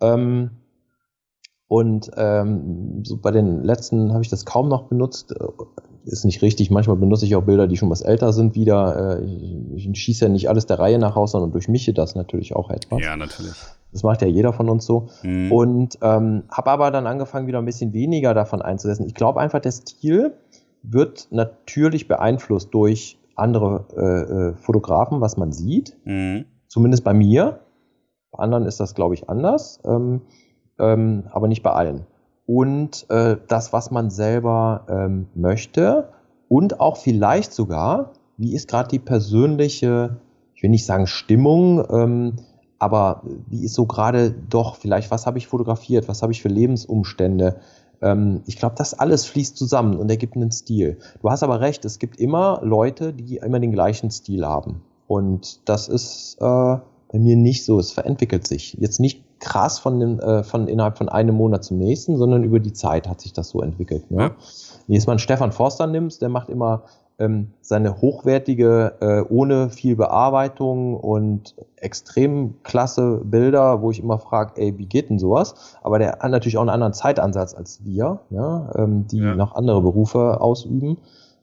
Ähm, 0.00 0.50
und 1.68 2.10
ähm, 2.16 3.02
so 3.04 3.18
bei 3.18 3.30
den 3.30 3.62
letzten 3.62 4.12
habe 4.12 4.22
ich 4.22 4.30
das 4.30 4.46
kaum 4.46 4.68
noch 4.68 4.84
benutzt. 4.84 5.32
Äh, 5.32 5.44
ist 6.06 6.24
nicht 6.24 6.40
richtig. 6.40 6.70
Manchmal 6.70 6.96
benutze 6.96 7.26
ich 7.26 7.36
auch 7.36 7.42
Bilder, 7.42 7.66
die 7.66 7.76
schon 7.76 7.90
was 7.90 8.00
älter 8.00 8.32
sind, 8.32 8.54
wieder. 8.54 9.18
Äh, 9.20 9.24
ich, 9.76 9.86
ich 9.86 10.00
schieße 10.00 10.24
ja 10.24 10.30
nicht 10.30 10.48
alles 10.48 10.64
der 10.64 10.78
Reihe 10.78 10.98
nach 10.98 11.14
raus, 11.14 11.32
sondern 11.32 11.52
durchmische 11.52 11.92
das 11.92 12.14
natürlich 12.14 12.56
auch 12.56 12.70
etwas. 12.70 13.02
Ja, 13.02 13.14
natürlich. 13.16 13.52
Das 13.92 14.02
macht 14.02 14.22
ja 14.22 14.28
jeder 14.28 14.54
von 14.54 14.70
uns 14.70 14.86
so. 14.86 15.08
Mhm. 15.22 15.52
Und 15.52 15.98
ähm, 16.00 16.44
habe 16.50 16.70
aber 16.70 16.90
dann 16.90 17.06
angefangen, 17.06 17.46
wieder 17.46 17.58
ein 17.58 17.66
bisschen 17.66 17.92
weniger 17.92 18.32
davon 18.32 18.62
einzusetzen. 18.62 19.06
Ich 19.06 19.14
glaube 19.14 19.40
einfach, 19.40 19.60
der 19.60 19.72
Stil 19.72 20.32
wird 20.82 21.28
natürlich 21.30 22.08
beeinflusst 22.08 22.72
durch 22.72 23.18
andere 23.34 23.84
äh, 23.94 24.02
äh, 24.02 24.54
Fotografen, 24.56 25.20
was 25.20 25.36
man 25.36 25.52
sieht. 25.52 25.98
Mhm. 26.04 26.46
Zumindest 26.66 27.04
bei 27.04 27.12
mir. 27.12 27.60
Bei 28.30 28.42
anderen 28.42 28.64
ist 28.64 28.80
das, 28.80 28.94
glaube 28.94 29.14
ich, 29.14 29.28
anders. 29.28 29.80
Ähm, 29.84 30.22
ähm, 30.78 31.24
aber 31.30 31.48
nicht 31.48 31.62
bei 31.62 31.72
allen. 31.72 32.06
Und 32.46 33.06
äh, 33.10 33.36
das, 33.46 33.72
was 33.72 33.90
man 33.90 34.10
selber 34.10 34.86
ähm, 34.88 35.28
möchte 35.34 36.08
und 36.48 36.80
auch 36.80 36.96
vielleicht 36.96 37.52
sogar, 37.52 38.12
wie 38.36 38.54
ist 38.54 38.68
gerade 38.68 38.88
die 38.88 38.98
persönliche, 38.98 40.16
ich 40.54 40.62
will 40.62 40.70
nicht 40.70 40.86
sagen 40.86 41.06
Stimmung, 41.06 41.84
ähm, 41.90 42.36
aber 42.78 43.22
wie 43.48 43.64
ist 43.64 43.74
so 43.74 43.86
gerade 43.86 44.30
doch 44.30 44.76
vielleicht, 44.76 45.10
was 45.10 45.26
habe 45.26 45.38
ich 45.38 45.46
fotografiert, 45.48 46.08
was 46.08 46.22
habe 46.22 46.32
ich 46.32 46.40
für 46.40 46.48
Lebensumstände? 46.48 47.56
Ähm, 48.00 48.42
ich 48.46 48.56
glaube, 48.56 48.76
das 48.78 48.94
alles 48.94 49.26
fließt 49.26 49.56
zusammen 49.56 49.96
und 49.96 50.10
ergibt 50.10 50.36
einen 50.36 50.52
Stil. 50.52 50.98
Du 51.20 51.30
hast 51.30 51.42
aber 51.42 51.60
recht, 51.60 51.84
es 51.84 51.98
gibt 51.98 52.20
immer 52.20 52.60
Leute, 52.62 53.12
die 53.12 53.36
immer 53.36 53.60
den 53.60 53.72
gleichen 53.72 54.10
Stil 54.10 54.46
haben. 54.46 54.82
Und 55.06 55.68
das 55.68 55.88
ist 55.88 56.36
äh, 56.40 56.76
bei 57.10 57.18
mir 57.18 57.36
nicht 57.36 57.64
so. 57.64 57.78
Es 57.78 57.92
verentwickelt 57.92 58.46
sich. 58.46 58.74
Jetzt 58.74 59.00
nicht 59.00 59.24
krass 59.40 59.78
von, 59.78 60.00
dem, 60.00 60.20
äh, 60.20 60.42
von 60.42 60.68
innerhalb 60.68 60.98
von 60.98 61.08
einem 61.08 61.34
Monat 61.34 61.64
zum 61.64 61.78
nächsten, 61.78 62.16
sondern 62.16 62.44
über 62.44 62.60
die 62.60 62.72
Zeit 62.72 63.08
hat 63.08 63.20
sich 63.20 63.32
das 63.32 63.50
so 63.50 63.60
entwickelt. 63.60 64.10
Ne? 64.10 64.22
Ja. 64.22 64.30
Wenn 64.86 64.94
jetzt 64.94 65.06
mal 65.06 65.12
einen 65.12 65.20
Stefan 65.20 65.52
Forster 65.52 65.86
nimmst, 65.86 66.22
der 66.22 66.28
macht 66.28 66.48
immer 66.48 66.84
ähm, 67.18 67.48
seine 67.60 68.00
hochwertige, 68.00 68.94
äh, 69.00 69.20
ohne 69.28 69.70
viel 69.70 69.96
Bearbeitung 69.96 70.96
und 70.96 71.54
extrem 71.76 72.62
klasse 72.62 73.20
Bilder, 73.24 73.82
wo 73.82 73.90
ich 73.90 74.00
immer 74.00 74.18
frage, 74.18 74.52
ey, 74.56 74.78
wie 74.78 74.86
geht 74.86 75.10
denn 75.10 75.18
sowas? 75.18 75.76
Aber 75.82 75.98
der 75.98 76.18
hat 76.20 76.30
natürlich 76.30 76.56
auch 76.56 76.62
einen 76.62 76.70
anderen 76.70 76.92
Zeitansatz 76.92 77.54
als 77.54 77.84
wir, 77.84 78.20
ja, 78.30 78.70
ähm, 78.76 79.06
die 79.08 79.18
ja. 79.18 79.34
noch 79.34 79.54
andere 79.54 79.82
Berufe 79.82 80.40
ausüben. 80.40 80.98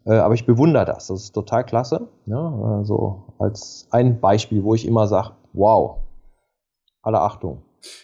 Äh, 0.06 0.14
aber 0.14 0.34
ich 0.34 0.46
bewundere 0.46 0.86
das, 0.86 1.08
das 1.08 1.24
ist 1.24 1.32
total 1.34 1.66
klasse. 1.66 2.08
Ja, 2.26 2.54
also 2.78 3.24
als 3.40 3.88
ein 3.92 4.20
Beispiel, 4.20 4.64
wo 4.64 4.76
ich 4.76 4.88
immer 4.88 5.08
sage, 5.08 5.32
wow, 5.56 6.02
alle 7.02 7.22
Achtung. 7.22 7.64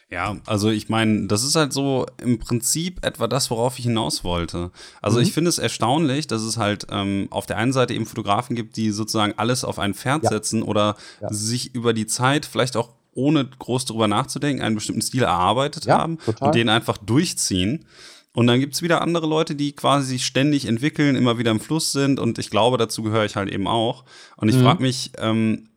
Ja, 0.09 0.37
also 0.45 0.69
ich 0.69 0.89
meine, 0.89 1.27
das 1.27 1.43
ist 1.43 1.55
halt 1.55 1.73
so 1.73 2.05
im 2.21 2.37
Prinzip 2.39 3.03
etwa 3.05 3.27
das, 3.27 3.49
worauf 3.49 3.79
ich 3.79 3.85
hinaus 3.85 4.23
wollte. 4.23 4.71
Also 5.01 5.17
mhm. 5.17 5.23
ich 5.23 5.33
finde 5.33 5.49
es 5.49 5.57
erstaunlich, 5.57 6.27
dass 6.27 6.43
es 6.43 6.57
halt 6.57 6.87
ähm, 6.91 7.27
auf 7.31 7.45
der 7.45 7.57
einen 7.57 7.73
Seite 7.73 7.93
eben 7.93 8.05
Fotografen 8.05 8.55
gibt, 8.55 8.77
die 8.77 8.91
sozusagen 8.91 9.33
alles 9.37 9.63
auf 9.63 9.79
ein 9.79 9.93
Pferd 9.93 10.23
ja. 10.23 10.29
setzen 10.29 10.63
oder 10.63 10.95
ja. 11.21 11.29
sich 11.31 11.73
über 11.73 11.93
die 11.93 12.05
Zeit 12.05 12.45
vielleicht 12.45 12.77
auch 12.77 12.89
ohne 13.13 13.45
groß 13.45 13.85
darüber 13.85 14.07
nachzudenken 14.07 14.63
einen 14.63 14.75
bestimmten 14.75 15.01
Stil 15.01 15.23
erarbeitet 15.23 15.85
ja, 15.85 15.97
haben 15.97 16.17
total. 16.19 16.47
und 16.47 16.55
den 16.55 16.69
einfach 16.69 16.97
durchziehen. 16.97 17.85
Und 18.33 18.47
dann 18.47 18.61
gibt 18.61 18.75
es 18.75 18.81
wieder 18.81 19.01
andere 19.01 19.27
Leute, 19.27 19.55
die 19.55 19.73
quasi 19.73 20.07
sich 20.07 20.25
ständig 20.25 20.65
entwickeln, 20.65 21.17
immer 21.17 21.37
wieder 21.37 21.51
im 21.51 21.59
Fluss 21.59 21.91
sind. 21.91 22.17
Und 22.17 22.39
ich 22.39 22.49
glaube, 22.49 22.77
dazu 22.77 23.03
gehöre 23.03 23.25
ich 23.25 23.35
halt 23.35 23.49
eben 23.51 23.67
auch. 23.67 24.05
Und 24.37 24.47
ich 24.47 24.55
mhm. 24.55 24.63
frage 24.63 24.81
mich, 24.81 25.11
ähm, 25.17 25.67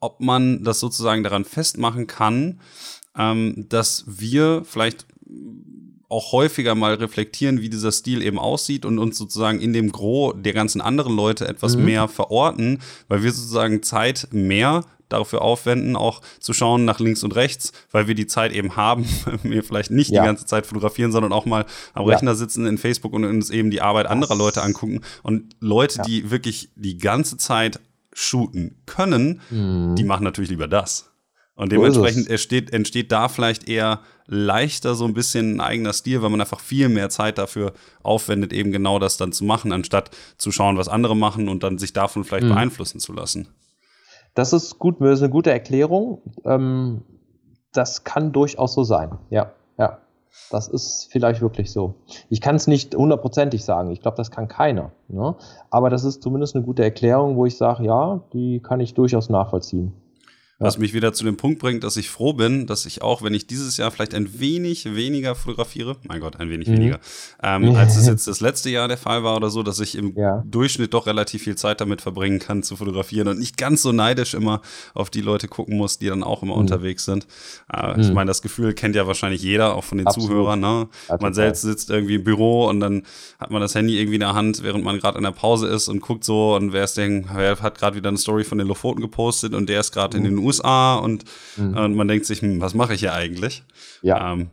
ob 0.00 0.20
man 0.20 0.64
das 0.64 0.80
sozusagen 0.80 1.22
daran 1.22 1.44
festmachen 1.44 2.06
kann, 2.06 2.60
ähm, 3.16 3.66
dass 3.68 4.04
wir 4.06 4.62
vielleicht 4.64 5.06
auch 6.08 6.32
häufiger 6.32 6.74
mal 6.74 6.94
reflektieren, 6.94 7.60
wie 7.60 7.70
dieser 7.70 7.92
Stil 7.92 8.22
eben 8.22 8.38
aussieht 8.38 8.84
und 8.84 8.98
uns 8.98 9.16
sozusagen 9.16 9.60
in 9.60 9.72
dem 9.72 9.92
Gros 9.92 10.34
der 10.36 10.52
ganzen 10.52 10.80
anderen 10.80 11.14
Leute 11.14 11.46
etwas 11.46 11.76
mhm. 11.76 11.84
mehr 11.84 12.08
verorten, 12.08 12.80
weil 13.08 13.22
wir 13.22 13.32
sozusagen 13.32 13.82
Zeit 13.82 14.28
mehr 14.32 14.84
dafür 15.08 15.42
aufwenden, 15.42 15.96
auch 15.96 16.20
zu 16.40 16.52
schauen 16.52 16.84
nach 16.84 17.00
links 17.00 17.22
und 17.22 17.34
rechts, 17.34 17.72
weil 17.90 18.08
wir 18.08 18.14
die 18.14 18.26
Zeit 18.26 18.52
eben 18.52 18.76
haben, 18.76 19.06
wir 19.42 19.62
vielleicht 19.62 19.90
nicht 19.90 20.10
ja. 20.10 20.22
die 20.22 20.26
ganze 20.26 20.46
Zeit 20.46 20.66
fotografieren, 20.66 21.12
sondern 21.12 21.32
auch 21.32 21.46
mal 21.46 21.64
am 21.94 22.06
ja. 22.06 22.14
Rechner 22.14 22.34
sitzen 22.34 22.66
in 22.66 22.78
Facebook 22.78 23.12
und 23.12 23.24
uns 23.24 23.50
eben 23.50 23.70
die 23.70 23.80
Arbeit 23.80 24.06
anderer 24.06 24.36
Leute 24.36 24.62
angucken. 24.62 25.02
Und 25.22 25.54
Leute, 25.60 25.98
ja. 25.98 26.04
die 26.04 26.30
wirklich 26.30 26.70
die 26.74 26.98
ganze 26.98 27.36
Zeit 27.36 27.80
shooten 28.12 28.82
können, 28.86 29.40
mhm. 29.50 29.94
die 29.96 30.04
machen 30.04 30.24
natürlich 30.24 30.50
lieber 30.50 30.68
das. 30.68 31.10
Und 31.54 31.72
dementsprechend 31.72 32.30
entsteht, 32.30 32.72
entsteht 32.72 33.12
da 33.12 33.28
vielleicht 33.28 33.68
eher 33.68 34.00
leichter 34.26 34.94
so 34.94 35.04
ein 35.04 35.12
bisschen 35.12 35.56
ein 35.56 35.60
eigener 35.60 35.92
Stil, 35.92 36.22
weil 36.22 36.30
man 36.30 36.40
einfach 36.40 36.60
viel 36.60 36.88
mehr 36.88 37.10
Zeit 37.10 37.36
dafür 37.36 37.74
aufwendet, 38.02 38.54
eben 38.54 38.72
genau 38.72 38.98
das 38.98 39.18
dann 39.18 39.32
zu 39.32 39.44
machen, 39.44 39.70
anstatt 39.70 40.10
zu 40.38 40.52
schauen, 40.52 40.78
was 40.78 40.88
andere 40.88 41.14
machen 41.14 41.50
und 41.50 41.62
dann 41.62 41.76
sich 41.76 41.92
davon 41.92 42.24
vielleicht 42.24 42.46
mhm. 42.46 42.54
beeinflussen 42.54 42.98
zu 42.98 43.12
lassen. 43.12 43.48
Das 44.34 44.52
ist 44.52 44.78
gut, 44.78 45.00
das 45.00 45.18
ist 45.18 45.22
eine 45.22 45.32
gute 45.32 45.50
Erklärung. 45.50 46.22
Ähm, 46.44 47.02
das 47.72 48.04
kann 48.04 48.32
durchaus 48.32 48.74
so 48.74 48.84
sein. 48.84 49.18
Ja, 49.28 49.52
ja. 49.78 49.98
Das 50.50 50.68
ist 50.68 51.08
vielleicht 51.10 51.40
wirklich 51.40 51.70
so. 51.70 51.94
Ich 52.28 52.40
kann 52.40 52.56
es 52.56 52.66
nicht 52.66 52.94
hundertprozentig 52.94 53.64
sagen. 53.64 53.90
Ich 53.90 54.00
glaube, 54.00 54.16
das 54.16 54.30
kann 54.30 54.48
keiner. 54.48 54.92
Ne? 55.08 55.36
Aber 55.70 55.90
das 55.90 56.04
ist 56.04 56.22
zumindest 56.22 56.56
eine 56.56 56.64
gute 56.64 56.82
Erklärung, 56.82 57.36
wo 57.36 57.46
ich 57.46 57.56
sage, 57.56 57.84
ja, 57.84 58.20
die 58.32 58.60
kann 58.60 58.80
ich 58.80 58.94
durchaus 58.94 59.28
nachvollziehen. 59.28 59.92
Was 60.62 60.76
mich 60.76 60.92
wieder 60.92 61.14
zu 61.14 61.24
dem 61.24 61.38
Punkt 61.38 61.58
bringt, 61.58 61.84
dass 61.84 61.96
ich 61.96 62.10
froh 62.10 62.34
bin, 62.34 62.66
dass 62.66 62.84
ich 62.84 63.00
auch, 63.00 63.22
wenn 63.22 63.32
ich 63.32 63.46
dieses 63.46 63.78
Jahr 63.78 63.90
vielleicht 63.90 64.14
ein 64.14 64.38
wenig 64.40 64.94
weniger 64.94 65.34
fotografiere, 65.34 65.96
mein 66.06 66.20
Gott, 66.20 66.38
ein 66.38 66.50
wenig 66.50 66.68
mhm. 66.68 66.72
weniger, 66.72 67.00
ähm, 67.42 67.74
als 67.76 67.96
es 67.96 68.06
jetzt 68.06 68.26
das 68.26 68.42
letzte 68.42 68.68
Jahr 68.68 68.86
der 68.86 68.98
Fall 68.98 69.24
war 69.24 69.36
oder 69.36 69.48
so, 69.48 69.62
dass 69.62 69.80
ich 69.80 69.96
im 69.96 70.14
ja. 70.18 70.44
Durchschnitt 70.46 70.92
doch 70.92 71.06
relativ 71.06 71.44
viel 71.44 71.56
Zeit 71.56 71.80
damit 71.80 72.02
verbringen 72.02 72.40
kann 72.40 72.62
zu 72.62 72.76
fotografieren 72.76 73.28
und 73.28 73.38
nicht 73.38 73.56
ganz 73.56 73.80
so 73.80 73.92
neidisch 73.92 74.34
immer 74.34 74.60
auf 74.92 75.08
die 75.08 75.22
Leute 75.22 75.48
gucken 75.48 75.78
muss, 75.78 75.98
die 75.98 76.08
dann 76.08 76.22
auch 76.22 76.42
immer 76.42 76.56
mhm. 76.56 76.60
unterwegs 76.60 77.06
sind. 77.06 77.26
Äh, 77.72 77.94
mhm. 77.94 78.00
Ich 78.02 78.12
meine, 78.12 78.28
das 78.28 78.42
Gefühl 78.42 78.74
kennt 78.74 78.94
ja 78.94 79.06
wahrscheinlich 79.06 79.40
jeder, 79.40 79.74
auch 79.74 79.84
von 79.84 79.96
den 79.96 80.08
Absolut. 80.08 80.28
Zuhörern. 80.28 80.60
Ne? 80.60 80.88
man 81.20 81.32
selbst 81.32 81.62
sitzt 81.62 81.88
irgendwie 81.88 82.16
im 82.16 82.24
Büro 82.24 82.66
und 82.66 82.80
dann 82.80 83.04
hat 83.38 83.50
man 83.50 83.62
das 83.62 83.74
Handy 83.74 83.98
irgendwie 83.98 84.16
in 84.16 84.20
der 84.20 84.34
Hand, 84.34 84.62
während 84.62 84.84
man 84.84 84.98
gerade 85.00 85.16
in 85.16 85.24
der 85.24 85.30
Pause 85.30 85.68
ist 85.68 85.88
und 85.88 86.02
guckt 86.02 86.22
so 86.22 86.54
und 86.54 86.74
wer 86.74 86.84
ist 86.84 86.98
denn, 86.98 87.30
wer 87.32 87.58
hat 87.60 87.78
gerade 87.78 87.96
wieder 87.96 88.08
eine 88.08 88.18
Story 88.18 88.44
von 88.44 88.58
den 88.58 88.66
Lofoten 88.66 89.00
gepostet 89.00 89.54
und 89.54 89.70
der 89.70 89.80
ist 89.80 89.92
gerade 89.92 90.18
in 90.18 90.24
mhm. 90.24 90.28
den 90.28 90.38
USA 90.38 90.49
USA 90.50 90.96
und, 90.96 91.24
mhm. 91.56 91.76
und 91.76 91.94
man 91.94 92.08
denkt 92.08 92.26
sich, 92.26 92.42
hm, 92.42 92.60
was 92.60 92.74
mache 92.74 92.94
ich 92.94 93.00
hier 93.00 93.12
eigentlich? 93.12 93.62
Ja. 94.02 94.32
Ähm, 94.32 94.50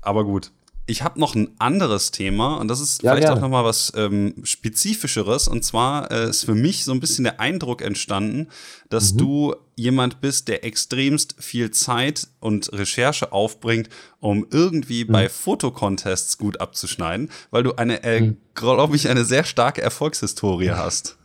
aber 0.00 0.24
gut. 0.24 0.50
Ich 0.90 1.02
habe 1.02 1.20
noch 1.20 1.34
ein 1.34 1.50
anderes 1.58 2.12
Thema 2.12 2.56
und 2.56 2.68
das 2.68 2.80
ist 2.80 3.02
ja, 3.02 3.10
vielleicht 3.10 3.26
gerne. 3.26 3.36
auch 3.36 3.42
noch 3.42 3.50
mal 3.50 3.64
was 3.64 3.92
ähm, 3.94 4.34
spezifischeres 4.42 5.46
und 5.46 5.62
zwar 5.62 6.10
äh, 6.10 6.30
ist 6.30 6.44
für 6.44 6.54
mich 6.54 6.84
so 6.84 6.92
ein 6.92 7.00
bisschen 7.00 7.24
der 7.24 7.40
Eindruck 7.40 7.82
entstanden, 7.82 8.48
dass 8.88 9.12
mhm. 9.12 9.18
du 9.18 9.56
jemand 9.76 10.22
bist, 10.22 10.48
der 10.48 10.64
extremst 10.64 11.34
viel 11.38 11.72
Zeit 11.72 12.28
und 12.40 12.72
Recherche 12.72 13.32
aufbringt, 13.32 13.90
um 14.20 14.46
irgendwie 14.50 15.04
mhm. 15.04 15.12
bei 15.12 15.28
Fotocontests 15.28 16.38
gut 16.38 16.58
abzuschneiden, 16.58 17.30
weil 17.50 17.64
du 17.64 17.74
eine, 17.74 18.02
äh, 18.02 18.22
mhm. 18.22 18.36
glaube 18.54 18.96
ich, 18.96 19.10
eine 19.10 19.26
sehr 19.26 19.44
starke 19.44 19.82
Erfolgshistorie 19.82 20.70
hast. 20.70 21.18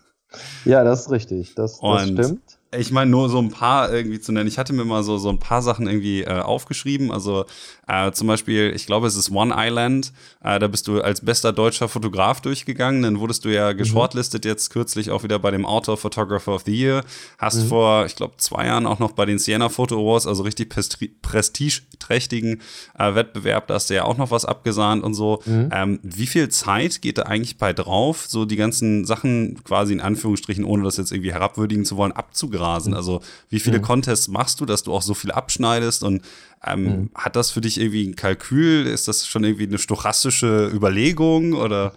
Ja, 0.66 0.84
das 0.84 1.04
ist 1.04 1.12
richtig. 1.12 1.56
Das, 1.56 1.80
das 1.80 2.10
stimmt 2.10 2.53
ich 2.78 2.92
meine, 2.92 3.12
nur 3.12 3.30
so 3.30 3.40
ein 3.40 3.50
paar 3.50 3.92
irgendwie 3.92 4.20
zu 4.20 4.32
nennen. 4.32 4.48
Ich 4.48 4.58
hatte 4.58 4.74
mir 4.74 4.86
mal 4.86 5.04
so, 5.04 5.18
so 5.18 5.30
ein 5.30 5.40
paar 5.40 5.62
Sachen 5.62 5.88
irgendwie 5.88 6.24
äh, 6.24 6.40
aufgeschrieben. 6.40 7.12
Also 7.12 7.46
äh, 7.88 8.12
zum 8.12 8.28
Beispiel, 8.28 8.72
ich 8.76 8.86
glaube, 8.86 9.08
es 9.08 9.16
ist 9.16 9.32
One 9.32 9.54
Island. 9.56 10.14
Äh, 10.44 10.60
da 10.60 10.68
bist 10.68 10.88
du 10.88 11.02
als 11.02 11.22
bester 11.22 11.52
deutscher 11.52 11.88
Fotograf 11.88 12.42
durchgegangen. 12.42 13.04
Dann 13.04 13.20
wurdest 13.20 13.46
du 13.46 13.50
ja 13.50 13.74
mhm. 13.74 13.78
geschortlistet 13.78 14.46
jetzt 14.46 14.70
kürzlich 14.70 15.12
auch 15.12 15.24
wieder 15.24 15.40
bei 15.40 15.52
dem 15.52 15.66
Outdoor 15.66 15.98
Photographer 15.98 16.54
of 16.56 16.64
the 16.66 16.76
Year. 16.76 17.04
Hast 17.38 17.64
mhm. 17.64 17.68
vor, 17.68 18.06
ich 18.06 18.16
glaube, 18.16 18.36
zwei 18.38 18.66
Jahren 18.66 18.86
auch 18.86 19.00
noch 19.00 19.12
bei 19.12 19.26
den 19.26 19.40
Siena 19.40 19.70
Photo 19.70 20.00
Awards, 20.00 20.28
also 20.28 20.44
richtig 20.44 20.74
prestigeträchtigen 21.22 22.62
äh, 22.98 23.16
Wettbewerb, 23.16 23.68
da 23.68 23.76
hast 23.76 23.90
du 23.90 23.96
ja 23.96 24.06
auch 24.06 24.18
noch 24.18 24.32
was 24.32 24.46
abgesahnt 24.46 25.04
und 25.04 25.14
so. 25.14 25.42
Mhm. 25.46 25.70
Ähm, 25.72 26.00
wie 26.04 26.28
viel 26.28 26.50
Zeit 26.50 27.02
geht 27.02 27.18
da 27.18 27.24
eigentlich 27.24 27.58
bei 27.58 27.74
drauf, 27.74 28.26
so 28.28 28.46
die 28.46 28.56
ganzen 28.56 29.06
Sachen 29.06 29.64
quasi 29.64 29.94
in 29.94 30.02
Anführungsstrichen, 30.02 30.64
ohne 30.64 30.84
das 30.84 30.98
jetzt 30.98 31.12
irgendwie 31.12 31.34
herabwürdigen 31.34 31.86
zu 31.86 31.98
wollen, 31.98 32.12
abzugraben? 32.12 32.63
Rasen? 32.64 32.92
Mhm. 32.92 32.98
Also 32.98 33.22
wie 33.50 33.60
viele 33.60 33.80
mhm. 33.80 33.84
Contests 33.84 34.28
machst 34.28 34.62
du, 34.62 34.66
dass 34.66 34.84
du 34.84 34.94
auch 34.94 35.02
so 35.02 35.14
viel 35.14 35.32
abschneidest 35.32 36.04
und 36.04 36.22
ähm, 36.66 36.84
mhm. 36.84 37.10
hat 37.14 37.36
das 37.36 37.52
für 37.52 37.62
dich 37.62 37.80
irgendwie 37.80 38.08
ein 38.08 38.16
Kalkül? 38.16 38.88
Ist 38.88 39.08
das 39.08 39.28
schon 39.28 39.44
irgendwie 39.44 39.68
eine 39.68 39.78
stochastische 39.78 40.72
Überlegung 40.74 41.54
oder? 41.54 41.94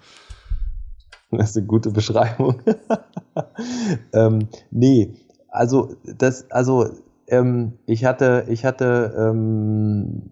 Das 1.30 1.50
ist 1.50 1.56
eine 1.56 1.66
gute 1.66 1.90
Beschreibung. 1.90 2.60
ähm, 4.12 4.48
nee, 4.70 5.14
also 5.48 5.96
das, 6.04 6.50
also 6.50 6.90
ähm, 7.28 7.72
ich 7.86 8.04
hatte, 8.04 8.46
ich 8.48 8.64
hatte 8.64 9.14
ähm, 9.18 10.30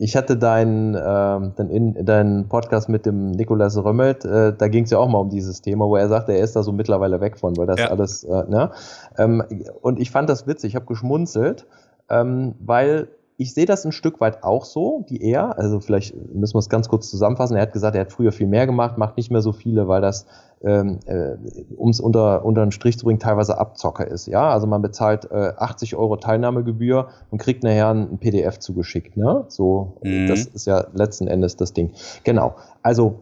ich 0.00 0.16
hatte 0.16 0.36
deinen 0.36 0.94
ähm, 0.94 1.52
dein, 1.56 2.04
dein 2.04 2.48
Podcast 2.48 2.88
mit 2.88 3.04
dem 3.04 3.32
Nikolas 3.32 3.76
Römmelt, 3.76 4.24
äh, 4.24 4.54
da 4.56 4.68
ging 4.68 4.84
es 4.84 4.90
ja 4.90 4.98
auch 4.98 5.08
mal 5.08 5.18
um 5.18 5.28
dieses 5.28 5.60
Thema, 5.60 5.86
wo 5.86 5.96
er 5.96 6.08
sagte, 6.08 6.32
er 6.32 6.44
ist 6.44 6.54
da 6.54 6.62
so 6.62 6.70
mittlerweile 6.70 7.20
weg 7.20 7.36
von, 7.36 7.56
weil 7.56 7.66
das 7.66 7.80
ja. 7.80 7.88
alles, 7.88 8.22
äh, 8.22 8.44
ne? 8.48 8.70
Ähm, 9.18 9.42
und 9.82 9.98
ich 9.98 10.12
fand 10.12 10.30
das 10.30 10.46
witzig, 10.46 10.70
ich 10.70 10.76
habe 10.76 10.86
geschmunzelt, 10.86 11.66
ähm, 12.08 12.54
weil 12.60 13.08
ich 13.40 13.54
sehe 13.54 13.66
das 13.66 13.84
ein 13.84 13.92
Stück 13.92 14.20
weit 14.20 14.42
auch 14.42 14.64
so, 14.64 15.04
wie 15.06 15.22
er. 15.22 15.56
Also 15.58 15.78
vielleicht 15.78 16.12
müssen 16.34 16.54
wir 16.54 16.58
es 16.58 16.68
ganz 16.68 16.88
kurz 16.88 17.08
zusammenfassen. 17.08 17.56
Er 17.56 17.62
hat 17.62 17.72
gesagt, 17.72 17.94
er 17.94 18.00
hat 18.00 18.12
früher 18.12 18.32
viel 18.32 18.48
mehr 18.48 18.66
gemacht, 18.66 18.98
macht 18.98 19.16
nicht 19.16 19.30
mehr 19.30 19.42
so 19.42 19.52
viele, 19.52 19.86
weil 19.86 20.00
das, 20.00 20.26
ähm, 20.64 20.98
äh, 21.06 21.36
um 21.76 21.90
es 21.90 22.00
unter, 22.00 22.44
unter 22.44 22.62
einen 22.62 22.72
Strich 22.72 22.98
zu 22.98 23.04
bringen, 23.04 23.20
teilweise 23.20 23.56
Abzocker 23.56 24.08
ist. 24.08 24.26
Ja, 24.26 24.50
also 24.50 24.66
man 24.66 24.82
bezahlt 24.82 25.30
äh, 25.30 25.52
80 25.56 25.94
Euro 25.94 26.16
Teilnahmegebühr 26.16 27.10
und 27.30 27.38
kriegt 27.38 27.62
nachher 27.62 27.90
ein 27.90 28.18
PDF 28.18 28.58
zugeschickt. 28.58 29.16
Ne? 29.16 29.44
So, 29.46 29.98
mhm. 30.02 30.26
das 30.26 30.46
ist 30.46 30.66
ja 30.66 30.88
letzten 30.92 31.28
Endes 31.28 31.54
das 31.54 31.72
Ding. 31.72 31.92
Genau. 32.24 32.56
Also 32.82 33.20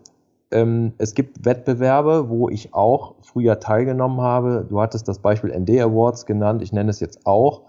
ähm, 0.50 0.94
es 0.96 1.12
gibt 1.12 1.44
Wettbewerbe, 1.44 2.30
wo 2.30 2.48
ich 2.48 2.72
auch 2.72 3.16
früher 3.20 3.60
teilgenommen 3.60 4.22
habe. 4.22 4.64
Du 4.66 4.80
hattest 4.80 5.08
das 5.08 5.18
Beispiel 5.18 5.54
ND 5.54 5.78
Awards 5.78 6.24
genannt. 6.24 6.62
Ich 6.62 6.72
nenne 6.72 6.88
es 6.88 7.00
jetzt 7.00 7.26
auch 7.26 7.64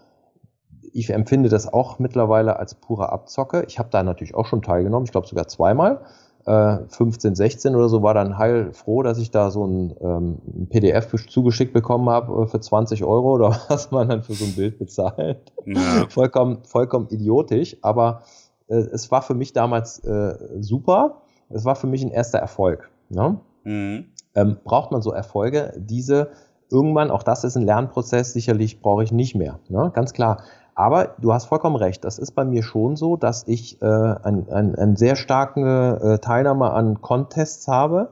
ich 0.97 1.11
empfinde 1.11 1.47
das 1.47 1.71
auch 1.71 1.99
mittlerweile 1.99 2.57
als 2.57 2.73
pure 2.73 3.11
Abzocke. 3.11 3.63
Ich 3.67 3.77
habe 3.77 3.89
da 3.91 4.01
natürlich 4.01 4.33
auch 4.33 4.47
schon 4.47 4.63
teilgenommen, 4.63 5.05
ich 5.05 5.11
glaube 5.11 5.27
sogar 5.27 5.47
zweimal. 5.47 6.01
Äh, 6.47 6.77
15, 6.87 7.35
16 7.35 7.75
oder 7.75 7.87
so 7.87 8.01
war 8.01 8.15
dann 8.15 8.39
heilfroh, 8.39 9.03
dass 9.03 9.19
ich 9.19 9.29
da 9.29 9.51
so 9.51 9.67
ein, 9.67 9.95
ähm, 10.01 10.37
ein 10.47 10.67
PDF 10.69 11.13
zugeschickt 11.27 11.71
bekommen 11.71 12.09
habe 12.09 12.43
äh, 12.43 12.47
für 12.47 12.59
20 12.59 13.03
Euro 13.03 13.31
oder 13.35 13.59
was 13.67 13.91
man 13.91 14.09
dann 14.09 14.23
für 14.23 14.33
so 14.33 14.45
ein 14.45 14.55
Bild 14.55 14.79
bezahlt. 14.79 15.53
Ja. 15.65 16.07
vollkommen, 16.09 16.63
vollkommen 16.63 17.07
idiotisch, 17.11 17.77
aber 17.83 18.23
äh, 18.67 18.77
es 18.77 19.11
war 19.11 19.21
für 19.21 19.35
mich 19.35 19.53
damals 19.53 19.99
äh, 19.99 20.35
super. 20.59 21.21
Es 21.49 21.63
war 21.63 21.75
für 21.75 21.87
mich 21.87 22.03
ein 22.03 22.11
erster 22.11 22.39
Erfolg. 22.39 22.89
Ne? 23.09 23.39
Mhm. 23.65 24.05
Ähm, 24.33 24.57
braucht 24.63 24.91
man 24.91 25.03
so 25.03 25.11
Erfolge, 25.11 25.73
diese 25.77 26.31
irgendwann, 26.71 27.11
auch 27.11 27.23
das 27.23 27.43
ist 27.43 27.55
ein 27.55 27.63
Lernprozess, 27.65 28.33
sicherlich 28.33 28.81
brauche 28.81 29.03
ich 29.03 29.11
nicht 29.11 29.35
mehr. 29.35 29.59
Ne? 29.69 29.91
Ganz 29.93 30.13
klar. 30.13 30.41
Aber 30.77 31.15
du 31.19 31.33
hast 31.33 31.45
vollkommen 31.45 31.75
recht, 31.75 32.05
das 32.05 32.19
ist 32.19 32.33
bei 32.33 32.45
mir 32.45 32.61
schon 32.61 32.97
so, 32.97 33.17
dass 33.17 33.47
ich 33.47 33.81
äh, 33.81 33.85
eine 33.85 34.75
ein, 34.77 34.95
sehr 34.95 35.15
starke 35.15 35.99
äh, 36.03 36.19
Teilnahme 36.19 36.71
an 36.71 37.01
Contests 37.01 37.67
habe. 37.67 38.11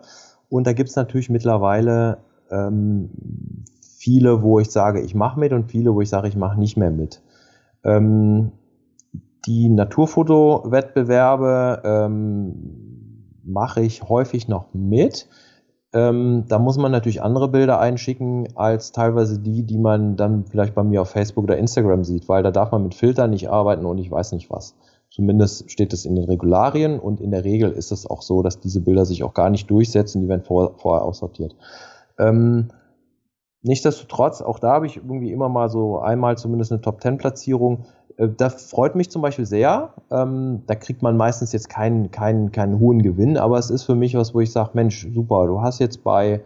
Und 0.49 0.65
da 0.65 0.73
gibt's 0.73 0.95
natürlich 0.95 1.29
mittlerweile 1.29 2.17
ähm, 2.49 3.11
viele, 3.99 4.41
wo 4.41 4.59
ich 4.59 4.71
sage, 4.71 5.01
ich 5.01 5.13
mache 5.13 5.39
mit 5.39 5.53
und 5.53 5.69
viele, 5.69 5.93
wo 5.93 6.01
ich 6.01 6.09
sage, 6.09 6.27
ich 6.27 6.35
mache 6.35 6.59
nicht 6.59 6.75
mehr 6.75 6.89
mit. 6.89 7.21
Ähm, 7.83 8.51
die 9.45 9.69
Naturfoto-Wettbewerbe 9.69 11.83
ähm, 11.85 13.29
mache 13.43 13.81
ich 13.81 14.09
häufig 14.09 14.47
noch 14.47 14.73
mit. 14.73 15.29
Ähm, 15.95 16.43
da 16.49 16.59
muss 16.59 16.77
man 16.77 16.91
natürlich 16.91 17.23
andere 17.23 17.47
Bilder 17.47 17.79
einschicken 17.79 18.49
als 18.55 18.91
teilweise 18.91 19.39
die, 19.39 19.63
die 19.63 19.77
man 19.77 20.17
dann 20.17 20.43
vielleicht 20.43 20.75
bei 20.75 20.83
mir 20.83 21.01
auf 21.01 21.11
Facebook 21.11 21.45
oder 21.45 21.57
Instagram 21.57 22.03
sieht, 22.03 22.27
weil 22.27 22.43
da 22.43 22.51
darf 22.51 22.73
man 22.73 22.83
mit 22.83 22.95
Filtern 22.95 23.29
nicht 23.29 23.49
arbeiten 23.49 23.85
und 23.85 23.97
ich 23.97 24.11
weiß 24.11 24.33
nicht 24.33 24.51
was. 24.51 24.75
Zumindest 25.09 25.71
steht 25.71 25.93
es 25.93 26.03
in 26.03 26.17
den 26.17 26.25
Regularien 26.25 26.99
und 26.99 27.21
in 27.21 27.31
der 27.31 27.45
Regel 27.45 27.71
ist 27.71 27.93
es 27.93 28.05
auch 28.05 28.21
so, 28.21 28.43
dass 28.43 28.59
diese 28.59 28.81
Bilder 28.81 29.05
sich 29.05 29.23
auch 29.23 29.33
gar 29.33 29.49
nicht 29.49 29.71
durchsetzen, 29.71 30.21
die 30.21 30.27
werden 30.27 30.41
vor, 30.41 30.73
vorher 30.75 31.05
aussortiert. 31.05 31.55
Ähm, 32.19 32.67
nichtsdestotrotz, 33.61 34.41
auch 34.41 34.59
da 34.59 34.73
habe 34.73 34.87
ich 34.87 34.97
irgendwie 34.97 35.31
immer 35.31 35.47
mal 35.47 35.69
so 35.69 35.99
einmal 35.99 36.37
zumindest 36.37 36.73
eine 36.73 36.81
Top-10-Platzierung. 36.81 37.85
Äh, 38.17 38.29
das 38.35 38.69
freut 38.69 38.95
mich 38.95 39.09
zum 39.09 39.21
Beispiel 39.21 39.45
sehr. 39.45 39.93
Ähm, 40.11 40.63
da 40.67 40.75
kriegt 40.75 41.01
man 41.01 41.17
meistens 41.17 41.51
jetzt 41.51 41.69
keinen, 41.69 42.11
keinen, 42.11 42.51
keinen 42.51 42.79
hohen 42.79 43.01
Gewinn, 43.01 43.37
aber 43.37 43.57
es 43.57 43.69
ist 43.69 43.83
für 43.83 43.95
mich 43.95 44.15
was, 44.15 44.33
wo 44.33 44.39
ich 44.39 44.51
sage, 44.51 44.71
Mensch, 44.73 45.07
super, 45.13 45.47
du 45.47 45.61
hast 45.61 45.79
jetzt 45.79 46.03
bei 46.03 46.41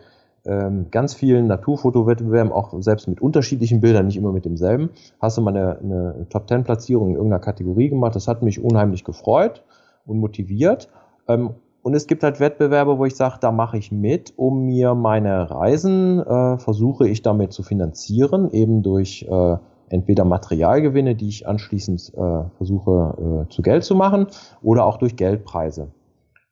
ähm, 0.45 0.87
ganz 0.89 1.13
vielen 1.13 1.47
Naturfotowettbewerben, 1.47 2.51
auch 2.51 2.73
selbst 2.81 3.07
mit 3.07 3.21
unterschiedlichen 3.21 3.81
Bildern, 3.81 4.07
nicht 4.07 4.17
immer 4.17 4.31
mit 4.31 4.45
demselben, 4.45 4.89
hast 5.21 5.37
du 5.37 5.41
mal 5.41 5.55
eine, 5.55 5.77
eine 5.79 6.27
Top-10-Platzierung 6.29 7.09
in 7.09 7.15
irgendeiner 7.15 7.41
Kategorie 7.41 7.89
gemacht. 7.89 8.15
Das 8.15 8.27
hat 8.27 8.41
mich 8.41 8.63
unheimlich 8.63 9.03
gefreut 9.03 9.63
und 10.05 10.19
motiviert. 10.19 10.89
Ähm, 11.27 11.51
und 11.81 11.93
es 11.93 12.07
gibt 12.07 12.23
halt 12.23 12.39
Wettbewerbe, 12.39 12.97
wo 12.97 13.05
ich 13.05 13.15
sage, 13.15 13.37
da 13.39 13.51
mache 13.51 13.77
ich 13.77 13.91
mit, 13.91 14.33
um 14.35 14.65
mir 14.65 14.95
meine 14.95 15.49
Reisen, 15.49 16.19
äh, 16.19 16.57
versuche 16.57 17.07
ich 17.07 17.21
damit 17.21 17.53
zu 17.53 17.63
finanzieren, 17.63 18.51
eben 18.51 18.83
durch 18.83 19.25
äh, 19.29 19.57
entweder 19.89 20.25
Materialgewinne, 20.25 21.15
die 21.15 21.29
ich 21.29 21.47
anschließend 21.47 22.13
äh, 22.15 22.43
versuche 22.57 23.45
äh, 23.47 23.49
zu 23.53 23.61
Geld 23.61 23.83
zu 23.83 23.95
machen, 23.95 24.27
oder 24.61 24.85
auch 24.85 24.97
durch 24.97 25.15
Geldpreise. 25.15 25.91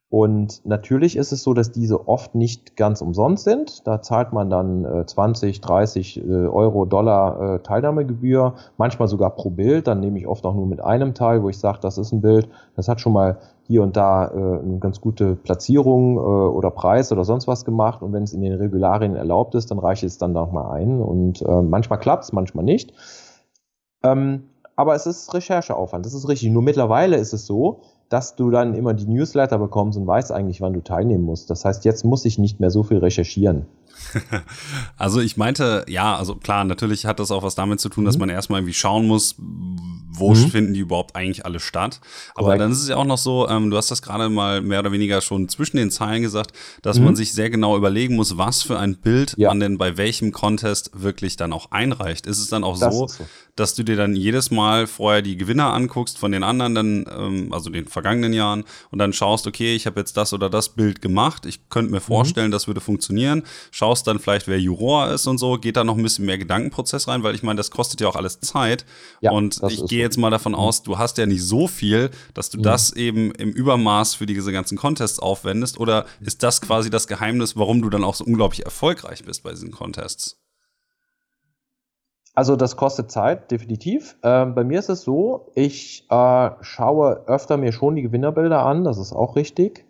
Und 0.10 0.66
natürlich 0.66 1.18
ist 1.18 1.34
es 1.34 1.44
so, 1.44 1.54
dass 1.54 1.74
diese 1.74 2.08
oft 2.08 2.34
nicht 2.34 2.78
ganz 2.78 3.02
umsonst 3.02 3.44
sind. 3.44 3.86
Da 3.86 4.02
zahlt 4.02 4.32
man 4.32 4.50
dann 4.50 4.86
äh, 4.86 5.06
20, 5.06 5.60
30 5.60 6.18
äh, 6.18 6.22
Euro, 6.48 6.86
Dollar 6.86 7.56
äh, 7.56 7.60
Teilnahmegebühr, 7.60 8.54
manchmal 8.78 9.10
sogar 9.10 9.32
pro 9.32 9.50
Bild. 9.50 9.88
Dann 9.88 10.00
nehme 10.00 10.18
ich 10.18 10.26
oft 10.26 10.46
auch 10.46 10.56
nur 10.56 10.66
mit 10.66 10.80
einem 10.80 11.14
Teil, 11.14 11.44
wo 11.44 11.50
ich 11.50 11.60
sage, 11.60 11.80
das 11.82 11.98
ist 11.98 12.14
ein 12.14 12.22
Bild, 12.22 12.48
das 12.78 12.88
hat 12.88 13.02
schon 13.02 13.12
mal 13.12 13.38
hier 13.64 13.84
und 13.84 13.98
da 13.98 14.28
äh, 14.28 14.60
eine 14.64 14.80
ganz 14.80 15.02
gute 15.02 15.36
Platzierung 15.36 16.16
äh, 16.16 16.20
oder 16.20 16.72
Preis 16.72 17.12
oder 17.12 17.26
sonst 17.26 17.50
was 17.50 17.66
gemacht. 17.66 18.02
Und 18.02 18.14
wenn 18.14 18.24
es 18.24 18.32
in 18.32 18.42
den 18.42 18.54
Regularien 18.54 19.18
erlaubt 19.18 19.56
ist, 19.56 19.72
dann 19.72 19.80
reiche 19.80 20.06
ich 20.06 20.14
es 20.14 20.18
dann 20.18 20.32
nochmal 20.32 20.72
ein. 20.72 21.02
Und 21.02 21.42
äh, 21.42 21.62
manchmal 21.62 22.00
klappt 22.00 22.24
es, 22.24 22.32
manchmal 22.32 22.64
nicht. 22.64 22.94
Ähm, 24.04 24.50
aber 24.76 24.95
es 24.95 25.06
ist 25.08 25.34
Rechercheaufwand, 25.34 26.06
das 26.06 26.14
ist 26.14 26.28
richtig. 26.28 26.50
Nur 26.52 26.62
mittlerweile 26.62 27.18
ist 27.18 27.34
es 27.34 27.45
so, 27.45 27.82
dass 28.10 28.36
du 28.36 28.51
dann 28.51 28.74
immer 28.74 28.93
die 28.93 29.05
Newsletter 29.05 29.58
bekommst 29.58 29.97
und 29.97 30.08
weißt 30.08 30.32
eigentlich, 30.32 30.62
wann 30.62 30.74
du 30.74 30.82
teilnehmen 30.82 31.24
musst. 31.24 31.49
Das 31.49 31.66
heißt, 31.66 31.86
jetzt 31.86 32.05
muss 32.05 32.26
ich 32.26 32.38
nicht 32.38 32.60
mehr 32.60 32.72
so 32.72 32.84
viel 32.84 32.97
recherchieren. 32.97 33.66
also 34.97 35.20
ich 35.20 35.38
meinte, 35.38 35.86
ja, 35.88 36.16
also 36.16 36.36
klar, 36.36 36.64
natürlich 36.64 37.05
hat 37.05 37.20
das 37.20 37.32
auch 37.32 37.43
was 37.43 37.55
damit 37.55 37.80
zu 37.80 37.89
tun, 37.89 38.05
dass 38.05 38.16
mhm. 38.16 38.22
man 38.22 38.30
erstmal 38.30 38.60
irgendwie 38.62 38.74
schauen 38.74 39.08
muss, 39.08 39.36
wo 39.38 40.34
mhm. 40.34 40.49
finden 40.49 40.74
die 40.74 40.80
überhaupt 40.82 41.16
eigentlich 41.16 41.45
alle 41.45 41.60
statt. 41.60 41.99
Aber 42.36 42.47
Correct. 42.47 42.62
dann 42.62 42.72
ist 42.72 42.82
es 42.82 42.89
ja 42.89 42.95
auch 42.95 43.05
noch 43.05 43.18
so, 43.18 43.47
ähm, 43.47 43.70
du 43.70 43.78
hast 43.78 43.91
das 43.91 44.01
gerade 44.01 44.30
mal 44.30 44.62
mehr 44.62 44.80
oder 44.80 44.91
weniger 44.91 45.22
schon 45.22 45.49
zwischen 45.49 45.78
den 45.78 45.91
Zeilen 45.91 46.22
gesagt, 46.22 46.51
dass 46.82 46.99
mhm. 46.99 47.05
man 47.05 47.16
sich 47.16 47.34
sehr 47.34 47.49
genau 47.49 47.78
überlegen 47.78 48.16
muss, 48.16 48.38
was 48.38 48.64
für 48.64 48.80
ein 48.80 48.95
Bild 48.95 49.36
ja. 49.38 49.49
man 49.49 49.60
denn 49.60 49.78
bei 49.78 49.97
welchem 49.97 50.32
Contest 50.32 50.91
wirklich 50.93 51.36
dann 51.36 51.53
auch 51.53 51.72
einreicht. 51.72 52.28
Ist 52.28 52.39
es 52.39 52.49
dann 52.49 52.64
auch 52.64 52.76
so, 52.76 53.08
so, 53.08 53.26
dass 53.55 53.76
du 53.76 53.84
dir 53.84 53.95
dann 53.95 54.16
jedes 54.16 54.51
Mal 54.51 54.88
vorher 54.88 55.22
die 55.22 55.38
Gewinner 55.38 55.74
anguckst 55.74 56.18
von 56.18 56.32
den 56.32 56.43
anderen, 56.43 56.76
dann, 56.76 57.05
ähm, 57.16 57.53
also 57.53 57.70
den 57.70 57.88
vergangenen 57.98 58.34
Jahren, 58.34 58.64
und 58.91 59.00
dann 59.00 59.12
schaust, 59.12 59.48
okay, 59.48 59.76
ich 59.76 59.88
habe 59.88 60.00
jetzt 60.00 60.16
das 60.18 60.34
oder 60.34 60.50
das 60.50 60.70
Bild 60.70 61.02
gemacht, 61.02 61.45
ich 61.45 61.70
könnte 61.70 61.91
mir 61.91 61.98
mhm. 61.98 62.04
vorstellen, 62.04 62.52
das 62.52 62.68
würde 62.68 62.80
funktionieren, 62.80 63.43
schaust 63.72 64.06
dann 64.06 64.20
vielleicht, 64.20 64.48
wer 64.48 64.60
Juror 64.60 65.10
ist 65.12 65.26
und 65.26 65.38
so, 65.39 65.58
geht 65.58 65.78
da 65.78 65.84
noch 65.84 65.98
ein 65.98 66.04
bisschen 66.04 66.26
mehr 66.26 66.38
Gedankenprozess 66.38 67.08
rein, 67.08 67.24
weil 67.24 67.34
ich 67.34 67.43
meine, 67.43 67.58
das 67.58 67.72
kostet 67.72 68.02
ja 68.02 68.08
auch 68.08 68.16
alles 68.16 68.39
Zeit. 68.39 68.86
Ja, 69.22 69.32
und 69.32 69.60
ich 69.70 69.86
gehe 69.88 70.00
jetzt 70.00 70.18
mal 70.18 70.30
davon 70.30 70.54
aus, 70.54 70.84
du 70.84 70.98
hast 70.98 71.18
ja 71.18 71.26
nicht 71.26 71.43
so 71.43 71.68
viel, 71.68 72.12
dass 72.34 72.50
du 72.50 72.60
mhm. 72.60 72.64
das 72.64 72.93
eben 72.93 73.32
im 73.32 73.52
Übermaß 73.52 74.16
für 74.16 74.26
diese 74.26 74.52
ganzen 74.52 74.78
Contests 74.78 75.20
aufwendest. 75.20 75.80
Oder 75.80 76.06
ist 76.22 76.43
das 76.43 76.62
quasi 76.62 76.89
das 76.89 77.08
Geheimnis, 77.08 77.56
warum 77.56 77.82
du 77.82 77.89
dann 77.89 78.04
auch 78.04 78.16
so 78.16 78.24
unglaublich 78.24 78.66
erfolgreich 78.66 79.24
bist 79.24 79.43
bei 79.43 79.52
diesen 79.52 79.72
Contests? 79.72 80.38
Also 82.38 82.56
das 82.56 82.76
kostet 82.76 83.10
Zeit, 83.10 83.50
definitiv. 83.50 84.16
Ähm, 84.22 84.54
bei 84.54 84.64
mir 84.64 84.78
ist 84.78 84.90
es 84.90 85.02
so, 85.02 85.48
ich 85.56 86.06
äh, 86.12 86.50
schaue 86.62 87.24
öfter 87.26 87.58
mir 87.58 87.72
schon 87.72 87.96
die 87.96 88.04
Gewinnerbilder 88.04 88.64
an, 88.64 88.84
das 88.84 89.00
ist 89.00 89.12
auch 89.12 89.36
richtig 89.36 89.88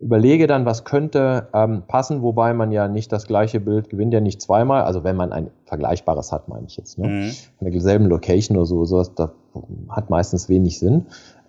überlege 0.00 0.46
dann, 0.46 0.64
was 0.64 0.84
könnte 0.84 1.48
ähm, 1.52 1.82
passen, 1.88 2.22
wobei 2.22 2.54
man 2.54 2.70
ja 2.70 2.86
nicht 2.88 3.10
das 3.10 3.26
gleiche 3.26 3.58
Bild 3.60 3.90
gewinnt, 3.90 4.14
ja 4.14 4.20
nicht 4.20 4.40
zweimal. 4.40 4.82
Also 4.82 5.02
wenn 5.02 5.16
man 5.16 5.32
ein 5.32 5.50
vergleichbares 5.64 6.30
hat, 6.30 6.48
meine 6.48 6.66
ich 6.66 6.76
jetzt. 6.76 6.98
Ne? 6.98 7.08
Mhm. 7.08 7.30
Von 7.58 7.70
derselben 7.70 8.06
Location 8.06 8.56
oder 8.56 8.66
so, 8.66 8.84
sowas, 8.84 9.14
das 9.14 9.30
hat 9.90 10.08
meistens 10.08 10.48
wenig 10.48 10.78
Sinn. 10.78 11.06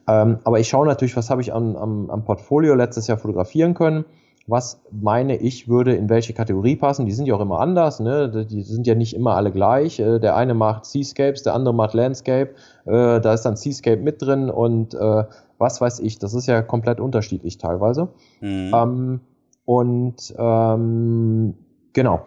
Ähm, 0.08 0.39
aber 0.43 0.60
ich 0.60 0.68
schaue 0.68 0.88
natürlich, 0.88 1.16
was 1.16 1.30
habe 1.30 1.41
ich 1.41 1.54
am, 1.54 1.76
am, 1.76 2.10
am 2.10 2.26
Portfolio 2.26 2.74
letztes 2.74 3.06
Jahr 3.06 3.20
fotografieren 3.20 3.76
können. 3.76 4.06
Was 4.50 4.82
meine 4.91 5.38
ich 5.38 5.68
würde 5.68 5.93
in 5.93 6.10
welche 6.10 6.34
Kategorie 6.34 6.76
passen? 6.76 7.06
Die 7.06 7.12
sind 7.12 7.28
ja 7.28 7.36
auch 7.36 7.39
immer 7.39 7.60
anders, 7.60 8.00
ne? 8.00 8.45
Die 8.45 8.64
sind 8.64 8.88
ja 8.88 8.95
nicht 8.95 9.16
immer 9.16 9.36
alle 9.36 9.52
gleich. 9.52 10.00
Äh, 10.00 10.20
der 10.20 10.36
eine 10.36 10.54
macht 10.54 10.86
Seascapes, 10.86 11.43
der 11.43 11.54
andere 11.54 11.74
macht 11.74 11.93
Landscape. 11.93 12.56
Äh, 12.86 13.22
da 13.22 13.34
ist 13.34 13.43
dann 13.43 13.56
Seascape 13.56 14.02
mit 14.02 14.22
drin 14.22 14.50
und 14.50 14.93
äh, 14.95 15.24
was 15.60 15.82
weiß 15.82 16.00
ich. 16.00 16.18
Das 16.18 16.34
ist 16.34 16.47
ja 16.47 16.62
komplett 16.62 17.00
unterschiedlich 17.00 17.58
teilweise. 17.58 18.10
Mhm. 18.41 18.72
Ähm, 18.74 19.22
und 19.66 20.34
ähm, 20.38 21.54
genau. 21.93 22.22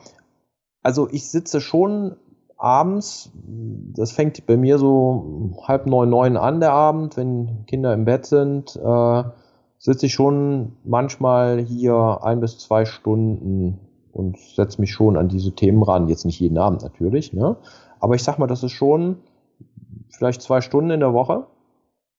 Also 0.82 1.08
ich 1.10 1.28
sitze 1.28 1.60
schon 1.60 2.16
abends, 2.56 3.32
das 3.94 4.12
fängt 4.12 4.46
bei 4.46 4.56
mir 4.56 4.78
so 4.78 5.50
halb 5.66 5.86
neun, 5.86 6.10
neun 6.10 6.36
an 6.36 6.60
der 6.60 6.72
Abend, 6.72 7.16
wenn 7.16 7.66
Kinder 7.66 7.92
im 7.92 8.04
Bett 8.04 8.26
sind, 8.26 8.76
äh, 8.76 9.24
sitze 9.82 10.06
ich 10.06 10.14
schon 10.14 10.76
manchmal 10.84 11.58
hier 11.58 12.20
ein 12.22 12.38
bis 12.38 12.56
zwei 12.58 12.84
Stunden 12.84 13.80
und 14.12 14.38
setze 14.38 14.80
mich 14.80 14.92
schon 14.92 15.16
an 15.16 15.28
diese 15.28 15.52
Themen 15.52 15.82
ran. 15.82 16.06
Jetzt 16.06 16.24
nicht 16.24 16.38
jeden 16.38 16.56
Abend 16.56 16.82
natürlich, 16.82 17.32
ne? 17.32 17.56
Aber 17.98 18.14
ich 18.14 18.22
sag 18.22 18.38
mal, 18.38 18.46
das 18.46 18.62
ist 18.62 18.70
schon 18.72 19.16
vielleicht 20.08 20.40
zwei 20.40 20.60
Stunden 20.60 20.90
in 20.90 21.00
der 21.00 21.12
Woche 21.12 21.46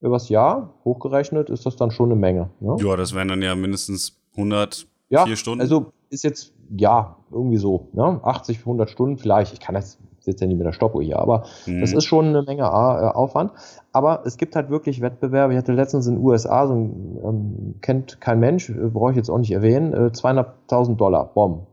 übers 0.01 0.27
Jahr 0.27 0.73
hochgerechnet 0.83 1.49
ist 1.49 1.65
das 1.65 1.77
dann 1.77 1.89
schon 1.89 2.11
eine 2.11 2.19
Menge. 2.19 2.49
Ja, 2.59 2.75
ja 2.75 2.97
das 2.97 3.15
wären 3.15 3.29
dann 3.29 3.41
ja 3.41 3.55
mindestens 3.55 4.19
100 4.35 4.85
ja, 5.07 5.25
Stunden. 5.37 5.61
Also 5.61 5.93
ist 6.09 6.25
jetzt, 6.25 6.53
ja, 6.75 7.15
irgendwie 7.31 7.57
so, 7.57 7.87
ne? 7.93 8.19
80, 8.23 8.59
100 8.59 8.89
Stunden 8.89 9.17
vielleicht. 9.17 9.53
Ich 9.53 9.61
kann 9.61 9.75
jetzt 9.75 9.99
ja 10.25 10.47
nicht 10.47 10.57
mit 10.57 10.65
der 10.65 10.73
Stoppuhr 10.73 11.03
hier, 11.03 11.19
aber 11.19 11.43
mhm. 11.65 11.81
das 11.81 11.93
ist 11.93 12.05
schon 12.05 12.27
eine 12.27 12.43
Menge 12.43 12.63
äh, 12.63 12.65
Aufwand. 12.65 13.51
Aber 13.91 14.23
es 14.25 14.37
gibt 14.37 14.55
halt 14.55 14.69
wirklich 14.69 15.01
Wettbewerbe. 15.01 15.53
Ich 15.53 15.57
hatte 15.57 15.73
letztens 15.73 16.07
in 16.07 16.15
den 16.15 16.23
USA, 16.23 16.67
so 16.67 16.73
ein, 16.73 17.19
ähm, 17.23 17.75
kennt 17.81 18.21
kein 18.21 18.39
Mensch, 18.39 18.69
äh, 18.69 18.73
brauche 18.73 19.11
ich 19.11 19.17
jetzt 19.17 19.29
auch 19.29 19.37
nicht 19.37 19.51
erwähnen, 19.51 19.93
äh, 19.93 20.11
200.000 20.11 20.95
Dollar, 20.95 21.25
Bomb. 21.33 21.67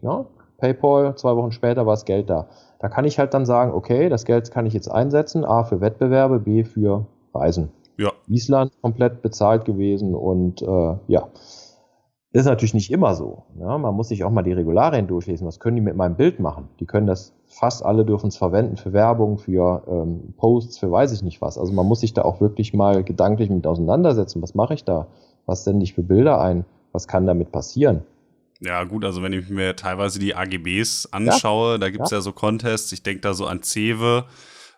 Ja? 0.00 0.26
PayPal, 0.58 1.14
zwei 1.16 1.36
Wochen 1.36 1.52
später 1.52 1.86
war 1.86 1.92
das 1.92 2.04
Geld 2.04 2.28
da. 2.28 2.48
Da 2.80 2.88
kann 2.88 3.04
ich 3.04 3.18
halt 3.18 3.32
dann 3.34 3.46
sagen, 3.46 3.72
okay, 3.72 4.08
das 4.08 4.24
Geld 4.24 4.50
kann 4.50 4.66
ich 4.66 4.74
jetzt 4.74 4.88
einsetzen, 4.88 5.44
A 5.44 5.64
für 5.64 5.80
Wettbewerbe, 5.80 6.40
B 6.40 6.64
für 6.64 7.06
Reisen. 7.32 7.70
Ja. 7.96 8.12
Island 8.28 8.72
komplett 8.80 9.22
bezahlt 9.22 9.64
gewesen 9.64 10.14
und 10.14 10.62
äh, 10.62 10.96
ja. 11.06 11.28
Ist 12.30 12.44
natürlich 12.44 12.74
nicht 12.74 12.92
immer 12.92 13.14
so. 13.14 13.44
Ja, 13.58 13.78
man 13.78 13.94
muss 13.94 14.08
sich 14.08 14.22
auch 14.22 14.30
mal 14.30 14.42
die 14.42 14.52
Regularien 14.52 15.06
durchlesen. 15.06 15.46
Was 15.46 15.60
können 15.60 15.76
die 15.76 15.82
mit 15.82 15.96
meinem 15.96 16.16
Bild 16.16 16.40
machen? 16.40 16.68
Die 16.78 16.86
können 16.86 17.06
das, 17.06 17.34
fast 17.48 17.84
alle 17.84 18.04
dürfen 18.04 18.28
es 18.28 18.36
verwenden 18.36 18.76
für 18.76 18.92
Werbung, 18.92 19.38
für 19.38 19.82
ähm, 19.88 20.34
Posts, 20.36 20.78
für 20.78 20.90
weiß 20.90 21.12
ich 21.12 21.22
nicht 21.22 21.40
was. 21.40 21.58
Also 21.58 21.72
man 21.72 21.86
muss 21.86 22.00
sich 22.00 22.14
da 22.14 22.22
auch 22.22 22.40
wirklich 22.40 22.74
mal 22.74 23.02
gedanklich 23.02 23.50
mit 23.50 23.66
auseinandersetzen. 23.66 24.42
Was 24.42 24.54
mache 24.54 24.74
ich 24.74 24.84
da? 24.84 25.06
Was 25.46 25.64
sende 25.64 25.84
ich 25.84 25.94
für 25.94 26.02
Bilder 26.02 26.40
ein? 26.40 26.64
Was 26.92 27.08
kann 27.08 27.26
damit 27.26 27.50
passieren? 27.50 28.02
Ja, 28.60 28.84
gut, 28.84 29.04
also 29.04 29.22
wenn 29.22 29.32
ich 29.32 29.48
mir 29.48 29.76
teilweise 29.76 30.18
die 30.18 30.34
AGBs 30.34 31.08
anschaue, 31.12 31.72
ja, 31.72 31.78
da 31.78 31.90
gibt 31.90 32.04
es 32.04 32.10
ja. 32.10 32.18
ja. 32.18 32.22
so 32.22 32.32
Contests, 32.32 32.90
ich 32.92 33.02
denke 33.02 33.20
da 33.20 33.32
so 33.32 33.46
an 33.46 33.62
Cewe, 33.62 34.24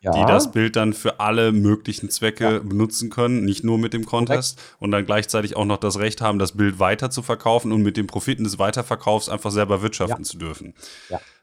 ja. 0.03 0.12
die 0.12 0.21
das 0.27 0.53
Bild 0.53 0.77
dann 0.77 0.93
für 0.93 1.18
alle 1.18 1.53
möglichen 1.53 2.11
Zwecke 2.11 2.45
ja. 2.45 2.59
benutzen 2.59 3.09
können, 3.09 3.45
nicht 3.45 3.64
nur 3.64 3.79
mit 3.79 3.95
dem 3.95 4.05
Contest 4.05 4.59
Correct. 4.59 4.83
und 4.83 4.91
dann 4.91 5.07
gleichzeitig 5.07 5.57
auch 5.57 5.64
noch 5.64 5.79
das 5.79 5.99
Recht 5.99 6.21
haben, 6.21 6.39
das 6.39 6.53
Bild 6.53 6.79
weiter 6.79 7.11
zu 7.11 7.23
verkaufen 7.23 7.73
und 7.73 7.83
mit 7.83 7.97
den 7.97 8.07
Profiten 8.07 8.45
des 8.45 8.59
Weiterverkaufs 8.59 9.31
einfach 9.31 9.51
selber 9.51 9.81
wirtschaften 9.81 10.23
ja. 10.23 10.29
zu 10.29 10.37
dürfen. 10.37 10.75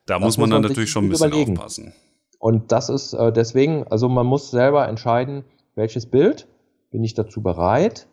Da 0.07 0.15
das 0.15 0.23
muss 0.23 0.37
man 0.39 0.49
dann 0.49 0.61
muss 0.61 0.71
natürlich 0.71 0.89
schon 0.89 1.05
ein 1.05 1.09
bisschen 1.09 1.27
überlegen. 1.27 1.57
aufpassen. 1.57 1.93
Und 2.39 2.71
das 2.71 2.89
ist 2.89 3.13
äh, 3.13 3.31
deswegen, 3.31 3.85
also 3.87 4.09
man 4.09 4.25
muss 4.25 4.49
selber 4.49 4.87
entscheiden, 4.87 5.43
welches 5.75 6.07
Bild 6.07 6.47
bin 6.91 7.03
ich 7.03 7.13
dazu 7.13 7.41
bereit 7.41 8.07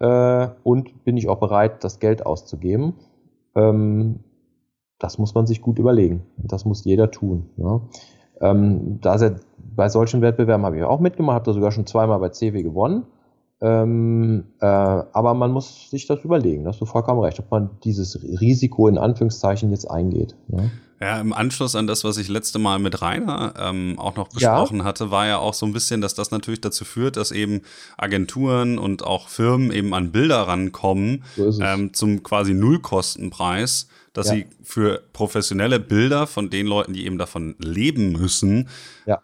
äh, 0.00 0.48
und 0.62 1.04
bin 1.04 1.16
ich 1.16 1.28
auch 1.28 1.38
bereit, 1.38 1.84
das 1.84 2.00
Geld 2.00 2.26
auszugeben. 2.26 2.94
Ähm, 3.54 4.20
das 4.98 5.18
muss 5.18 5.34
man 5.34 5.46
sich 5.46 5.62
gut 5.62 5.78
überlegen. 5.78 6.22
Das 6.36 6.64
muss 6.64 6.84
jeder 6.84 7.10
tun. 7.10 7.50
Ja. 7.56 7.80
Ähm, 8.40 8.98
da 9.00 9.18
sehr, 9.18 9.36
bei 9.76 9.88
solchen 9.88 10.22
Wettbewerben 10.22 10.66
habe 10.66 10.76
ich 10.76 10.84
auch 10.84 11.00
mitgemacht, 11.00 11.36
habe 11.36 11.44
da 11.46 11.52
sogar 11.52 11.70
schon 11.70 11.86
zweimal 11.86 12.18
bei 12.18 12.30
CW 12.30 12.62
gewonnen. 12.62 13.04
Ähm, 13.60 14.44
äh, 14.60 14.66
aber 14.66 15.34
man 15.34 15.50
muss 15.50 15.90
sich 15.90 16.06
das 16.06 16.24
überlegen, 16.24 16.64
da 16.64 16.70
hast 16.70 16.80
du 16.80 16.84
vollkommen 16.84 17.20
recht, 17.20 17.40
ob 17.40 17.50
man 17.50 17.70
dieses 17.82 18.22
Risiko 18.22 18.86
in 18.86 18.98
Anführungszeichen 18.98 19.70
jetzt 19.70 19.90
eingeht. 19.90 20.36
Ne? 20.46 20.70
Ja, 21.00 21.20
im 21.20 21.32
Anschluss 21.32 21.76
an 21.76 21.86
das, 21.86 22.02
was 22.02 22.16
ich 22.16 22.28
letzte 22.28 22.58
Mal 22.58 22.80
mit 22.80 23.00
Rainer 23.02 23.54
ähm, 23.56 23.98
auch 23.98 24.16
noch 24.16 24.28
besprochen 24.28 24.78
ja. 24.78 24.84
hatte, 24.84 25.12
war 25.12 25.26
ja 25.26 25.38
auch 25.38 25.54
so 25.54 25.64
ein 25.64 25.72
bisschen, 25.72 26.00
dass 26.00 26.14
das 26.14 26.32
natürlich 26.32 26.60
dazu 26.60 26.84
führt, 26.84 27.16
dass 27.16 27.30
eben 27.30 27.62
Agenturen 27.96 28.78
und 28.78 29.04
auch 29.04 29.28
Firmen 29.28 29.70
eben 29.70 29.94
an 29.94 30.10
Bilder 30.10 30.42
rankommen 30.48 31.22
so 31.36 31.60
ähm, 31.60 31.94
zum 31.94 32.22
quasi 32.22 32.52
Nullkostenpreis 32.52 33.88
dass 34.18 34.28
ja. 34.28 34.34
sie 34.34 34.46
für 34.64 35.02
professionelle 35.12 35.78
Bilder 35.78 36.26
von 36.26 36.50
den 36.50 36.66
Leuten, 36.66 36.92
die 36.92 37.06
eben 37.06 37.18
davon 37.18 37.54
leben 37.58 38.12
müssen, 38.12 38.68
ja. 39.06 39.20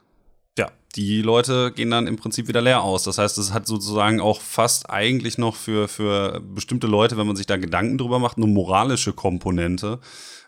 ja, 0.57 0.71
die 0.95 1.21
Leute 1.21 1.73
gehen 1.73 1.91
dann 1.91 2.07
im 2.07 2.17
Prinzip 2.17 2.47
wieder 2.47 2.61
leer 2.61 2.83
aus. 2.83 3.03
Das 3.03 3.19
heißt, 3.19 3.37
es 3.39 3.53
hat 3.53 3.67
sozusagen 3.67 4.21
auch 4.21 4.41
fast 4.41 4.91
eigentlich 4.91 5.37
noch 5.37 5.57
für, 5.57 5.89
für 5.89 6.41
bestimmte 6.41 6.87
Leute, 6.87 7.17
wenn 7.17 7.27
man 7.27 7.35
sich 7.35 7.47
da 7.47 7.57
Gedanken 7.57 7.99
drüber 7.99 8.21
macht, 8.21 8.37
eine 8.37 8.47
moralische 8.47 9.13
Komponente. 9.13 9.99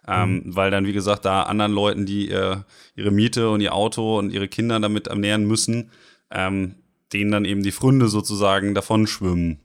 Ähm, 0.09 0.34
mhm. 0.34 0.57
weil 0.57 0.70
dann, 0.70 0.86
wie 0.86 0.92
gesagt, 0.92 1.24
da 1.24 1.42
anderen 1.42 1.72
Leuten, 1.72 2.07
die 2.07 2.30
äh, 2.30 2.57
ihre 2.94 3.11
Miete 3.11 3.50
und 3.50 3.61
ihr 3.61 3.74
Auto 3.74 4.18
und 4.18 4.32
ihre 4.32 4.46
Kinder 4.46 4.78
damit 4.78 5.09
ernähren 5.09 5.46
müssen, 5.46 5.90
ähm, 6.30 6.76
denen 7.12 7.30
dann 7.32 7.44
eben 7.44 7.62
die 7.62 7.72
Fründe 7.72 8.09
sozusagen 8.09 8.74
davon 8.74 9.07
schwimmen. 9.07 9.59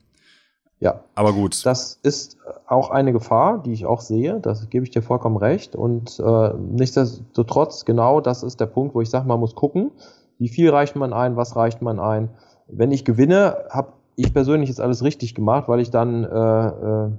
Ja. 0.82 1.04
Aber 1.14 1.32
gut. 1.32 1.64
Das 1.64 2.00
ist 2.02 2.38
auch 2.66 2.90
eine 2.90 3.12
Gefahr, 3.12 3.62
die 3.62 3.72
ich 3.72 3.86
auch 3.86 4.00
sehe. 4.00 4.40
Das 4.40 4.68
gebe 4.68 4.84
ich 4.84 4.90
dir 4.90 5.02
vollkommen 5.02 5.36
recht. 5.36 5.76
Und 5.76 6.18
äh, 6.18 6.54
nichtsdestotrotz, 6.54 7.84
genau 7.84 8.20
das 8.20 8.42
ist 8.42 8.58
der 8.58 8.66
Punkt, 8.66 8.94
wo 8.96 9.00
ich 9.00 9.08
sage, 9.08 9.28
man 9.28 9.38
muss 9.38 9.54
gucken, 9.54 9.92
wie 10.38 10.48
viel 10.48 10.70
reicht 10.70 10.96
man 10.96 11.12
ein, 11.12 11.36
was 11.36 11.54
reicht 11.54 11.82
man 11.82 12.00
ein. 12.00 12.30
Wenn 12.66 12.90
ich 12.90 13.04
gewinne, 13.04 13.58
habe 13.70 13.92
ich 14.16 14.34
persönlich 14.34 14.68
jetzt 14.70 14.80
alles 14.80 15.04
richtig 15.04 15.36
gemacht, 15.36 15.68
weil 15.68 15.78
ich 15.78 15.90
dann 15.90 16.24
äh, 16.24 16.66
äh, 16.66 17.10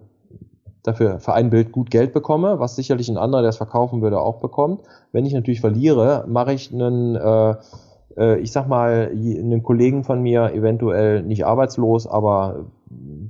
dafür 0.83 1.19
für 1.19 1.33
ein 1.33 1.49
Bild 1.49 1.71
gut 1.71 1.89
Geld 1.89 2.13
bekomme, 2.13 2.59
was 2.59 2.75
sicherlich 2.75 3.09
ein 3.09 3.17
anderer, 3.17 3.41
der 3.41 3.49
es 3.49 3.57
verkaufen 3.57 4.01
würde, 4.01 4.19
auch 4.19 4.39
bekommt. 4.39 4.81
Wenn 5.11 5.25
ich 5.25 5.33
natürlich 5.33 5.61
verliere, 5.61 6.25
mache 6.27 6.53
ich 6.53 6.71
einen 6.71 7.15
äh, 7.15 7.55
äh, 8.17 8.39
ich 8.39 8.51
sag 8.51 8.67
mal, 8.67 9.11
einen 9.11 9.63
Kollegen 9.63 10.03
von 10.03 10.21
mir 10.21 10.53
eventuell 10.53 11.23
nicht 11.23 11.45
arbeitslos, 11.45 12.07
aber 12.07 12.65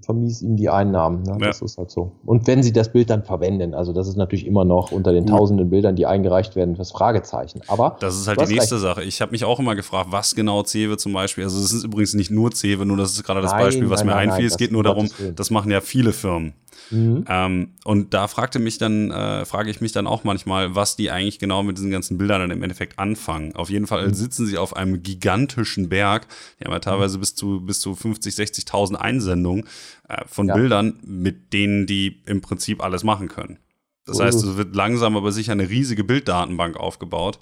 vermies 0.01 0.41
ihm 0.41 0.57
die 0.57 0.69
Einnahmen. 0.69 1.23
Ne? 1.23 1.37
Ja. 1.39 1.47
Das 1.47 1.61
ist 1.61 1.77
halt 1.77 1.89
so. 1.89 2.11
Und 2.25 2.47
wenn 2.47 2.61
sie 2.63 2.73
das 2.73 2.91
Bild 2.91 3.09
dann 3.09 3.23
verwenden, 3.23 3.73
also 3.73 3.93
das 3.93 4.07
ist 4.07 4.17
natürlich 4.17 4.45
immer 4.45 4.65
noch 4.65 4.91
unter 4.91 5.13
den 5.13 5.25
tausenden 5.25 5.69
Bildern, 5.69 5.95
die 5.95 6.05
eingereicht 6.05 6.55
werden, 6.55 6.75
das 6.75 6.91
Fragezeichen. 6.91 7.61
Aber 7.67 7.95
das 8.01 8.17
ist 8.17 8.27
halt 8.27 8.41
die 8.41 8.53
nächste 8.53 8.75
recht. 8.75 8.83
Sache. 8.83 9.03
Ich 9.03 9.21
habe 9.21 9.31
mich 9.31 9.45
auch 9.45 9.59
immer 9.59 9.75
gefragt, 9.75 10.07
was 10.11 10.35
genau 10.35 10.63
Cewe 10.63 10.97
zum 10.97 11.13
Beispiel, 11.13 11.45
also 11.45 11.57
es 11.59 11.71
ist 11.71 11.85
übrigens 11.85 12.13
nicht 12.13 12.31
nur 12.31 12.51
Cewe, 12.51 12.85
nur 12.85 12.97
das 12.97 13.13
ist 13.13 13.23
gerade 13.23 13.41
das 13.41 13.51
nein, 13.51 13.65
Beispiel, 13.65 13.89
was 13.89 14.01
nein, 14.01 14.07
mir 14.07 14.13
nein, 14.15 14.29
einfiel. 14.31 14.47
es 14.47 14.57
geht 14.57 14.71
nur 14.71 14.83
darum, 14.83 15.09
das 15.35 15.49
machen 15.49 15.71
ja 15.71 15.79
viele 15.79 16.11
Firmen. 16.11 16.53
Mhm. 16.91 17.25
Ähm, 17.27 17.69
und 17.83 18.13
da 18.13 18.27
fragte 18.27 18.59
mich 18.59 18.77
dann, 18.77 19.11
äh, 19.11 19.45
frage 19.45 19.69
ich 19.69 19.81
mich 19.81 19.91
dann 19.91 20.07
auch 20.07 20.23
manchmal, 20.23 20.75
was 20.75 20.95
die 20.95 21.11
eigentlich 21.11 21.39
genau 21.39 21.63
mit 21.63 21.77
diesen 21.77 21.91
ganzen 21.91 22.17
Bildern 22.17 22.41
dann 22.41 22.51
im 22.51 22.63
Endeffekt 22.63 22.99
anfangen. 22.99 23.55
Auf 23.55 23.69
jeden 23.69 23.87
Fall 23.87 24.07
mhm. 24.07 24.13
sitzen 24.13 24.45
sie 24.45 24.57
auf 24.57 24.75
einem 24.75 25.03
gigantischen 25.03 25.89
Berg. 25.89 26.27
Die 26.59 26.65
haben 26.65 26.71
ja 26.71 26.79
teilweise 26.79 27.17
bis 27.19 27.35
zu, 27.35 27.61
bis 27.61 27.79
zu 27.79 27.95
50, 27.95 28.33
60.000 28.33 28.95
Einsendungen 28.95 29.65
äh, 30.07 30.23
von 30.27 30.47
ja. 30.47 30.55
Bildern, 30.55 30.99
mit 31.05 31.53
denen 31.53 31.85
die 31.85 32.21
im 32.25 32.41
Prinzip 32.41 32.83
alles 32.83 33.03
machen 33.03 33.27
können. 33.27 33.59
Das 34.05 34.19
mhm. 34.19 34.23
heißt, 34.23 34.43
es 34.43 34.57
wird 34.57 34.75
langsam 34.75 35.17
aber 35.17 35.31
sicher 35.31 35.53
eine 35.53 35.69
riesige 35.69 36.03
Bilddatenbank 36.03 36.77
aufgebaut. 36.77 37.39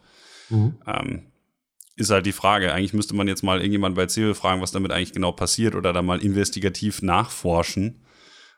Mhm. 0.49 0.75
Ähm, 0.85 1.21
ist 1.95 2.09
halt 2.09 2.25
die 2.25 2.31
Frage. 2.31 2.73
Eigentlich 2.73 2.93
müsste 2.93 3.15
man 3.15 3.27
jetzt 3.27 3.43
mal 3.43 3.59
irgendjemand 3.59 3.95
bei 3.95 4.07
Civil 4.07 4.33
fragen, 4.33 4.61
was 4.61 4.71
damit 4.71 4.91
eigentlich 4.91 5.13
genau 5.13 5.31
passiert 5.31 5.75
oder 5.75 5.93
da 5.93 6.01
mal 6.01 6.19
investigativ 6.19 7.01
nachforschen 7.01 8.01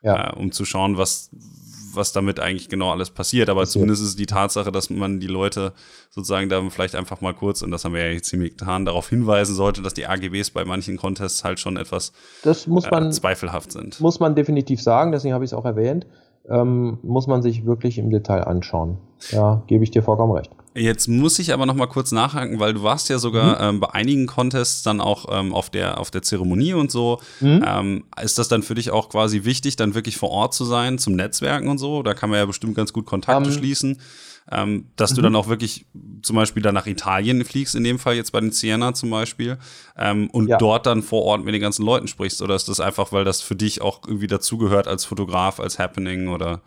ja. 0.04 0.30
äh, 0.30 0.36
um 0.36 0.52
zu 0.52 0.66
schauen, 0.66 0.98
was, 0.98 1.30
was 1.94 2.12
damit 2.12 2.40
eigentlich 2.40 2.70
genau 2.70 2.92
alles 2.92 3.10
passiert. 3.10 3.50
Aber 3.50 3.62
passiert. 3.62 3.74
zumindest 3.74 4.04
ist 4.04 4.20
die 4.20 4.26
Tatsache, 4.26 4.72
dass 4.72 4.90
man 4.90 5.20
die 5.20 5.28
Leute 5.28 5.74
sozusagen 6.12 6.50
da 6.50 6.62
vielleicht 6.70 6.96
einfach 6.96 7.22
mal 7.22 7.34
kurz, 7.34 7.62
und 7.62 7.72
das 7.72 7.86
haben 7.86 7.94
wir 7.94 8.06
ja 8.06 8.12
jetzt 8.12 8.30
ziemlich 8.30 8.58
getan, 8.58 8.86
darauf 8.86 9.10
hinweisen 9.10 9.56
sollte, 9.56 9.82
dass 9.82 9.94
die 9.94 10.06
AGBs 10.06 10.52
bei 10.52 10.66
manchen 10.66 10.98
Contests 10.98 11.44
halt 11.44 11.60
schon 11.60 11.78
etwas 11.78 12.12
das 12.44 12.68
muss 12.68 12.90
man, 12.92 13.08
äh, 13.08 13.12
zweifelhaft 13.12 13.72
sind. 13.72 14.00
Muss 14.00 14.20
man 14.20 14.36
definitiv 14.36 14.82
sagen, 14.82 15.12
deswegen 15.12 15.34
habe 15.34 15.44
ich 15.44 15.50
es 15.50 15.54
auch 15.54 15.66
erwähnt. 15.66 16.06
Ähm, 16.50 16.98
muss 17.04 17.28
man 17.28 17.42
sich 17.42 17.66
wirklich 17.66 17.98
im 17.98 18.10
Detail 18.10 18.42
anschauen. 18.42 18.98
Ja, 19.32 19.64
gebe 19.68 19.84
ich 19.84 19.92
dir 19.92 20.04
vollkommen 20.04 20.34
recht. 20.34 20.52
Jetzt 20.76 21.08
muss 21.08 21.38
ich 21.38 21.54
aber 21.54 21.66
noch 21.66 21.76
mal 21.76 21.88
kurz 21.88 22.12
nachhaken, 22.12 22.60
weil 22.60 22.74
du 22.74 22.84
warst 22.84 23.08
ja 23.08 23.20
sogar 23.20 23.60
mhm. 23.62 23.76
ähm, 23.76 23.80
bei 23.80 23.94
einigen 23.94 24.26
Contests 24.26 24.82
dann 24.82 25.02
auch 25.02 25.26
ähm, 25.32 25.54
auf, 25.54 25.70
der, 25.70 26.00
auf 26.00 26.10
der 26.10 26.24
Zeremonie 26.24 26.74
und 26.74 26.92
so. 26.92 27.20
Mhm. 27.42 27.64
Ähm, 27.66 28.04
ist 28.22 28.40
das 28.40 28.48
dann 28.48 28.64
für 28.64 28.74
dich 28.74 28.90
auch 28.90 29.10
quasi 29.10 29.44
wichtig, 29.44 29.76
dann 29.76 29.94
wirklich 29.94 30.18
vor 30.18 30.32
Ort 30.32 30.54
zu 30.54 30.66
sein, 30.66 30.98
zum 30.98 31.16
Netzwerken 31.16 31.68
und 31.68 31.78
so? 31.78 32.02
Da 32.02 32.16
kann 32.16 32.30
man 32.30 32.40
ja 32.40 32.46
bestimmt 32.46 32.76
ganz 32.76 32.92
gut 32.92 33.06
Kontakte 33.06 33.50
ähm, 33.50 33.56
schließen. 33.56 34.00
Ähm, 34.52 34.88
dass 34.96 35.12
mhm. 35.12 35.16
du 35.16 35.22
dann 35.22 35.36
auch 35.36 35.48
wirklich 35.48 35.86
zum 36.22 36.36
Beispiel 36.36 36.62
dann 36.62 36.74
nach 36.74 36.88
Italien 36.88 37.44
fliegst, 37.46 37.76
in 37.76 37.84
dem 37.84 37.98
Fall 37.98 38.16
jetzt 38.16 38.32
bei 38.32 38.40
den 38.40 38.52
Siena 38.52 38.94
zum 38.94 39.10
Beispiel, 39.10 39.58
ähm, 39.98 40.30
und 40.32 40.48
ja. 40.48 40.58
dort 40.58 40.86
dann 40.86 41.02
vor 41.02 41.24
Ort 41.24 41.44
mit 41.44 41.54
den 41.54 41.62
ganzen 41.62 41.86
Leuten 41.86 42.08
sprichst? 42.08 42.42
Oder 42.42 42.56
ist 42.56 42.68
das 42.68 42.80
einfach, 42.80 43.12
weil 43.12 43.24
das 43.24 43.42
für 43.42 43.56
dich 43.56 43.82
auch 43.82 44.02
irgendwie 44.06 44.28
dazugehört 44.28 44.88
als 44.88 45.06
Fotograf, 45.06 45.60
als 45.60 45.80
Happening 45.80 46.28
oder 46.28 46.62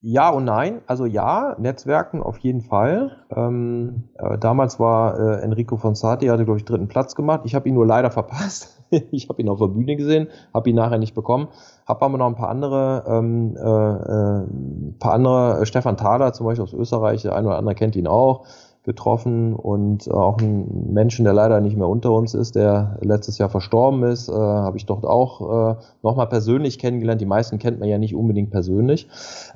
ja 0.00 0.30
und 0.30 0.44
nein. 0.44 0.82
Also 0.86 1.06
ja, 1.06 1.56
Netzwerken 1.58 2.22
auf 2.22 2.38
jeden 2.38 2.60
Fall. 2.60 3.24
Ähm, 3.34 4.10
äh, 4.14 4.38
damals 4.38 4.78
war 4.78 5.18
äh, 5.18 5.42
Enrico 5.42 5.76
Fonsati, 5.76 6.26
hatte 6.26 6.44
glaube 6.44 6.58
ich 6.58 6.64
dritten 6.64 6.88
Platz 6.88 7.14
gemacht. 7.14 7.42
Ich 7.44 7.54
habe 7.54 7.68
ihn 7.68 7.74
nur 7.74 7.86
leider 7.86 8.10
verpasst. 8.12 8.82
ich 8.90 9.28
habe 9.28 9.42
ihn 9.42 9.48
auf 9.48 9.58
der 9.58 9.66
Bühne 9.66 9.96
gesehen, 9.96 10.28
habe 10.54 10.70
ihn 10.70 10.76
nachher 10.76 10.98
nicht 10.98 11.14
bekommen. 11.14 11.48
Habe 11.86 12.04
aber 12.04 12.18
noch 12.18 12.26
ein 12.26 12.36
paar 12.36 12.50
andere, 12.50 13.04
ähm, 13.08 13.56
äh, 13.56 13.60
äh, 13.60 14.44
ein 14.44 14.96
paar 14.98 15.12
andere, 15.12 15.60
äh, 15.60 15.66
Stefan 15.66 15.96
Thaler 15.96 16.32
zum 16.32 16.46
Beispiel 16.46 16.64
aus 16.64 16.72
Österreich, 16.72 17.22
der 17.22 17.34
eine 17.34 17.48
oder 17.48 17.58
andere 17.58 17.74
kennt 17.74 17.96
ihn 17.96 18.06
auch 18.06 18.46
getroffen 18.86 19.52
und 19.52 20.10
auch 20.10 20.38
einen 20.38 20.92
Menschen, 20.94 21.24
der 21.24 21.34
leider 21.34 21.60
nicht 21.60 21.76
mehr 21.76 21.88
unter 21.88 22.12
uns 22.12 22.32
ist, 22.34 22.54
der 22.54 22.96
letztes 23.02 23.36
Jahr 23.36 23.50
verstorben 23.50 24.04
ist, 24.04 24.28
äh, 24.28 24.32
habe 24.32 24.76
ich 24.78 24.86
dort 24.86 25.04
auch 25.04 25.74
äh, 25.74 25.76
nochmal 26.02 26.28
persönlich 26.28 26.78
kennengelernt. 26.78 27.20
Die 27.20 27.26
meisten 27.26 27.58
kennt 27.58 27.80
man 27.80 27.88
ja 27.88 27.98
nicht 27.98 28.14
unbedingt 28.14 28.50
persönlich. 28.50 29.08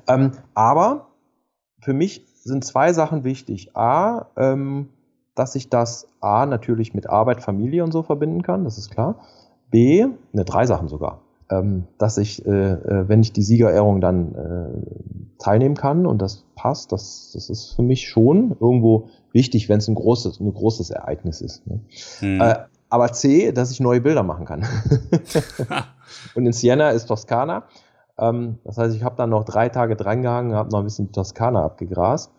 Ähm, 0.08 0.32
aber 0.54 1.06
für 1.80 1.94
mich 1.94 2.26
sind 2.42 2.64
zwei 2.64 2.92
Sachen 2.92 3.24
wichtig. 3.24 3.76
A, 3.76 4.26
ähm, 4.36 4.88
dass 5.34 5.54
ich 5.54 5.70
das 5.70 6.08
A 6.20 6.44
natürlich 6.44 6.92
mit 6.92 7.08
Arbeit, 7.08 7.40
Familie 7.40 7.84
und 7.84 7.92
so 7.92 8.02
verbinden 8.02 8.42
kann, 8.42 8.64
das 8.64 8.78
ist 8.78 8.90
klar. 8.90 9.14
B, 9.70 10.06
ne, 10.32 10.44
drei 10.44 10.66
Sachen 10.66 10.88
sogar 10.88 11.20
ähm, 11.50 11.84
dass 11.98 12.16
ich, 12.18 12.46
äh, 12.46 12.50
äh, 12.50 13.08
wenn 13.08 13.20
ich 13.20 13.32
die 13.32 13.42
Siegerehrung 13.42 14.00
dann 14.00 14.34
äh, 14.34 15.38
teilnehmen 15.38 15.74
kann 15.74 16.06
und 16.06 16.22
das 16.22 16.44
passt, 16.54 16.92
das, 16.92 17.32
das 17.34 17.50
ist 17.50 17.74
für 17.74 17.82
mich 17.82 18.08
schon 18.08 18.56
irgendwo 18.60 19.08
wichtig, 19.32 19.68
wenn 19.68 19.78
es 19.78 19.88
ein 19.88 19.94
großes, 19.94 20.40
ein 20.40 20.52
großes 20.52 20.90
Ereignis 20.90 21.40
ist. 21.40 21.66
Ne? 21.66 21.80
Hm. 22.20 22.40
Äh, 22.40 22.54
aber 22.88 23.12
C, 23.12 23.52
dass 23.52 23.70
ich 23.70 23.80
neue 23.80 24.00
Bilder 24.00 24.22
machen 24.22 24.44
kann. 24.44 24.66
und 26.34 26.46
in 26.46 26.52
Siena 26.52 26.90
ist 26.90 27.06
Toskana. 27.06 27.64
Ähm, 28.18 28.58
das 28.64 28.78
heißt, 28.78 28.94
ich 28.94 29.02
habe 29.02 29.16
dann 29.16 29.30
noch 29.30 29.44
drei 29.44 29.68
Tage 29.68 29.96
drangehangen, 29.96 30.54
habe 30.54 30.70
noch 30.70 30.80
ein 30.80 30.84
bisschen 30.84 31.12
Toskana 31.12 31.64
abgegrast. 31.64 32.30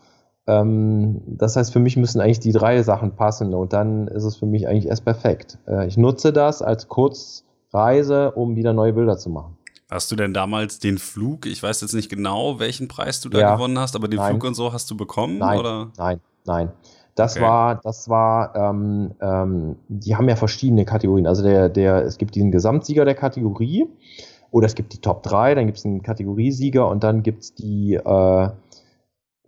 Ähm, 0.47 1.21
das 1.25 1.55
heißt, 1.55 1.71
für 1.71 1.79
mich 1.79 1.97
müssen 1.97 2.19
eigentlich 2.19 2.39
die 2.39 2.51
drei 2.51 2.81
Sachen 2.83 3.15
passen 3.15 3.53
und 3.53 3.73
dann 3.73 4.07
ist 4.07 4.23
es 4.23 4.37
für 4.37 4.45
mich 4.45 4.67
eigentlich 4.67 4.87
erst 4.87 5.05
perfekt. 5.05 5.57
Äh, 5.67 5.87
ich 5.87 5.97
nutze 5.97 6.33
das 6.33 6.61
als 6.61 6.87
kurz 6.87 7.45
Reise, 7.73 8.31
um 8.31 8.55
wieder 8.55 8.73
neue 8.73 8.93
Bilder 8.93 9.17
zu 9.17 9.29
machen. 9.29 9.57
Hast 9.89 10.11
du 10.11 10.15
denn 10.15 10.33
damals 10.33 10.79
den 10.79 10.97
Flug, 10.97 11.45
ich 11.45 11.61
weiß 11.61 11.81
jetzt 11.81 11.93
nicht 11.93 12.09
genau, 12.09 12.59
welchen 12.59 12.87
Preis 12.87 13.19
du 13.19 13.29
da 13.29 13.39
ja, 13.39 13.55
gewonnen 13.55 13.77
hast, 13.77 13.95
aber 13.95 14.07
den 14.07 14.17
nein. 14.17 14.31
Flug 14.31 14.45
und 14.45 14.53
so 14.53 14.71
hast 14.71 14.89
du 14.89 14.95
bekommen? 14.95 15.37
Nein, 15.37 15.59
oder? 15.59 15.91
nein, 15.97 16.21
nein. 16.45 16.71
Das 17.15 17.35
okay. 17.35 17.45
war, 17.45 17.75
das 17.83 18.09
war, 18.09 18.55
ähm, 18.55 19.11
ähm, 19.21 19.75
die 19.89 20.15
haben 20.15 20.29
ja 20.29 20.35
verschiedene 20.35 20.85
Kategorien. 20.85 21.27
Also 21.27 21.43
der, 21.43 21.69
der, 21.69 22.05
es 22.05 22.17
gibt 22.17 22.35
diesen 22.35 22.51
Gesamtsieger 22.51 23.05
der 23.05 23.15
Kategorie 23.15 23.87
oder 24.49 24.65
es 24.65 24.75
gibt 24.75 24.93
die 24.93 25.01
Top 25.01 25.23
3, 25.23 25.55
dann 25.55 25.65
gibt 25.65 25.77
es 25.77 25.85
einen 25.85 26.03
Kategoriesieger 26.03 26.87
und 26.87 27.03
dann 27.03 27.21
gibt 27.21 27.43
es 27.43 27.53
die, 27.53 27.95
äh, 27.95 28.49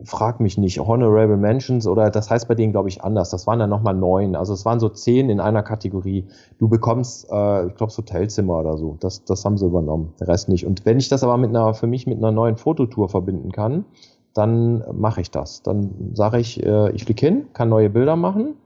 frag 0.02 0.40
mich 0.40 0.58
nicht, 0.58 0.80
Honorable 0.80 1.36
Mentions 1.36 1.86
oder 1.86 2.10
das 2.10 2.30
heißt 2.30 2.48
bei 2.48 2.54
denen, 2.54 2.72
glaube 2.72 2.88
ich, 2.88 3.02
anders. 3.02 3.30
Das 3.30 3.46
waren 3.46 3.58
dann 3.58 3.70
nochmal 3.70 3.94
neun. 3.94 4.36
Also 4.36 4.52
es 4.52 4.64
waren 4.64 4.80
so 4.80 4.88
zehn 4.88 5.30
in 5.30 5.40
einer 5.40 5.62
Kategorie. 5.62 6.26
Du 6.58 6.68
bekommst, 6.68 7.30
äh, 7.30 7.66
ich 7.66 7.74
glaube, 7.74 7.90
das 7.90 7.98
Hotelzimmer 7.98 8.58
oder 8.58 8.76
so. 8.76 8.96
Das, 9.00 9.24
das 9.24 9.44
haben 9.44 9.56
sie 9.56 9.66
übernommen, 9.66 10.12
der 10.20 10.28
Rest 10.28 10.48
nicht. 10.48 10.66
Und 10.66 10.84
wenn 10.84 10.98
ich 10.98 11.08
das 11.08 11.22
aber 11.22 11.36
mit 11.36 11.50
einer, 11.50 11.74
für 11.74 11.86
mich 11.86 12.06
mit 12.06 12.18
einer 12.18 12.32
neuen 12.32 12.56
Fototour 12.56 13.08
verbinden 13.08 13.52
kann, 13.52 13.84
dann 14.34 14.84
mache 14.92 15.20
ich 15.20 15.30
das. 15.30 15.62
Dann 15.62 16.12
sage 16.14 16.38
ich, 16.38 16.62
äh, 16.62 16.90
ich 16.92 17.04
fliege 17.04 17.26
hin, 17.26 17.46
kann 17.52 17.68
neue 17.68 17.90
Bilder 17.90 18.16
machen, 18.16 18.56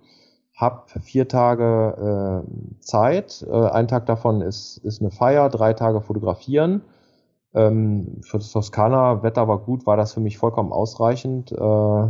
hab 0.56 0.90
vier 0.90 1.28
Tage 1.28 2.44
äh, 2.44 2.80
Zeit. 2.80 3.46
Äh, 3.48 3.68
ein 3.70 3.88
Tag 3.88 4.06
davon 4.06 4.40
ist, 4.40 4.78
ist 4.78 5.00
eine 5.00 5.10
Feier, 5.10 5.48
drei 5.48 5.74
Tage 5.74 6.00
fotografieren 6.00 6.82
ähm, 7.54 8.20
für 8.22 8.38
das 8.38 8.52
Toskana, 8.52 9.22
Wetter 9.22 9.48
war 9.48 9.58
gut, 9.58 9.86
war 9.86 9.96
das 9.96 10.14
für 10.14 10.20
mich 10.20 10.38
vollkommen 10.38 10.72
ausreichend, 10.72 11.52
äh, 11.52 12.06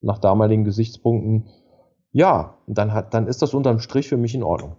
nach 0.00 0.18
damaligen 0.18 0.64
Gesichtspunkten. 0.64 1.48
Ja, 2.12 2.54
dann, 2.66 2.92
hat, 2.92 3.14
dann 3.14 3.26
ist 3.26 3.42
das 3.42 3.54
unterm 3.54 3.80
Strich 3.80 4.08
für 4.08 4.16
mich 4.16 4.34
in 4.34 4.42
Ordnung. 4.42 4.76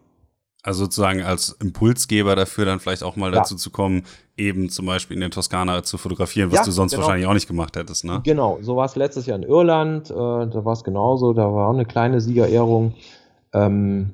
Also 0.66 0.86
sozusagen 0.86 1.22
als 1.22 1.56
Impulsgeber 1.62 2.36
dafür 2.36 2.66
dann 2.66 2.80
vielleicht 2.80 3.04
auch 3.04 3.16
mal 3.16 3.32
ja. 3.32 3.38
dazu 3.38 3.56
zu 3.56 3.70
kommen, 3.70 4.02
eben 4.36 4.70
zum 4.70 4.88
Beispiel 4.88 5.14
in 5.14 5.22
der 5.22 5.30
Toskana 5.30 5.84
zu 5.84 6.00
fotografieren, 6.00 6.52
was 6.52 6.60
ja, 6.60 6.66
du 6.66 6.72
sonst 6.72 6.94
genau. 6.94 7.04
wahrscheinlich 7.04 7.28
auch 7.28 7.36
nicht 7.36 7.48
gemacht 7.48 7.78
hättest, 7.78 8.04
ne? 8.04 8.22
Genau, 8.24 8.58
so 8.62 8.76
war 8.76 8.86
es 8.86 8.96
letztes 8.96 9.28
Jahr 9.28 9.38
in 9.38 9.44
Irland, 9.44 10.10
äh, 10.10 10.14
da 10.14 10.66
war 10.66 10.74
es 10.74 10.84
genauso, 10.84 11.34
da 11.34 11.44
war 11.54 11.70
auch 11.70 11.74
eine 11.74 11.86
kleine 11.86 12.20
Siegerehrung. 12.20 12.96
Ähm, 13.54 14.14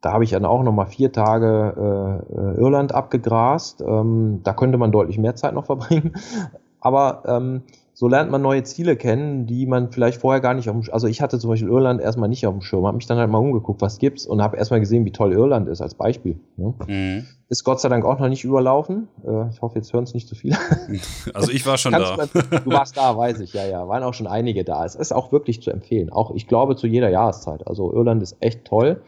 da 0.00 0.12
habe 0.12 0.24
ich 0.24 0.30
dann 0.30 0.44
auch 0.44 0.64
nochmal 0.64 0.86
vier 0.86 1.12
Tage 1.12 2.24
äh, 2.28 2.60
Irland 2.60 2.92
abgegrast. 2.92 3.80
Ähm, 3.80 4.40
da 4.42 4.54
könnte 4.54 4.78
man 4.78 4.90
deutlich 4.90 5.18
mehr 5.18 5.36
Zeit 5.36 5.54
noch 5.54 5.66
verbringen. 5.66 6.14
Aber 6.80 7.22
ähm, 7.26 7.62
so 7.94 8.08
lernt 8.08 8.30
man 8.30 8.40
neue 8.40 8.62
Ziele 8.62 8.96
kennen, 8.96 9.46
die 9.46 9.66
man 9.66 9.90
vielleicht 9.90 10.20
vorher 10.20 10.40
gar 10.40 10.54
nicht 10.54 10.68
auf 10.70 10.80
dem 10.80 10.92
Also 10.92 11.06
ich 11.06 11.20
hatte 11.20 11.38
zum 11.38 11.50
Beispiel 11.50 11.68
Irland 11.68 12.00
erstmal 12.00 12.28
nicht 12.28 12.46
auf 12.46 12.54
dem 12.54 12.62
Schirm, 12.62 12.86
habe 12.86 12.96
mich 12.96 13.06
dann 13.06 13.18
halt 13.18 13.30
mal 13.30 13.38
umgeguckt, 13.38 13.82
was 13.82 13.98
gibt's 13.98 14.26
und 14.26 14.42
habe 14.42 14.56
erstmal 14.56 14.80
gesehen, 14.80 15.04
wie 15.04 15.12
toll 15.12 15.32
Irland 15.32 15.68
ist 15.68 15.82
als 15.82 15.94
Beispiel. 15.94 16.40
Ne? 16.56 16.74
Mhm. 16.86 17.26
Ist 17.50 17.64
Gott 17.64 17.80
sei 17.80 17.90
Dank 17.90 18.06
auch 18.06 18.18
noch 18.18 18.28
nicht 18.28 18.44
überlaufen. 18.44 19.08
Äh, 19.26 19.50
ich 19.50 19.60
hoffe, 19.60 19.76
jetzt 19.76 19.92
hören 19.92 20.04
es 20.04 20.14
nicht 20.14 20.26
zu 20.26 20.34
viele. 20.34 20.56
Also 21.34 21.52
ich 21.52 21.66
war 21.66 21.76
schon 21.76 21.92
da. 21.92 22.16
Mal, 22.16 22.28
du 22.28 22.70
warst 22.70 22.96
da, 22.96 23.16
weiß 23.16 23.40
ich, 23.40 23.52
ja, 23.52 23.66
ja. 23.66 23.86
Waren 23.88 24.02
auch 24.02 24.14
schon 24.14 24.26
einige 24.26 24.64
da. 24.64 24.84
Es 24.84 24.94
ist 24.94 25.12
auch 25.12 25.32
wirklich 25.32 25.62
zu 25.62 25.70
empfehlen. 25.70 26.10
Auch 26.10 26.34
ich 26.34 26.46
glaube 26.46 26.76
zu 26.76 26.86
jeder 26.86 27.10
Jahreszeit. 27.10 27.66
Also 27.66 27.92
Irland 27.92 28.22
ist 28.22 28.36
echt 28.40 28.64
toll. 28.64 29.02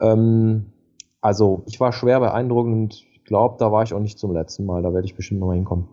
Ähm, 0.00 0.72
also 1.20 1.62
ich 1.66 1.78
war 1.80 1.92
schwer 1.92 2.20
beeindruckt 2.20 2.68
und 2.68 3.04
glaube, 3.24 3.56
da 3.58 3.72
war 3.72 3.82
ich 3.82 3.92
auch 3.92 4.00
nicht 4.00 4.18
zum 4.18 4.32
letzten 4.32 4.64
Mal. 4.64 4.82
Da 4.82 4.92
werde 4.92 5.06
ich 5.06 5.14
bestimmt 5.14 5.40
nochmal 5.40 5.56
hinkommen. 5.56 5.88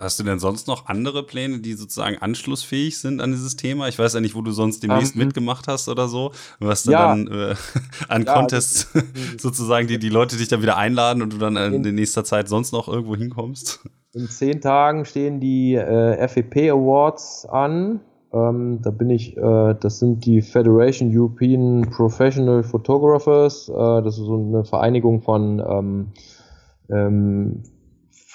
Hast 0.00 0.20
du 0.20 0.22
denn 0.22 0.38
sonst 0.38 0.68
noch 0.68 0.86
andere 0.86 1.24
Pläne, 1.24 1.58
die 1.58 1.74
sozusagen 1.74 2.18
anschlussfähig 2.18 2.98
sind 2.98 3.20
an 3.20 3.32
dieses 3.32 3.56
Thema? 3.56 3.88
Ich 3.88 3.98
weiß 3.98 4.14
ja 4.14 4.20
nicht, 4.20 4.36
wo 4.36 4.42
du 4.42 4.52
sonst 4.52 4.84
demnächst 4.84 5.16
ähm, 5.16 5.24
mitgemacht 5.24 5.66
hast 5.66 5.88
oder 5.88 6.06
so. 6.06 6.30
Was 6.60 6.84
du 6.84 6.92
ja, 6.92 7.08
dann 7.08 7.26
äh, 7.26 7.54
an 8.08 8.22
ja, 8.24 8.34
Contests 8.34 8.92
sozusagen, 9.38 9.88
die 9.88 9.98
die 9.98 10.08
Leute 10.08 10.36
dich 10.36 10.46
dann 10.46 10.62
wieder 10.62 10.76
einladen 10.76 11.20
und 11.20 11.32
du 11.32 11.38
dann 11.38 11.56
in, 11.56 11.84
in 11.84 11.94
nächster 11.96 12.22
Zeit 12.22 12.48
sonst 12.48 12.70
noch 12.72 12.86
irgendwo 12.86 13.16
hinkommst? 13.16 13.80
In 14.14 14.26
zehn 14.26 14.62
Tagen 14.62 15.04
stehen 15.04 15.38
die 15.38 15.74
äh, 15.74 16.26
FEP 16.26 16.72
Awards 16.72 17.44
an. 17.44 18.00
Ähm, 18.32 18.80
da 18.82 18.90
bin 18.90 19.10
ich, 19.10 19.36
äh, 19.36 19.74
das 19.78 19.98
sind 19.98 20.24
die 20.24 20.40
Federation 20.40 21.10
European 21.14 21.82
Professional 21.90 22.62
Photographers. 22.62 23.68
Äh, 23.68 24.02
das 24.02 24.18
ist 24.18 24.24
so 24.24 24.34
eine 24.34 24.64
Vereinigung 24.64 25.20
von 25.20 25.60
ähm, 25.60 26.06
ähm, 26.90 27.62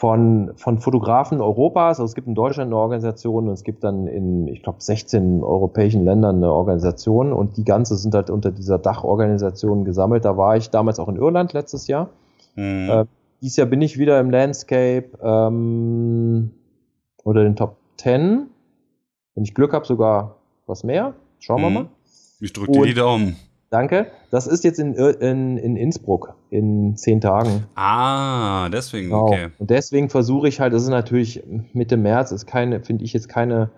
von, 0.04 0.52
von 0.58 0.80
Fotografen 0.80 1.40
Europas. 1.40 2.02
Also 2.02 2.04
es 2.04 2.14
gibt 2.14 2.28
in 2.28 2.36
Deutschland 2.36 2.68
eine 2.68 2.76
Organisation 2.76 3.48
und 3.48 3.54
es 3.54 3.64
gibt 3.64 3.86
dann 3.86 4.06
in, 4.08 4.50
ich 4.50 4.62
glaube, 4.62 4.82
16 4.82 5.42
europäischen 5.42 6.04
Ländern 6.04 6.36
eine 6.36 6.52
Organisation 6.52 7.32
und 7.32 7.56
die 7.56 7.64
ganze 7.64 7.96
sind 7.96 8.14
halt 8.14 8.30
unter 8.30 8.52
dieser 8.52 8.80
Dachorganisation 8.80 9.86
gesammelt. 9.86 10.26
Da 10.26 10.36
war 10.36 10.58
ich 10.58 10.70
damals 10.70 11.00
auch 11.00 11.08
in 11.08 11.16
Irland 11.16 11.54
letztes 11.54 11.88
Jahr. 11.88 12.10
Mhm. 12.56 12.90
Äh, 12.90 13.06
dieses 13.42 13.56
Jahr 13.56 13.68
bin 13.68 13.82
ich 13.82 13.98
wieder 13.98 14.20
im 14.20 14.30
Landscape 14.30 15.06
ähm, 15.24 16.52
unter 17.24 17.44
den 17.46 17.56
Top 17.56 17.78
10. 17.96 18.48
Wenn 19.36 19.44
ich 19.46 19.54
Glück 19.54 19.72
habe, 19.72 19.86
sogar 19.86 20.36
was 20.68 20.84
mehr. 20.84 21.14
Schauen 21.40 21.62
mhm. 21.62 21.64
wir 21.64 21.70
mal. 21.70 21.86
Ich 22.42 22.52
drücke 22.52 22.74
dir 22.74 22.86
die 22.88 22.94
Daumen. 22.94 23.38
Danke. 23.74 24.06
Das 24.30 24.46
ist 24.46 24.64
jetzt 24.64 24.78
in, 24.78 24.94
in, 24.94 25.58
in 25.58 25.76
Innsbruck 25.78 26.36
in 26.52 26.96
zehn 26.96 27.20
Tagen. 27.22 27.66
Ah, 27.74 28.70
deswegen, 28.70 29.10
genau. 29.10 29.24
okay. 29.24 29.48
Und 29.58 29.72
deswegen 29.72 30.12
versuche 30.12 30.48
ich 30.48 30.60
halt, 30.60 30.74
das 30.74 30.84
ist 30.84 30.90
natürlich 30.90 31.44
Mitte 31.74 31.98
März, 31.98 32.32
ist 32.32 32.46
keine, 32.46 32.82
finde 32.82 33.04
ich 33.04 33.14
jetzt 33.14 33.30
keine, 33.30 33.72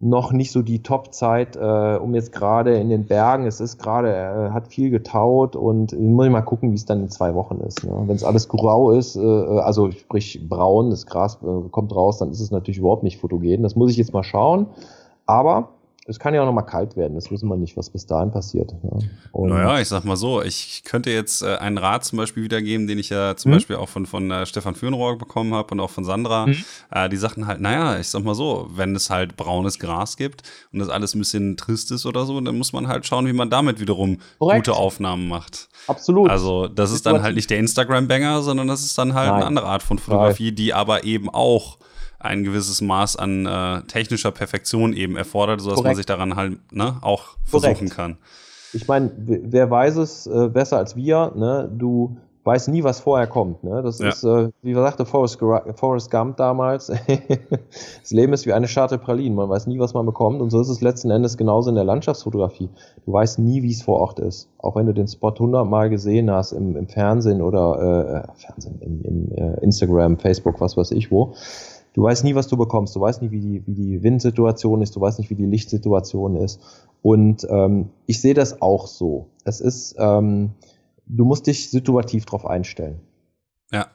noch 0.00 0.32
nicht 0.32 0.50
so 0.50 0.62
die 0.62 0.82
Top-Zeit, 0.82 1.54
äh, 1.54 1.98
um 2.00 2.16
jetzt 2.16 2.32
gerade 2.32 2.78
in 2.78 2.88
den 2.88 3.06
Bergen, 3.06 3.46
es 3.46 3.60
ist 3.60 3.78
gerade, 3.78 4.12
äh, 4.12 4.50
hat 4.50 4.66
viel 4.66 4.90
getaut 4.90 5.54
und 5.54 5.92
muss 5.96 6.26
ich 6.26 6.32
mal 6.32 6.40
gucken, 6.40 6.72
wie 6.72 6.76
es 6.76 6.84
dann 6.84 7.02
in 7.02 7.10
zwei 7.10 7.32
Wochen 7.36 7.60
ist. 7.60 7.84
Ne? 7.84 7.92
Wenn 8.06 8.16
es 8.16 8.24
alles 8.24 8.48
grau 8.48 8.90
ist, 8.90 9.14
äh, 9.14 9.20
also 9.20 9.92
sprich 9.92 10.48
braun, 10.48 10.90
das 10.90 11.06
Gras 11.06 11.38
äh, 11.44 11.68
kommt 11.70 11.94
raus, 11.94 12.18
dann 12.18 12.32
ist 12.32 12.40
es 12.40 12.50
natürlich 12.50 12.78
überhaupt 12.78 13.04
nicht 13.04 13.18
fotogen. 13.18 13.62
Das 13.62 13.76
muss 13.76 13.92
ich 13.92 13.98
jetzt 13.98 14.12
mal 14.12 14.24
schauen. 14.24 14.66
Aber 15.26 15.68
es 16.06 16.18
kann 16.18 16.34
ja 16.34 16.42
auch 16.42 16.46
noch 16.46 16.52
mal 16.52 16.62
kalt 16.62 16.96
werden, 16.96 17.14
das 17.14 17.30
wissen 17.30 17.48
wir 17.48 17.56
nicht, 17.56 17.76
was 17.76 17.90
bis 17.90 18.06
dahin 18.06 18.30
passiert. 18.30 18.74
Ja. 18.82 19.46
naja, 19.46 19.80
ich 19.80 19.88
sag 19.88 20.04
mal 20.04 20.16
so, 20.16 20.42
ich 20.42 20.82
könnte 20.84 21.10
jetzt 21.10 21.42
äh, 21.42 21.56
einen 21.56 21.76
Rat 21.76 22.04
zum 22.04 22.16
Beispiel 22.16 22.42
wiedergeben, 22.42 22.86
den 22.86 22.98
ich 22.98 23.10
ja 23.10 23.36
zum 23.36 23.50
mhm. 23.50 23.56
Beispiel 23.56 23.76
auch 23.76 23.88
von, 23.88 24.06
von 24.06 24.30
äh, 24.30 24.46
Stefan 24.46 24.74
Fürnrohr 24.74 25.18
bekommen 25.18 25.52
habe 25.54 25.72
und 25.72 25.80
auch 25.80 25.90
von 25.90 26.04
Sandra. 26.04 26.46
Mhm. 26.46 26.64
Äh, 26.90 27.08
die 27.10 27.16
sagten 27.16 27.46
halt, 27.46 27.60
naja, 27.60 27.98
ich 27.98 28.08
sag 28.08 28.24
mal 28.24 28.34
so, 28.34 28.68
wenn 28.74 28.96
es 28.96 29.10
halt 29.10 29.36
braunes 29.36 29.78
Gras 29.78 30.16
gibt 30.16 30.42
und 30.72 30.78
das 30.78 30.88
alles 30.88 31.14
ein 31.14 31.18
bisschen 31.18 31.58
trist 31.58 31.92
ist 31.92 32.06
oder 32.06 32.24
so, 32.24 32.40
dann 32.40 32.56
muss 32.56 32.72
man 32.72 32.88
halt 32.88 33.06
schauen, 33.06 33.26
wie 33.26 33.34
man 33.34 33.50
damit 33.50 33.78
wiederum 33.78 34.18
Korrekt. 34.38 34.66
gute 34.66 34.78
Aufnahmen 34.78 35.28
macht. 35.28 35.68
Absolut. 35.86 36.30
Also 36.30 36.66
das 36.66 36.92
ist 36.92 37.04
dann 37.04 37.22
halt 37.22 37.36
nicht 37.36 37.50
der 37.50 37.58
Instagram-Banger, 37.58 38.40
sondern 38.42 38.68
das 38.68 38.82
ist 38.84 38.96
dann 38.96 39.12
halt 39.12 39.28
Nein. 39.28 39.36
eine 39.36 39.46
andere 39.46 39.66
Art 39.66 39.82
von 39.82 39.98
Fotografie, 39.98 40.46
Nein. 40.46 40.56
die 40.56 40.74
aber 40.74 41.04
eben 41.04 41.28
auch 41.28 41.78
ein 42.20 42.44
gewisses 42.44 42.80
Maß 42.80 43.16
an 43.16 43.46
äh, 43.46 43.82
technischer 43.82 44.30
Perfektion 44.30 44.92
eben 44.92 45.16
erfordert, 45.16 45.60
sodass 45.60 45.76
Korrekt. 45.76 45.88
man 45.88 45.96
sich 45.96 46.06
daran 46.06 46.36
halt 46.36 46.58
ne, 46.72 46.96
auch 47.00 47.36
versuchen 47.44 47.74
Korrekt. 47.74 47.94
kann. 47.94 48.18
Ich 48.72 48.86
meine, 48.86 49.10
wer 49.16 49.70
weiß 49.70 49.96
es 49.96 50.26
äh, 50.26 50.48
besser 50.48 50.78
als 50.78 50.94
wir, 50.94 51.32
ne? 51.34 51.68
Du 51.76 52.16
weiß 52.44 52.68
nie, 52.68 52.82
was 52.84 53.00
vorher 53.00 53.26
kommt. 53.26 53.64
Ne? 53.64 53.82
Das 53.82 53.98
ja. 53.98 54.08
ist, 54.08 54.24
äh, 54.24 54.48
wie 54.62 54.74
sagte 54.74 55.04
Forrest, 55.04 55.38
Forrest 55.74 56.10
Gump 56.10 56.36
damals, 56.36 56.86
das 58.00 58.10
Leben 58.10 58.32
ist 58.32 58.46
wie 58.46 58.52
eine 58.52 58.66
Scharte 58.66 58.98
Pralinen. 58.98 59.36
Man 59.36 59.48
weiß 59.48 59.66
nie, 59.66 59.78
was 59.78 59.92
man 59.92 60.06
bekommt. 60.06 60.40
Und 60.40 60.50
so 60.50 60.60
ist 60.60 60.68
es 60.68 60.80
letzten 60.80 61.10
Endes 61.10 61.36
genauso 61.36 61.68
in 61.68 61.74
der 61.74 61.84
Landschaftsfotografie. 61.84 62.70
Du 63.04 63.12
weißt 63.12 63.38
nie, 63.38 63.62
wie 63.62 63.70
es 63.70 63.82
vor 63.82 63.98
Ort 63.98 64.20
ist. 64.20 64.48
Auch 64.58 64.76
wenn 64.76 64.86
du 64.86 64.94
den 64.94 65.06
Spot 65.06 65.34
hundertmal 65.38 65.90
gesehen 65.90 66.30
hast 66.30 66.52
im, 66.52 66.76
im 66.76 66.88
Fernsehen 66.88 67.42
oder 67.42 68.26
äh, 68.26 68.40
Fernsehen, 68.40 68.80
im, 68.80 69.02
im 69.02 69.32
äh, 69.32 69.60
Instagram, 69.60 70.18
Facebook, 70.18 70.60
was 70.60 70.76
weiß 70.76 70.92
ich 70.92 71.10
wo 71.10 71.34
du 71.94 72.02
weißt 72.02 72.24
nie, 72.24 72.34
was 72.34 72.48
du 72.48 72.56
bekommst. 72.56 72.94
Du 72.96 73.00
weißt 73.00 73.22
nie, 73.22 73.30
wie 73.30 73.40
die, 73.40 73.66
wie 73.66 73.74
die 73.74 74.02
Windsituation 74.02 74.82
ist, 74.82 74.96
du 74.96 75.00
weißt 75.00 75.18
nicht, 75.18 75.30
wie 75.30 75.34
die 75.34 75.46
Lichtsituation 75.46 76.36
ist. 76.36 76.60
Und 77.02 77.46
ähm, 77.50 77.90
ich 78.06 78.20
sehe 78.20 78.34
das 78.34 78.60
auch 78.60 78.86
so. 78.86 79.30
Es 79.44 79.60
ist, 79.60 79.96
ähm, 79.98 80.50
du 81.06 81.24
musst 81.24 81.46
dich 81.46 81.70
situativ 81.70 82.26
drauf 82.26 82.46
einstellen. 82.46 83.00
Ja. 83.72 83.88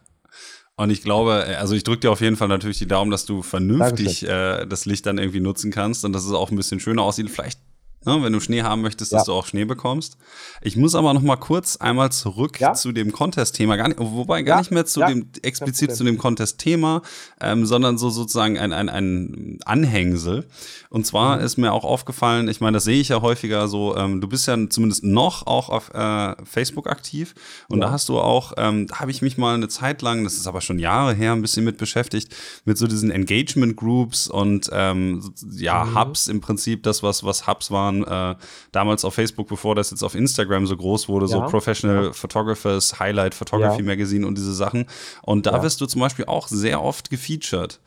Und 0.77 0.89
ich 0.89 1.03
glaube, 1.03 1.45
also 1.57 1.73
ich 1.73 1.83
drücke 1.83 2.01
dir 2.01 2.11
auf 2.11 2.19
jeden 2.19 2.35
Fall 2.35 2.49
natürlich 2.49 2.79
die 2.79 2.87
Daumen, 2.87 3.09
dass 3.09 3.25
du 3.25 3.41
vernünftig 3.41 4.27
äh, 4.27 4.65
das 4.65 4.85
Licht 4.85 5.05
dann 5.05 5.17
irgendwie 5.17 5.39
nutzen 5.39 5.71
kannst 5.71 6.03
und 6.03 6.11
dass 6.11 6.25
es 6.25 6.33
auch 6.33 6.51
ein 6.51 6.57
bisschen 6.57 6.81
schöner 6.81 7.03
aussieht. 7.03 7.29
Vielleicht 7.29 7.59
Ne, 8.05 8.21
wenn 8.21 8.33
du 8.33 8.39
Schnee 8.39 8.61
haben 8.61 8.81
möchtest, 8.81 9.13
dass 9.13 9.21
ja. 9.21 9.33
du 9.33 9.33
auch 9.33 9.47
Schnee 9.47 9.65
bekommst. 9.65 10.17
Ich 10.61 10.77
muss 10.77 10.93
aber 10.93 11.13
noch 11.13 11.23
mal 11.23 11.37
kurz 11.37 11.77
einmal 11.77 12.11
zurück 12.11 12.59
ja? 12.59 12.73
zu 12.73 12.91
dem 12.91 13.11
Contest-Thema, 13.11 13.77
gar 13.77 13.87
nicht, 13.87 13.99
wobei 13.99 14.43
gar 14.43 14.57
ja. 14.57 14.61
nicht 14.61 14.71
mehr 14.71 14.85
zu 14.85 14.99
dem 14.99 15.27
explizit 15.41 15.95
zu 15.95 16.03
dem 16.03 16.19
Contest-Thema, 16.19 17.01
ähm, 17.41 17.65
sondern 17.65 17.97
so 17.97 18.11
sozusagen 18.11 18.59
ein, 18.59 18.73
ein, 18.73 18.89
ein 18.89 19.59
Anhängsel. 19.65 20.45
Und 20.89 21.07
zwar 21.07 21.37
mhm. 21.37 21.45
ist 21.45 21.57
mir 21.57 21.73
auch 21.73 21.83
aufgefallen, 21.83 22.47
ich 22.47 22.61
meine, 22.61 22.75
das 22.75 22.83
sehe 22.83 23.01
ich 23.01 23.09
ja 23.09 23.21
häufiger 23.21 23.67
so, 23.67 23.97
ähm, 23.97 24.21
du 24.21 24.27
bist 24.27 24.47
ja 24.47 24.55
zumindest 24.69 25.03
noch 25.03 25.47
auch 25.47 25.69
auf 25.69 25.91
äh, 25.93 26.35
Facebook 26.45 26.87
aktiv 26.87 27.33
und 27.69 27.81
da 27.81 27.91
hast 27.91 28.07
du 28.09 28.19
auch, 28.19 28.53
ähm, 28.57 28.85
da 28.87 28.99
habe 28.99 29.11
ich 29.11 29.23
mich 29.23 29.37
mal 29.37 29.55
eine 29.55 29.67
Zeit 29.67 30.03
lang, 30.03 30.23
das 30.23 30.35
ist 30.35 30.47
aber 30.47 30.61
schon 30.61 30.77
Jahre 30.77 31.13
her, 31.13 31.31
ein 31.31 31.41
bisschen 31.41 31.65
mit 31.65 31.77
beschäftigt, 31.77 32.35
mit 32.65 32.77
so 32.77 32.85
diesen 32.85 33.09
Engagement 33.09 33.75
Groups 33.75 34.27
und 34.27 34.69
ähm, 34.71 35.33
ja, 35.51 35.85
mhm. 35.85 35.99
Hubs 35.99 36.27
im 36.27 36.39
Prinzip, 36.39 36.83
das 36.83 37.01
was 37.01 37.23
was 37.23 37.47
Hubs 37.47 37.71
waren 37.71 37.94
waren 38.01 38.35
äh, 38.35 38.35
damals 38.71 39.05
auf 39.05 39.13
Facebook, 39.13 39.47
bevor 39.47 39.75
das 39.75 39.91
jetzt 39.91 40.03
auf 40.03 40.15
Instagram 40.15 40.67
so 40.67 40.77
groß 40.77 41.09
wurde, 41.09 41.25
ja. 41.25 41.31
so 41.31 41.41
Professional 41.41 42.05
ja. 42.05 42.13
Photographers, 42.13 42.99
Highlight 42.99 43.33
Photography 43.33 43.81
ja. 43.81 43.85
Magazine 43.85 44.25
und 44.25 44.37
diese 44.37 44.53
Sachen. 44.53 44.85
Und 45.21 45.45
da 45.45 45.61
wirst 45.63 45.81
du 45.81 45.85
zum 45.85 46.01
Beispiel 46.01 46.25
auch 46.25 46.47
sehr 46.47 46.81
oft 46.81 47.09
gefeatured. 47.09 47.79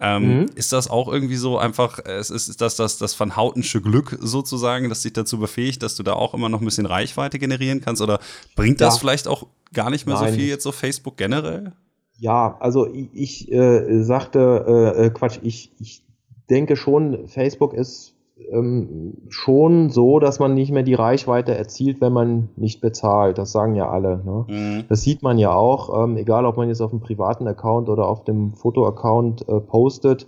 Ähm, 0.00 0.40
mhm. 0.40 0.46
Ist 0.56 0.72
das 0.72 0.90
auch 0.90 1.10
irgendwie 1.10 1.36
so 1.36 1.56
einfach, 1.56 2.00
es 2.04 2.30
ist, 2.30 2.48
ist 2.48 2.60
das, 2.60 2.74
das 2.76 2.98
das 2.98 3.18
Van 3.18 3.36
Houtensche 3.36 3.80
Glück 3.80 4.18
sozusagen, 4.20 4.88
das 4.88 5.02
dich 5.02 5.12
dazu 5.12 5.38
befähigt, 5.38 5.82
dass 5.82 5.94
du 5.94 6.02
da 6.02 6.14
auch 6.14 6.34
immer 6.34 6.48
noch 6.48 6.60
ein 6.60 6.64
bisschen 6.64 6.86
Reichweite 6.86 7.38
generieren 7.38 7.80
kannst? 7.80 8.02
Oder 8.02 8.18
bringt 8.56 8.80
das 8.80 8.98
vielleicht 8.98 9.28
auch 9.28 9.46
gar 9.72 9.90
nicht 9.90 10.06
mehr 10.06 10.16
Nein. 10.16 10.32
so 10.32 10.38
viel 10.38 10.48
jetzt 10.48 10.66
auf 10.66 10.74
Facebook 10.74 11.16
generell? 11.16 11.72
Ja, 12.18 12.56
also 12.60 12.86
ich, 12.92 13.08
ich 13.12 13.52
äh, 13.52 14.02
sagte, 14.02 14.94
äh, 14.96 15.06
äh 15.06 15.10
Quatsch, 15.10 15.38
ich, 15.42 15.72
ich 15.78 16.02
denke 16.50 16.76
schon, 16.76 17.28
Facebook 17.28 17.72
ist 17.72 18.13
ähm, 18.36 19.14
schon 19.28 19.90
so, 19.90 20.18
dass 20.18 20.38
man 20.38 20.54
nicht 20.54 20.72
mehr 20.72 20.82
die 20.82 20.94
Reichweite 20.94 21.54
erzielt, 21.56 22.00
wenn 22.00 22.12
man 22.12 22.48
nicht 22.56 22.80
bezahlt. 22.80 23.38
Das 23.38 23.52
sagen 23.52 23.74
ja 23.74 23.88
alle. 23.88 24.20
Ne? 24.24 24.44
Mhm. 24.48 24.84
Das 24.88 25.02
sieht 25.02 25.22
man 25.22 25.38
ja 25.38 25.52
auch, 25.52 26.04
ähm, 26.04 26.16
egal 26.16 26.44
ob 26.44 26.56
man 26.56 26.68
jetzt 26.68 26.80
auf 26.80 26.90
dem 26.90 27.00
privaten 27.00 27.46
Account 27.46 27.88
oder 27.88 28.08
auf 28.08 28.24
dem 28.24 28.54
Fotoaccount 28.54 29.48
äh, 29.48 29.60
postet. 29.60 30.26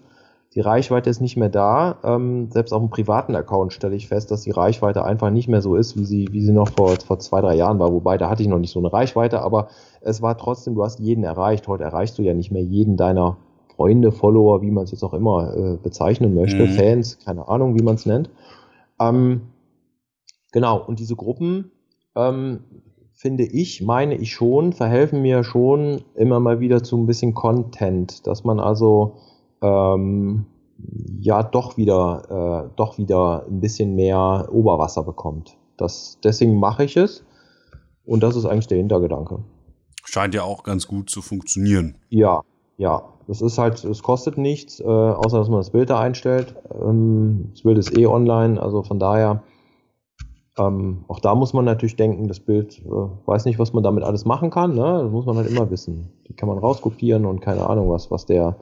Die 0.54 0.60
Reichweite 0.60 1.10
ist 1.10 1.20
nicht 1.20 1.36
mehr 1.36 1.50
da. 1.50 1.98
Ähm, 2.02 2.50
selbst 2.50 2.72
auf 2.72 2.80
dem 2.80 2.88
privaten 2.88 3.34
Account 3.34 3.74
stelle 3.74 3.94
ich 3.94 4.08
fest, 4.08 4.30
dass 4.30 4.42
die 4.42 4.52
Reichweite 4.52 5.04
einfach 5.04 5.30
nicht 5.30 5.48
mehr 5.48 5.60
so 5.60 5.76
ist, 5.76 5.98
wie 5.98 6.04
sie, 6.04 6.28
wie 6.30 6.40
sie 6.40 6.52
noch 6.52 6.70
vor, 6.70 6.96
vor 7.04 7.18
zwei, 7.18 7.42
drei 7.42 7.56
Jahren 7.56 7.78
war. 7.78 7.92
Wobei, 7.92 8.16
da 8.16 8.30
hatte 8.30 8.42
ich 8.42 8.48
noch 8.48 8.58
nicht 8.58 8.72
so 8.72 8.78
eine 8.78 8.90
Reichweite, 8.90 9.42
aber 9.42 9.68
es 10.00 10.22
war 10.22 10.38
trotzdem, 10.38 10.74
du 10.74 10.82
hast 10.82 10.98
jeden 10.98 11.24
erreicht. 11.24 11.68
Heute 11.68 11.84
erreichst 11.84 12.16
du 12.16 12.22
ja 12.22 12.32
nicht 12.32 12.52
mehr 12.52 12.62
jeden 12.62 12.96
deiner 12.96 13.36
Freunde, 13.76 14.10
Follower, 14.10 14.62
wie 14.62 14.70
man 14.70 14.84
es 14.84 14.90
jetzt 14.90 15.02
auch 15.02 15.14
immer 15.14 15.54
äh, 15.54 15.76
bezeichnen 15.76 16.34
möchte, 16.34 16.66
mhm. 16.66 16.70
Fans, 16.70 17.18
keine 17.24 17.48
Ahnung, 17.48 17.78
wie 17.78 17.82
man 17.82 17.96
es 17.96 18.06
nennt. 18.06 18.30
Ähm, 18.98 19.42
genau, 20.52 20.82
und 20.82 20.98
diese 20.98 21.14
Gruppen, 21.14 21.70
ähm, 22.14 22.60
finde 23.12 23.44
ich, 23.44 23.82
meine 23.82 24.14
ich 24.16 24.32
schon, 24.32 24.72
verhelfen 24.72 25.22
mir 25.22 25.44
schon 25.44 26.02
immer 26.14 26.40
mal 26.40 26.60
wieder 26.60 26.82
zu 26.82 26.96
ein 26.96 27.06
bisschen 27.06 27.34
Content, 27.34 28.26
dass 28.26 28.44
man 28.44 28.60
also 28.60 29.16
ähm, 29.62 30.46
ja 31.20 31.42
doch 31.42 31.76
wieder, 31.76 32.68
äh, 32.68 32.76
doch 32.76 32.98
wieder 32.98 33.46
ein 33.46 33.60
bisschen 33.60 33.94
mehr 33.94 34.48
Oberwasser 34.50 35.02
bekommt. 35.02 35.56
Das, 35.76 36.18
deswegen 36.22 36.58
mache 36.58 36.84
ich 36.84 36.96
es 36.96 37.24
und 38.04 38.22
das 38.22 38.36
ist 38.36 38.46
eigentlich 38.46 38.66
der 38.66 38.78
Hintergedanke. 38.78 39.44
Scheint 40.04 40.34
ja 40.34 40.44
auch 40.44 40.62
ganz 40.62 40.86
gut 40.86 41.10
zu 41.10 41.20
funktionieren. 41.20 41.96
Ja, 42.10 42.42
ja, 42.76 43.02
das 43.26 43.42
ist 43.42 43.58
halt, 43.58 43.82
es 43.84 44.02
kostet 44.02 44.38
nichts, 44.38 44.80
äh, 44.80 44.84
außer 44.84 45.38
dass 45.38 45.48
man 45.48 45.60
das 45.60 45.70
Bild 45.70 45.90
da 45.90 45.98
einstellt. 46.00 46.54
Ähm, 46.80 47.48
das 47.52 47.62
Bild 47.62 47.78
ist 47.78 47.96
eh 47.96 48.06
online, 48.06 48.60
also 48.60 48.82
von 48.82 48.98
daher, 48.98 49.42
ähm, 50.58 51.04
auch 51.08 51.20
da 51.20 51.34
muss 51.34 51.52
man 51.52 51.64
natürlich 51.64 51.96
denken, 51.96 52.28
das 52.28 52.40
Bild 52.40 52.78
äh, 52.84 52.90
weiß 53.26 53.44
nicht, 53.44 53.58
was 53.58 53.72
man 53.72 53.82
damit 53.82 54.04
alles 54.04 54.24
machen 54.24 54.50
kann, 54.50 54.74
ne? 54.74 55.00
Das 55.02 55.10
muss 55.10 55.26
man 55.26 55.36
halt 55.36 55.50
immer 55.50 55.70
wissen. 55.70 56.12
Die 56.28 56.34
kann 56.34 56.48
man 56.48 56.58
rauskopieren 56.58 57.26
und 57.26 57.40
keine 57.40 57.68
Ahnung 57.68 57.90
was, 57.90 58.10
was 58.10 58.26
der 58.26 58.56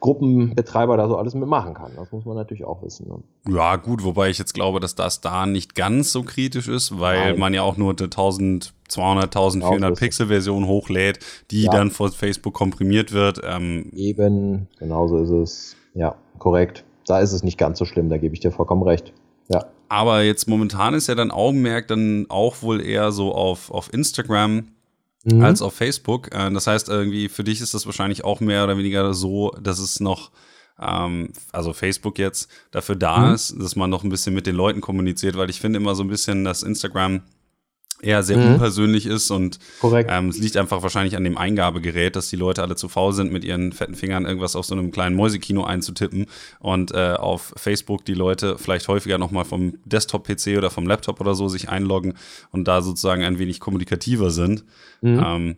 Gruppenbetreiber 0.00 0.96
da 0.96 1.08
so 1.08 1.16
alles 1.16 1.34
mitmachen 1.34 1.74
kann. 1.74 1.92
Das 1.96 2.12
muss 2.12 2.24
man 2.24 2.36
natürlich 2.36 2.64
auch 2.64 2.82
wissen. 2.82 3.08
Ne? 3.08 3.54
Ja, 3.54 3.76
gut, 3.76 4.04
wobei 4.04 4.30
ich 4.30 4.38
jetzt 4.38 4.54
glaube, 4.54 4.80
dass 4.80 4.94
das 4.94 5.20
da 5.20 5.46
nicht 5.46 5.74
ganz 5.74 6.12
so 6.12 6.22
kritisch 6.22 6.68
ist, 6.68 6.98
weil 6.98 7.32
Nein. 7.32 7.38
man 7.38 7.54
ja 7.54 7.62
auch 7.62 7.76
nur 7.76 7.90
1000 7.90 8.72
200.000, 8.88 9.66
400 9.66 9.98
Pixel 9.98 10.28
Version 10.28 10.66
hochlädt, 10.66 11.18
die 11.50 11.64
ja. 11.64 11.72
dann 11.72 11.90
vor 11.90 12.10
Facebook 12.12 12.54
komprimiert 12.54 13.12
wird. 13.12 13.40
Ähm, 13.44 13.90
Eben, 13.96 14.68
genauso 14.78 15.18
ist 15.18 15.30
es. 15.30 15.76
Ja, 15.94 16.14
korrekt. 16.38 16.84
Da 17.06 17.20
ist 17.20 17.32
es 17.32 17.42
nicht 17.42 17.58
ganz 17.58 17.78
so 17.78 17.84
schlimm, 17.84 18.08
da 18.08 18.16
gebe 18.16 18.34
ich 18.34 18.40
dir 18.40 18.52
vollkommen 18.52 18.82
recht. 18.82 19.12
Ja. 19.48 19.66
Aber 19.88 20.22
jetzt 20.22 20.48
momentan 20.48 20.94
ist 20.94 21.06
ja 21.06 21.14
dein 21.14 21.30
Augenmerk 21.30 21.88
dann 21.88 22.26
auch 22.28 22.62
wohl 22.62 22.80
eher 22.80 23.12
so 23.12 23.32
auf, 23.32 23.70
auf 23.70 23.92
Instagram 23.92 24.68
mhm. 25.26 25.42
als 25.42 25.62
auf 25.62 25.74
Facebook. 25.74 26.34
Äh, 26.34 26.50
das 26.52 26.66
heißt, 26.66 26.88
irgendwie 26.88 27.28
für 27.28 27.44
dich 27.44 27.60
ist 27.60 27.74
das 27.74 27.86
wahrscheinlich 27.86 28.24
auch 28.24 28.40
mehr 28.40 28.64
oder 28.64 28.78
weniger 28.78 29.14
so, 29.14 29.50
dass 29.60 29.78
es 29.78 30.00
noch 30.00 30.30
ähm, 30.80 31.30
also 31.52 31.72
Facebook 31.72 32.18
jetzt 32.18 32.50
dafür 32.70 32.96
da 32.96 33.18
mhm. 33.18 33.34
ist, 33.34 33.54
dass 33.58 33.76
man 33.76 33.90
noch 33.90 34.04
ein 34.04 34.10
bisschen 34.10 34.34
mit 34.34 34.46
den 34.46 34.56
Leuten 34.56 34.80
kommuniziert, 34.80 35.36
weil 35.36 35.50
ich 35.50 35.60
finde 35.60 35.78
immer 35.78 35.94
so 35.94 36.02
ein 36.02 36.08
bisschen, 36.08 36.44
dass 36.44 36.62
Instagram 36.62 37.22
eher 38.06 38.22
sehr 38.22 38.38
mhm. 38.38 38.52
unpersönlich 38.52 39.06
ist 39.06 39.30
und 39.30 39.58
ähm, 39.82 40.28
es 40.28 40.38
liegt 40.38 40.56
einfach 40.56 40.82
wahrscheinlich 40.82 41.16
an 41.16 41.24
dem 41.24 41.36
Eingabegerät, 41.36 42.16
dass 42.16 42.28
die 42.28 42.36
Leute 42.36 42.62
alle 42.62 42.76
zu 42.76 42.88
faul 42.88 43.12
sind, 43.12 43.32
mit 43.32 43.44
ihren 43.44 43.72
fetten 43.72 43.94
Fingern 43.94 44.24
irgendwas 44.24 44.56
auf 44.56 44.64
so 44.64 44.74
einem 44.74 44.92
kleinen 44.92 45.16
Mäusekino 45.16 45.64
einzutippen 45.64 46.26
und 46.60 46.92
äh, 46.92 47.14
auf 47.18 47.52
Facebook 47.56 48.04
die 48.04 48.14
Leute 48.14 48.56
vielleicht 48.58 48.88
häufiger 48.88 49.18
nochmal 49.18 49.44
vom 49.44 49.74
Desktop-PC 49.84 50.56
oder 50.56 50.70
vom 50.70 50.86
Laptop 50.86 51.20
oder 51.20 51.34
so 51.34 51.48
sich 51.48 51.68
einloggen 51.68 52.14
und 52.52 52.66
da 52.68 52.80
sozusagen 52.80 53.24
ein 53.24 53.38
wenig 53.38 53.60
kommunikativer 53.60 54.30
sind. 54.30 54.64
Mhm. 55.00 55.22
Ähm, 55.24 55.56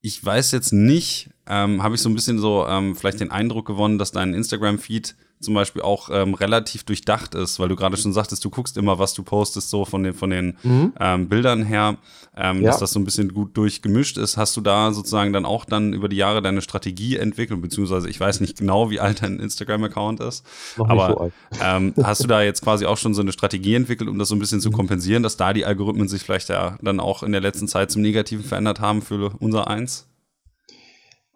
ich 0.00 0.24
weiß 0.24 0.52
jetzt 0.52 0.72
nicht, 0.72 1.30
ähm, 1.48 1.82
habe 1.82 1.94
ich 1.94 2.00
so 2.00 2.08
ein 2.08 2.14
bisschen 2.14 2.38
so 2.38 2.66
ähm, 2.68 2.94
vielleicht 2.94 3.20
den 3.20 3.30
Eindruck 3.30 3.66
gewonnen, 3.66 3.98
dass 3.98 4.12
dein 4.12 4.34
Instagram-Feed 4.34 5.16
zum 5.40 5.54
Beispiel 5.54 5.82
auch 5.82 6.08
ähm, 6.10 6.34
relativ 6.34 6.84
durchdacht 6.84 7.34
ist, 7.34 7.60
weil 7.60 7.68
du 7.68 7.76
gerade 7.76 7.96
schon 7.96 8.12
sagtest, 8.12 8.44
du 8.44 8.50
guckst 8.50 8.76
immer, 8.76 8.98
was 8.98 9.12
du 9.12 9.22
postest, 9.22 9.68
so 9.68 9.84
von 9.84 10.02
den, 10.02 10.14
von 10.14 10.30
den 10.30 10.56
mhm. 10.62 10.94
ähm, 10.98 11.28
Bildern 11.28 11.62
her, 11.62 11.98
ähm, 12.36 12.62
ja. 12.62 12.70
dass 12.70 12.78
das 12.78 12.92
so 12.92 12.98
ein 12.98 13.04
bisschen 13.04 13.34
gut 13.34 13.56
durchgemischt 13.56 14.16
ist. 14.16 14.36
Hast 14.36 14.56
du 14.56 14.62
da 14.62 14.92
sozusagen 14.92 15.32
dann 15.32 15.44
auch 15.44 15.66
dann 15.66 15.92
über 15.92 16.08
die 16.08 16.16
Jahre 16.16 16.40
deine 16.40 16.62
Strategie 16.62 17.16
entwickelt, 17.16 17.60
beziehungsweise 17.60 18.08
ich 18.08 18.18
weiß 18.18 18.40
nicht 18.40 18.58
genau, 18.58 18.90
wie 18.90 18.98
alt 18.98 19.22
dein 19.22 19.38
Instagram-Account 19.38 20.20
ist, 20.20 20.44
Noch 20.78 20.88
aber 20.88 21.08
so 21.08 21.58
ähm, 21.62 21.92
hast 22.02 22.24
du 22.24 22.28
da 22.28 22.42
jetzt 22.42 22.62
quasi 22.62 22.86
auch 22.86 22.96
schon 22.96 23.12
so 23.12 23.20
eine 23.20 23.32
Strategie 23.32 23.74
entwickelt, 23.74 24.08
um 24.08 24.18
das 24.18 24.28
so 24.28 24.34
ein 24.34 24.38
bisschen 24.38 24.60
zu 24.60 24.70
mhm. 24.70 24.74
kompensieren, 24.74 25.22
dass 25.22 25.36
da 25.36 25.52
die 25.52 25.66
Algorithmen 25.66 26.08
sich 26.08 26.22
vielleicht 26.22 26.48
ja 26.48 26.78
dann 26.80 26.98
auch 26.98 27.22
in 27.22 27.32
der 27.32 27.42
letzten 27.42 27.68
Zeit 27.68 27.90
zum 27.90 28.00
Negativen 28.00 28.44
verändert 28.44 28.80
haben 28.80 29.02
für 29.02 29.34
unser 29.38 29.68
Eins? 29.68 30.08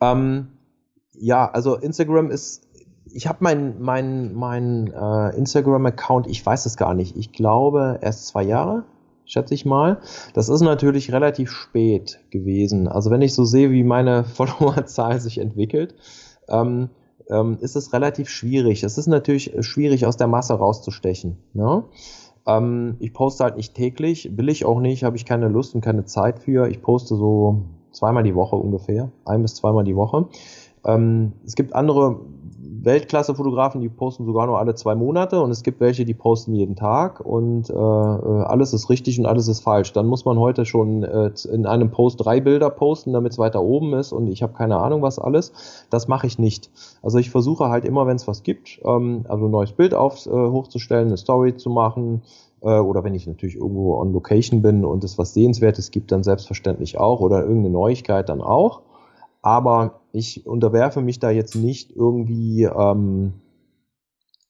Ähm, 0.00 0.48
ja, 1.20 1.50
also 1.50 1.76
Instagram 1.76 2.30
ist 2.30 2.62
ich 3.12 3.26
habe 3.26 3.42
meinen 3.42 3.80
mein, 3.80 4.34
mein, 4.34 4.92
äh, 4.92 5.36
Instagram-Account, 5.36 6.26
ich 6.26 6.44
weiß 6.44 6.66
es 6.66 6.76
gar 6.76 6.94
nicht, 6.94 7.16
ich 7.16 7.32
glaube 7.32 7.98
erst 8.02 8.26
zwei 8.28 8.42
Jahre, 8.42 8.84
schätze 9.24 9.54
ich 9.54 9.64
mal. 9.64 9.98
Das 10.34 10.48
ist 10.48 10.60
natürlich 10.60 11.12
relativ 11.12 11.50
spät 11.50 12.20
gewesen. 12.30 12.88
Also 12.88 13.10
wenn 13.10 13.22
ich 13.22 13.34
so 13.34 13.44
sehe, 13.44 13.70
wie 13.70 13.84
meine 13.84 14.24
Followerzahl 14.34 15.20
sich 15.20 15.38
entwickelt, 15.38 15.94
ähm, 16.48 16.90
ähm, 17.28 17.58
ist 17.60 17.76
es 17.76 17.92
relativ 17.92 18.28
schwierig. 18.28 18.82
Es 18.82 18.98
ist 18.98 19.06
natürlich 19.06 19.52
schwierig, 19.60 20.06
aus 20.06 20.16
der 20.16 20.26
Masse 20.26 20.54
rauszustechen. 20.54 21.38
Ne? 21.52 21.84
Ähm, 22.46 22.96
ich 22.98 23.12
poste 23.12 23.44
halt 23.44 23.56
nicht 23.56 23.74
täglich, 23.74 24.36
will 24.36 24.48
ich 24.48 24.64
auch 24.64 24.80
nicht, 24.80 25.04
habe 25.04 25.16
ich 25.16 25.24
keine 25.24 25.48
Lust 25.48 25.74
und 25.74 25.80
keine 25.80 26.04
Zeit 26.04 26.40
für. 26.40 26.68
Ich 26.68 26.82
poste 26.82 27.14
so 27.14 27.62
zweimal 27.92 28.22
die 28.22 28.34
Woche 28.34 28.56
ungefähr, 28.56 29.10
ein 29.24 29.42
bis 29.42 29.54
zweimal 29.54 29.84
die 29.84 29.96
Woche. 29.96 30.28
Ähm, 30.84 31.32
es 31.44 31.54
gibt 31.54 31.74
andere 31.74 32.20
Weltklasse-Fotografen, 32.84 33.80
die 33.80 33.88
posten 33.88 34.24
sogar 34.24 34.46
nur 34.46 34.58
alle 34.58 34.74
zwei 34.74 34.94
Monate 34.94 35.40
und 35.42 35.50
es 35.50 35.62
gibt 35.62 35.80
welche, 35.80 36.04
die 36.04 36.14
posten 36.14 36.54
jeden 36.54 36.76
Tag 36.76 37.20
und 37.20 37.68
äh, 37.70 37.72
äh, 37.74 37.76
alles 37.76 38.72
ist 38.72 38.88
richtig 38.90 39.18
und 39.18 39.26
alles 39.26 39.48
ist 39.48 39.60
falsch. 39.60 39.92
Dann 39.92 40.06
muss 40.06 40.24
man 40.24 40.38
heute 40.38 40.64
schon 40.64 41.02
äh, 41.02 41.30
in 41.52 41.66
einem 41.66 41.90
Post 41.90 42.24
drei 42.24 42.40
Bilder 42.40 42.70
posten, 42.70 43.12
damit 43.12 43.32
es 43.32 43.38
weiter 43.38 43.62
oben 43.62 43.94
ist 43.94 44.12
und 44.12 44.28
ich 44.28 44.42
habe 44.42 44.52
keine 44.54 44.78
Ahnung 44.78 45.02
was 45.02 45.18
alles. 45.18 45.52
Das 45.90 46.08
mache 46.08 46.26
ich 46.26 46.38
nicht. 46.38 46.70
Also 47.02 47.18
ich 47.18 47.30
versuche 47.30 47.68
halt 47.68 47.84
immer, 47.84 48.06
wenn 48.06 48.16
es 48.16 48.26
was 48.26 48.42
gibt, 48.42 48.80
ähm, 48.84 49.24
also 49.28 49.46
ein 49.46 49.50
neues 49.50 49.72
Bild 49.72 49.94
auf, 49.94 50.26
äh, 50.26 50.30
hochzustellen, 50.30 51.08
eine 51.08 51.16
Story 51.16 51.56
zu 51.56 51.70
machen, 51.70 52.22
äh, 52.62 52.78
oder 52.78 53.04
wenn 53.04 53.14
ich 53.14 53.26
natürlich 53.26 53.56
irgendwo 53.56 53.96
on 53.96 54.12
Location 54.12 54.62
bin 54.62 54.84
und 54.84 55.04
es 55.04 55.18
was 55.18 55.34
Sehenswertes 55.34 55.90
gibt, 55.90 56.12
dann 56.12 56.22
selbstverständlich 56.22 56.98
auch 56.98 57.20
oder 57.20 57.40
irgendeine 57.40 57.70
Neuigkeit 57.70 58.28
dann 58.28 58.40
auch. 58.40 58.82
Aber 59.42 59.99
ich 60.12 60.46
unterwerfe 60.46 61.00
mich 61.00 61.18
da 61.18 61.30
jetzt 61.30 61.54
nicht 61.54 61.94
irgendwie 61.94 62.64
ähm, 62.64 63.34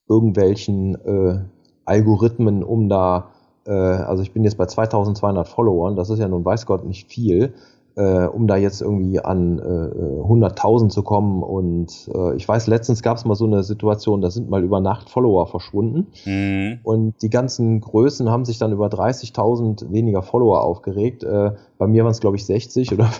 irgendwelchen 0.09 0.95
äh, 1.05 1.45
Algorithmen, 1.85 2.63
um 2.63 2.89
da, 2.89 3.31
äh, 3.67 3.73
also 3.73 4.23
ich 4.23 4.33
bin 4.33 4.45
jetzt 4.45 4.59
bei 4.59 4.67
2200 4.67 5.49
Followern, 5.49 5.97
das 5.97 6.11
ist 6.11 6.19
ja 6.19 6.29
nun 6.29 6.45
weiß 6.45 6.67
Gott 6.67 6.85
nicht 6.85 7.09
viel, 7.09 7.55
äh, 7.97 8.27
um 8.27 8.47
da 8.47 8.57
jetzt 8.57 8.81
irgendwie 8.81 9.21
an 9.21 9.59
äh, 9.59 9.63
100.000 9.63 10.89
zu 10.89 11.03
kommen. 11.03 11.43
Und 11.43 12.11
äh, 12.15 12.37
ich 12.37 12.47
weiß, 12.49 12.67
letztens 12.67 13.03
gab 13.03 13.17
es 13.17 13.25
mal 13.25 13.35
so 13.35 13.47
eine 13.47 13.63
Situation, 13.63 14.21
da 14.21 14.31
sind 14.31 14.49
mal 14.49 14.63
über 14.63 14.81
Nacht 14.81 15.11
Follower 15.11 15.47
verschwunden. 15.47 16.07
Mhm. 16.25 16.79
Und 16.83 17.23
die 17.23 17.31
ganzen 17.31 17.81
Größen 17.81 18.31
haben 18.31 18.45
sich 18.45 18.59
dann 18.59 18.73
über 18.73 18.87
30.000 18.87 19.93
weniger 19.93 20.23
Follower 20.23 20.63
aufgeregt. 20.63 21.25
Äh, 21.25 21.53
bei 21.79 21.87
mir 21.87 22.05
waren 22.05 22.13
es, 22.13 22.21
glaube 22.21 22.37
ich, 22.37 22.47
60 22.47 22.93
oder 22.93 23.11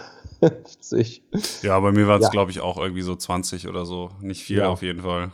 50. 0.41 1.23
Ja, 1.63 1.79
bei 1.81 1.93
mir 1.93 2.09
waren 2.09 2.21
es, 2.21 2.27
ja. 2.27 2.31
glaube 2.31 2.51
ich, 2.51 2.61
auch 2.61 2.79
irgendwie 2.79 3.03
so 3.03 3.15
20 3.15 3.69
oder 3.69 3.85
so. 3.85 4.11
Nicht 4.21 4.43
viel 4.43 4.59
ja. 4.59 4.69
auf 4.69 4.83
jeden 4.83 5.01
Fall. 5.01 5.31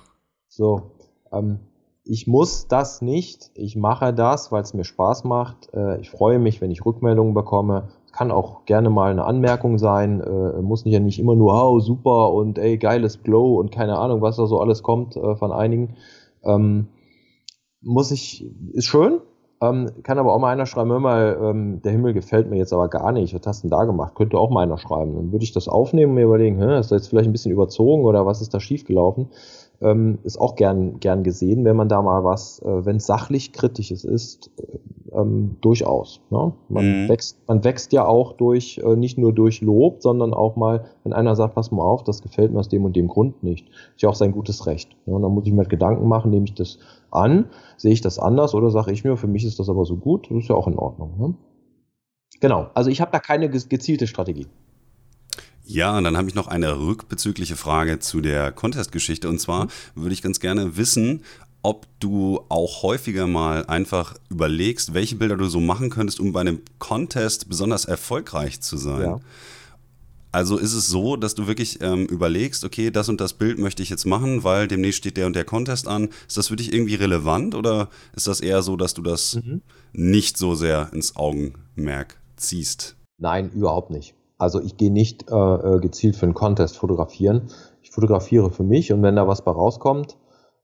So, 0.49 0.93
ähm, 1.33 1.61
ich 2.05 2.27
muss 2.27 2.69
das 2.69 3.03
nicht. 3.03 3.51
Ich 3.55 3.77
mache 3.77 4.15
das, 4.15 4.53
weil 4.53 4.63
es 4.63 4.75
mir 4.75 4.85
Spaß 4.85 5.25
macht. 5.25 5.73
Äh, 5.75 6.01
ich 6.01 6.11
freue 6.11 6.39
mich, 6.39 6.61
wenn 6.61 6.71
ich 6.71 6.85
Rückmeldungen 6.85 7.35
bekomme. 7.35 7.89
Kann 8.13 8.31
auch 8.31 8.65
gerne 8.65 8.91
mal 8.91 9.11
eine 9.11 9.25
Anmerkung 9.25 9.79
sein. 9.79 10.21
Äh, 10.21 10.63
muss 10.63 10.85
nicht 10.85 10.95
ja 10.95 11.01
nicht 11.01 11.19
immer 11.19 11.35
nur, 11.35 11.53
oh, 11.55 11.81
super 11.81 12.33
und 12.33 12.59
ey, 12.59 12.79
geiles 12.79 13.23
Glow 13.23 13.59
und 13.59 13.73
keine 13.73 13.99
Ahnung, 13.99 14.23
was 14.23 14.37
da 14.37 14.47
so 14.47 14.61
alles 14.61 14.83
kommt 14.83 15.17
äh, 15.17 15.37
von 15.37 15.53
einigen. 15.53 15.97
Ähm, 16.45 16.89
muss 17.83 18.11
ich, 18.11 18.47
ist 18.73 18.87
schön, 18.87 19.21
ähm, 19.63 19.91
kann 20.03 20.19
aber 20.19 20.35
auch 20.35 20.39
mal 20.39 20.53
einer 20.53 20.67
schreiben, 20.67 20.91
hör 20.91 21.01
mal, 21.01 21.39
ähm, 21.41 21.81
der 21.83 21.93
Himmel 21.93 22.13
gefällt 22.13 22.51
mir 22.51 22.57
jetzt 22.57 22.73
aber 22.73 22.89
gar 22.89 23.13
nicht. 23.13 23.35
Was 23.35 23.47
hast 23.47 23.65
du 23.65 23.69
denn 23.69 23.79
da 23.79 23.85
gemacht? 23.85 24.15
Könnte 24.15 24.39
auch 24.39 24.51
mal 24.51 24.63
einer 24.63 24.77
schreiben. 24.77 25.15
Dann 25.15 25.33
würde 25.33 25.45
ich 25.45 25.53
das 25.53 25.67
aufnehmen 25.67 26.11
und 26.11 26.17
mir 26.17 26.25
überlegen, 26.25 26.59
hä, 26.59 26.79
ist 26.79 26.91
das 26.91 27.03
jetzt 27.03 27.09
vielleicht 27.09 27.29
ein 27.29 27.33
bisschen 27.33 27.53
überzogen 27.53 28.05
oder 28.05 28.27
was 28.27 28.43
ist 28.43 28.53
da 28.53 28.61
schiefgelaufen? 28.61 29.29
Ähm, 29.81 30.19
ist 30.25 30.39
auch 30.39 30.57
gern, 30.57 31.01
gern 31.01 31.23
gesehen, 31.23 31.65
wenn 31.65 31.77
man 31.77 31.89
da 31.89 32.01
mal 32.01 32.25
was, 32.25 32.61
äh, 32.61 32.85
wenn 32.87 32.97
es 32.97 33.07
sachlich 33.07 33.53
kritisches 33.53 34.05
ist, 34.05 34.51
äh, 34.59 34.79
ähm, 35.19 35.57
durchaus. 35.61 36.21
Ne? 36.31 36.53
Man, 36.69 37.05
mhm. 37.05 37.09
wächst, 37.09 37.39
man 37.47 37.63
wächst 37.65 37.93
ja 37.93 38.07
auch 38.07 38.33
durch, 38.33 38.79
äh, 38.79 38.97
nicht 38.97 39.19
nur 39.19 39.33
durch 39.33 39.61
Lob, 39.61 40.03
sondern 40.03 40.33
auch 40.33 40.57
mal, 40.57 40.87
wenn 41.05 41.13
einer 41.13 41.37
sagt, 41.37 41.55
pass 41.55 41.71
mal 41.71 41.83
auf, 41.83 42.05
das 42.05 42.23
gefällt 42.23 42.53
mir 42.53 42.61
aus 42.61 42.69
dem 42.69 42.85
und 42.85 42.97
dem 42.97 43.09
Grund 43.09 43.43
nicht. 43.43 43.69
Ist 43.69 44.03
ja 44.03 44.09
auch 44.09 44.15
sein 44.15 44.33
gutes 44.33 44.67
Recht. 44.67 44.97
Ne? 45.07 45.15
Und 45.15 45.23
dann 45.23 45.33
muss 45.33 45.47
ich 45.47 45.53
mir 45.53 45.59
halt 45.59 45.71
Gedanken 45.71 46.09
machen, 46.09 46.31
nehme 46.31 46.47
ich 46.47 46.55
das 46.55 46.79
an, 47.11 47.51
sehe 47.77 47.93
ich 47.93 48.01
das 48.01 48.19
anders 48.19 48.55
oder 48.55 48.71
sage 48.71 48.93
ich 48.93 49.05
mir, 49.05 49.17
für 49.17 49.27
mich 49.27 49.45
ist 49.45 49.59
das 49.59 49.69
aber 49.69 49.85
so 49.85 49.97
gut, 49.97 50.31
das 50.31 50.39
ist 50.39 50.49
ja 50.49 50.55
auch 50.55 50.67
in 50.69 50.79
Ordnung. 50.79 51.19
Ne? 51.19 51.35
Genau, 52.41 52.71
also 52.75 52.91
ich 52.91 53.01
habe 53.01 53.13
da 53.13 53.19
keine 53.19 53.49
gezielte 53.49 54.07
Strategie. 54.07 54.47
Ja, 55.65 55.99
und 55.99 56.05
dann 56.05 56.17
habe 56.17 56.29
ich 56.29 56.35
noch 56.35 56.47
eine 56.47 56.79
rückbezügliche 56.79 57.57
Frage 57.57 57.99
zu 57.99 58.21
der 58.21 58.53
Contest-Geschichte. 58.53 59.29
Und 59.29 59.41
zwar 59.41 59.65
mhm. 59.65 59.71
würde 59.97 60.13
ich 60.13 60.23
ganz 60.23 60.39
gerne 60.39 60.77
wissen, 60.77 61.23
ob 61.63 61.87
du 61.99 62.41
auch 62.49 62.85
häufiger 62.85 63.27
mal 63.27 63.67
einfach 63.67 64.15
überlegst, 64.29 64.95
welche 64.95 65.17
Bilder 65.17 65.37
du 65.37 65.47
so 65.47 65.59
machen 65.59 65.91
könntest, 65.91 66.21
um 66.21 66.33
bei 66.33 66.41
einem 66.41 66.61
Contest 66.79 67.49
besonders 67.49 67.85
erfolgreich 67.85 68.61
zu 68.61 68.77
sein. 68.77 69.01
Ja. 69.01 69.21
Also 70.37 70.59
ist 70.59 70.75
es 70.75 70.87
so, 70.87 71.17
dass 71.17 71.35
du 71.35 71.47
wirklich 71.47 71.81
ähm, 71.81 72.05
überlegst, 72.05 72.63
okay, 72.63 72.91
das 72.91 73.09
und 73.09 73.23
das 73.23 73.33
Bild 73.33 73.59
möchte 73.59 73.83
ich 73.83 73.89
jetzt 73.89 74.05
machen, 74.05 74.45
weil 74.45 74.69
demnächst 74.69 74.99
steht 74.99 75.17
der 75.17 75.25
und 75.25 75.35
der 75.35 75.47
Contest 75.47 75.89
an. 75.89 76.11
Ist 76.29 76.37
das 76.37 76.49
für 76.49 76.57
dich 76.57 76.75
irgendwie 76.75 76.95
relevant 76.95 77.55
oder 77.55 77.89
ist 78.15 78.27
das 78.27 78.43
eher 78.43 78.61
so, 78.61 78.77
dass 78.77 78.93
du 78.93 79.01
das 79.01 79.37
mhm. 79.37 79.63
nicht 79.95 80.37
so 80.37 80.55
sehr 80.55 80.91
ins 80.93 81.17
Augenmerk 81.17 82.21
ziehst? 82.37 82.97
Nein, 83.17 83.51
überhaupt 83.53 83.91
nicht. 83.91 84.15
Also 84.37 84.61
ich 84.61 84.77
gehe 84.77 84.93
nicht 84.93 85.31
äh, 85.31 85.35
äh 85.35 85.81
gezielt 85.81 86.17
für 86.17 86.27
einen 86.27 86.35
Contest 86.35 86.77
fotografieren. 86.77 87.49
Ich 87.81 87.93
fotografiere 87.93 88.51
für 88.51 88.63
mich 88.63 88.93
und 88.93 89.03
wenn 89.03 89.17
da 89.17 89.27
was 89.27 89.43
bei 89.43 89.53
rauskommt, 89.53 90.19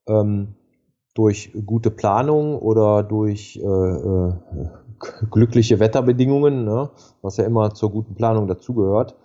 ähm, 0.06 0.48
durch 1.14 1.50
gute 1.64 1.90
Planung 1.90 2.58
oder 2.58 3.02
durch 3.02 3.56
äh, 3.56 3.66
äh, 3.66 4.34
glückliche 5.30 5.80
Wetterbedingungen, 5.80 6.66
ne, 6.66 6.90
was 7.22 7.38
ja 7.38 7.44
immer 7.44 7.72
zur 7.72 7.90
guten 7.90 8.14
Planung 8.14 8.48
dazugehört, 8.48 9.16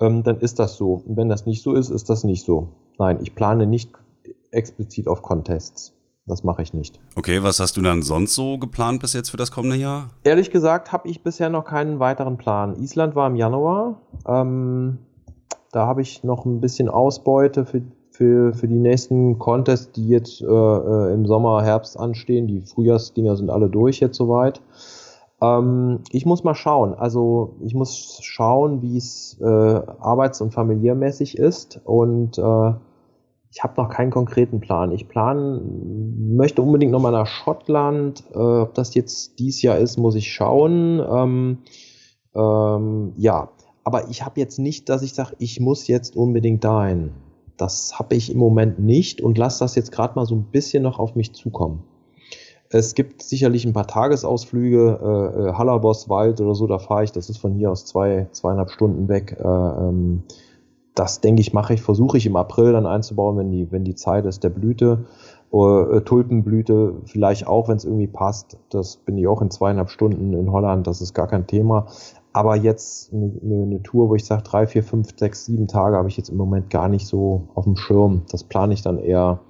ähm, 0.00 0.22
dann 0.22 0.38
ist 0.40 0.58
das 0.58 0.76
so. 0.76 1.02
Und 1.06 1.16
wenn 1.16 1.28
das 1.28 1.46
nicht 1.46 1.62
so 1.62 1.74
ist, 1.74 1.90
ist 1.90 2.10
das 2.10 2.24
nicht 2.24 2.44
so. 2.44 2.68
Nein, 2.98 3.18
ich 3.22 3.34
plane 3.34 3.66
nicht 3.66 3.90
explizit 4.50 5.06
auf 5.08 5.22
Contests. 5.22 5.94
Das 6.26 6.44
mache 6.44 6.62
ich 6.62 6.74
nicht. 6.74 7.00
Okay, 7.16 7.42
was 7.42 7.60
hast 7.60 7.76
du 7.76 7.82
dann 7.82 8.02
sonst 8.02 8.34
so 8.34 8.58
geplant 8.58 9.00
bis 9.00 9.14
jetzt 9.14 9.30
für 9.30 9.36
das 9.36 9.50
kommende 9.50 9.76
Jahr? 9.76 10.10
Ehrlich 10.22 10.50
gesagt 10.50 10.92
habe 10.92 11.08
ich 11.08 11.22
bisher 11.22 11.50
noch 11.50 11.64
keinen 11.64 11.98
weiteren 11.98 12.36
Plan. 12.36 12.76
Island 12.76 13.14
war 13.16 13.26
im 13.26 13.36
Januar. 13.36 14.00
Ähm, 14.26 14.98
da 15.72 15.86
habe 15.86 16.02
ich 16.02 16.22
noch 16.22 16.44
ein 16.44 16.60
bisschen 16.60 16.88
Ausbeute 16.88 17.64
für, 17.64 17.82
für, 18.10 18.52
für 18.52 18.68
die 18.68 18.78
nächsten 18.78 19.38
Contests, 19.38 19.92
die 19.92 20.08
jetzt 20.08 20.40
äh, 20.42 20.46
äh 20.46 21.12
im 21.12 21.26
Sommer, 21.26 21.62
Herbst 21.62 21.98
anstehen. 21.98 22.46
Die 22.46 22.60
Frühjahrsdinger 22.60 23.36
sind 23.36 23.50
alle 23.50 23.68
durch 23.68 24.00
jetzt 24.00 24.16
soweit. 24.16 24.60
Ähm, 25.42 26.00
ich 26.10 26.26
muss 26.26 26.44
mal 26.44 26.54
schauen. 26.54 26.94
Also 26.94 27.56
ich 27.60 27.74
muss 27.74 28.18
schauen, 28.22 28.82
wie 28.82 28.96
es 28.96 29.38
äh, 29.40 29.44
arbeits- 29.44 30.40
und 30.40 30.52
familiärmäßig 30.52 31.38
ist 31.38 31.80
und 31.84 32.38
äh, 32.38 32.72
ich 33.52 33.64
habe 33.64 33.82
noch 33.82 33.88
keinen 33.88 34.12
konkreten 34.12 34.60
Plan. 34.60 34.92
Ich 34.92 35.08
plan, 35.08 36.36
möchte 36.36 36.62
unbedingt 36.62 36.92
noch 36.92 37.00
mal 37.00 37.10
nach 37.10 37.26
Schottland. 37.26 38.22
Äh, 38.32 38.38
ob 38.38 38.74
das 38.74 38.94
jetzt 38.94 39.40
dies 39.40 39.60
Jahr 39.62 39.78
ist, 39.78 39.96
muss 39.96 40.14
ich 40.14 40.32
schauen. 40.32 41.00
Ähm, 41.00 41.58
ähm, 42.34 43.12
ja, 43.16 43.50
aber 43.82 44.08
ich 44.08 44.24
habe 44.24 44.38
jetzt 44.38 44.58
nicht, 44.58 44.88
dass 44.88 45.02
ich 45.02 45.14
sage, 45.14 45.34
ich 45.38 45.58
muss 45.58 45.88
jetzt 45.88 46.16
unbedingt 46.16 46.62
dahin. 46.62 47.10
Das 47.56 47.98
habe 47.98 48.14
ich 48.14 48.32
im 48.32 48.38
Moment 48.38 48.78
nicht 48.78 49.20
und 49.20 49.36
lasse 49.36 49.60
das 49.60 49.74
jetzt 49.74 49.90
gerade 49.90 50.14
mal 50.14 50.26
so 50.26 50.36
ein 50.36 50.44
bisschen 50.44 50.84
noch 50.84 51.00
auf 51.00 51.16
mich 51.16 51.34
zukommen. 51.34 51.82
Es 52.72 52.94
gibt 52.94 53.22
sicherlich 53.22 53.64
ein 53.64 53.72
paar 53.72 53.88
Tagesausflüge, 53.88 55.00
äh, 55.02 55.48
äh 55.48 55.52
Hallerboswald 55.54 56.40
oder 56.40 56.54
so, 56.54 56.68
da 56.68 56.78
fahre 56.78 57.02
ich, 57.02 57.10
das 57.10 57.28
ist 57.28 57.38
von 57.38 57.52
hier 57.52 57.70
aus 57.70 57.84
zwei, 57.84 58.28
zweieinhalb 58.30 58.70
Stunden 58.70 59.08
weg. 59.08 59.36
Äh, 59.40 59.44
ähm, 59.44 60.22
das 60.94 61.20
denke 61.20 61.40
ich, 61.40 61.52
mache 61.52 61.74
ich, 61.74 61.82
versuche 61.82 62.16
ich 62.16 62.26
im 62.26 62.36
April 62.36 62.72
dann 62.72 62.86
einzubauen, 62.86 63.36
wenn 63.38 63.50
die, 63.50 63.72
wenn 63.72 63.84
die 63.84 63.96
Zeit 63.96 64.24
ist 64.24 64.44
der 64.44 64.50
Blüte. 64.50 65.06
Äh, 65.52 66.00
Tulpenblüte 66.02 66.94
vielleicht 67.06 67.48
auch, 67.48 67.68
wenn 67.68 67.76
es 67.76 67.84
irgendwie 67.84 68.06
passt. 68.06 68.56
Das 68.70 68.98
bin 68.98 69.18
ich 69.18 69.26
auch 69.26 69.42
in 69.42 69.50
zweieinhalb 69.50 69.90
Stunden 69.90 70.32
in 70.32 70.52
Holland, 70.52 70.86
das 70.86 71.00
ist 71.00 71.12
gar 71.12 71.26
kein 71.26 71.48
Thema. 71.48 71.86
Aber 72.32 72.54
jetzt 72.54 73.12
eine, 73.12 73.32
eine 73.42 73.82
Tour, 73.82 74.08
wo 74.08 74.14
ich 74.14 74.24
sage, 74.24 74.44
drei, 74.44 74.68
vier, 74.68 74.84
fünf, 74.84 75.08
sechs, 75.18 75.44
sieben 75.46 75.66
Tage 75.66 75.96
habe 75.96 76.08
ich 76.08 76.16
jetzt 76.16 76.28
im 76.28 76.36
Moment 76.36 76.70
gar 76.70 76.88
nicht 76.88 77.08
so 77.08 77.48
auf 77.56 77.64
dem 77.64 77.76
Schirm. 77.76 78.22
Das 78.30 78.44
plane 78.44 78.74
ich 78.74 78.82
dann 78.82 79.00
eher, 79.00 79.40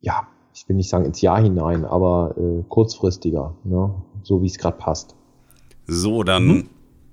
ja, 0.00 0.26
ich 0.54 0.68
will 0.68 0.76
nicht 0.76 0.88
sagen 0.88 1.04
ins 1.04 1.20
Jahr 1.20 1.42
hinein, 1.42 1.84
aber 1.84 2.34
äh, 2.38 2.62
kurzfristiger, 2.68 3.54
ne? 3.64 3.94
so 4.22 4.40
wie 4.40 4.46
es 4.46 4.56
gerade 4.56 4.76
passt. 4.76 5.16
So, 5.86 6.22
dann 6.22 6.46
mhm. 6.46 6.68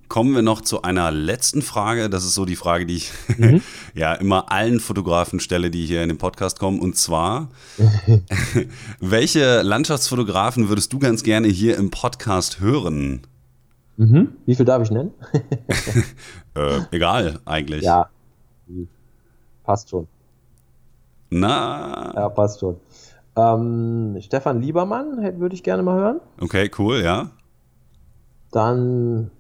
kommen 0.07 0.35
wir 0.35 0.43
noch 0.43 0.61
zu 0.61 0.83
einer 0.83 1.11
letzten 1.11 1.63
Frage. 1.63 2.09
Das 2.09 2.23
ist 2.23 2.35
so 2.35 2.45
die 2.45 2.55
Frage, 2.55 2.85
die 2.85 2.97
ich 2.97 3.11
mhm. 3.37 3.61
ja 3.95 4.13
immer 4.13 4.51
allen 4.51 4.79
Fotografen 4.79 5.39
stelle, 5.39 5.71
die 5.71 5.85
hier 5.85 6.03
in 6.03 6.09
den 6.09 6.19
Podcast 6.19 6.59
kommen. 6.59 6.79
Und 6.79 6.97
zwar, 6.97 7.49
welche 8.99 9.63
Landschaftsfotografen 9.63 10.69
würdest 10.69 10.93
du 10.93 10.99
ganz 10.99 11.23
gerne 11.23 11.47
hier 11.47 11.77
im 11.77 11.89
Podcast 11.89 12.59
hören? 12.59 13.21
Mhm. 13.97 14.33
Wie 14.45 14.55
viel 14.55 14.65
darf 14.65 14.83
ich 14.83 14.91
nennen? 14.91 15.11
äh, 16.55 16.79
egal, 16.91 17.39
eigentlich. 17.45 17.83
Ja, 17.83 18.07
passt 19.63 19.89
schon. 19.89 20.07
Na? 21.31 22.13
Ja, 22.13 22.29
passt 22.29 22.59
schon. 22.59 22.75
Ähm, 23.35 24.17
Stefan 24.21 24.61
Liebermann 24.61 25.39
würde 25.39 25.55
ich 25.55 25.63
gerne 25.63 25.83
mal 25.83 25.95
hören. 25.95 26.21
Okay, 26.39 26.69
cool, 26.77 27.01
ja. 27.01 27.31
Dann 28.51 29.31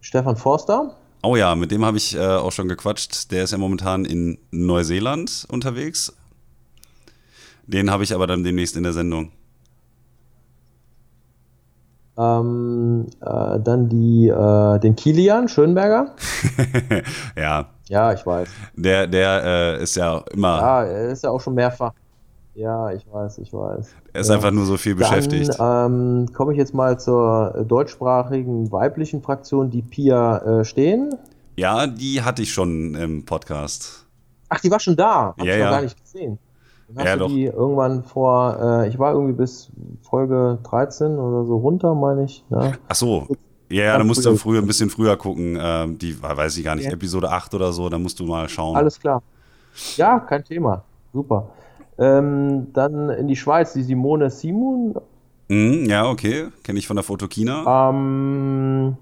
Stefan 0.00 0.36
Forster. 0.36 0.96
Oh 1.22 1.36
ja, 1.36 1.54
mit 1.54 1.70
dem 1.70 1.84
habe 1.84 1.96
ich 1.96 2.16
äh, 2.16 2.20
auch 2.20 2.52
schon 2.52 2.68
gequatscht. 2.68 3.30
Der 3.30 3.44
ist 3.44 3.52
ja 3.52 3.58
momentan 3.58 4.04
in 4.04 4.38
Neuseeland 4.50 5.46
unterwegs. 5.50 6.12
Den 7.66 7.90
habe 7.90 8.02
ich 8.04 8.14
aber 8.14 8.26
dann 8.26 8.44
demnächst 8.44 8.76
in 8.76 8.82
der 8.82 8.92
Sendung. 8.92 9.32
Ähm, 12.16 13.06
äh, 13.20 13.60
dann 13.60 13.88
die, 13.88 14.28
äh, 14.28 14.78
den 14.80 14.96
Kilian 14.96 15.48
Schönberger. 15.48 16.16
ja. 17.36 17.68
Ja, 17.88 18.12
ich 18.12 18.26
weiß. 18.26 18.48
Der, 18.74 19.06
der 19.06 19.44
äh, 19.44 19.82
ist 19.82 19.96
ja 19.96 20.18
immer. 20.32 20.58
Ja, 20.58 20.84
er 20.84 21.08
ist 21.10 21.24
ja 21.24 21.30
auch 21.30 21.40
schon 21.40 21.54
mehrfach. 21.54 21.92
Ja, 22.58 22.90
ich 22.90 23.06
weiß, 23.08 23.38
ich 23.38 23.52
weiß. 23.52 23.94
Er 24.12 24.20
ist 24.20 24.28
ja. 24.28 24.34
einfach 24.34 24.50
nur 24.50 24.66
so 24.66 24.76
viel 24.76 24.96
beschäftigt. 24.96 25.60
Dann 25.60 26.26
ähm, 26.26 26.32
komme 26.32 26.52
ich 26.52 26.58
jetzt 26.58 26.74
mal 26.74 26.98
zur 26.98 27.64
deutschsprachigen 27.68 28.72
weiblichen 28.72 29.22
Fraktion, 29.22 29.70
die 29.70 29.80
Pia 29.80 30.38
äh, 30.38 30.64
stehen. 30.64 31.14
Ja, 31.54 31.86
die 31.86 32.20
hatte 32.20 32.42
ich 32.42 32.52
schon 32.52 32.96
im 32.96 33.24
Podcast. 33.24 34.06
Ach, 34.48 34.58
die 34.58 34.72
war 34.72 34.80
schon 34.80 34.96
da. 34.96 35.34
Hab 35.38 35.44
ja, 35.44 35.54
ich 35.54 35.60
ja. 35.60 35.70
gar 35.70 35.82
nicht 35.82 36.02
gesehen. 36.02 36.40
Dann 36.88 36.98
hast 36.98 37.04
ja, 37.06 37.12
du 37.12 37.18
doch. 37.20 37.28
die 37.28 37.44
irgendwann 37.44 38.02
vor, 38.02 38.58
äh, 38.60 38.88
ich 38.88 38.98
war 38.98 39.12
irgendwie 39.12 39.34
bis 39.34 39.70
Folge 40.02 40.58
13 40.64 41.16
oder 41.16 41.44
so 41.44 41.58
runter, 41.58 41.94
meine 41.94 42.24
ich. 42.24 42.44
Ne? 42.48 42.72
Ach 42.88 42.94
so. 42.96 43.28
Ja, 43.70 43.84
ja, 43.84 43.98
da 43.98 44.02
musst 44.02 44.26
du 44.26 44.34
früher 44.34 44.60
ein 44.60 44.66
bisschen 44.66 44.90
früher 44.90 45.16
gucken. 45.16 45.56
Ähm, 45.60 45.96
die 45.96 46.20
weiß 46.20 46.56
ich 46.56 46.64
gar 46.64 46.74
nicht, 46.74 46.86
ja. 46.86 46.92
Episode 46.92 47.30
8 47.30 47.54
oder 47.54 47.72
so, 47.72 47.88
da 47.88 47.98
musst 47.98 48.18
du 48.18 48.24
mal 48.24 48.48
schauen. 48.48 48.74
Alles 48.74 48.98
klar. 48.98 49.22
Ja, 49.96 50.18
kein 50.18 50.42
Thema. 50.42 50.82
Super. 51.12 51.50
Ähm, 51.98 52.68
dann 52.72 53.10
in 53.10 53.26
die 53.26 53.36
Schweiz, 53.36 53.72
die 53.72 53.82
Simone 53.82 54.30
Simon. 54.30 54.94
Mm, 55.48 55.86
ja, 55.86 56.08
okay. 56.08 56.48
Kenne 56.62 56.78
ich 56.78 56.86
von 56.86 56.96
der 56.96 57.02
Fotokina. 57.02 57.90
Ähm, 57.90 58.96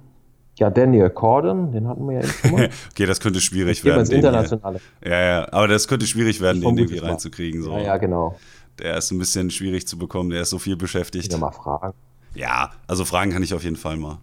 ja, 0.56 0.70
Daniel 0.70 1.10
Corden, 1.10 1.72
den 1.72 1.86
hatten 1.86 2.08
wir 2.08 2.20
ja 2.20 2.26
schon 2.26 2.52
mal. 2.52 2.70
okay, 2.90 3.04
das 3.04 3.20
könnte 3.20 3.40
schwierig 3.40 3.84
werden. 3.84 4.00
Ins 4.00 4.10
Internationale. 4.10 4.80
Hier. 5.02 5.10
Ja, 5.10 5.20
ja, 5.20 5.52
aber 5.52 5.68
das 5.68 5.86
könnte 5.86 6.06
schwierig 6.06 6.40
werden, 6.40 6.62
den 6.62 6.78
irgendwie 6.78 6.98
reinzukriegen. 6.98 7.62
So. 7.62 7.72
Ja, 7.72 7.80
ja, 7.80 7.96
genau. 7.98 8.36
Der 8.78 8.96
ist 8.96 9.10
ein 9.10 9.18
bisschen 9.18 9.50
schwierig 9.50 9.86
zu 9.86 9.98
bekommen, 9.98 10.30
der 10.30 10.42
ist 10.42 10.50
so 10.50 10.58
viel 10.58 10.76
beschäftigt. 10.76 11.32
Ich 11.32 11.38
mal 11.38 11.50
fragen. 11.50 11.94
Ja, 12.34 12.70
also 12.86 13.04
fragen 13.04 13.32
kann 13.32 13.42
ich 13.42 13.54
auf 13.54 13.64
jeden 13.64 13.76
Fall 13.76 13.96
mal. 13.96 14.18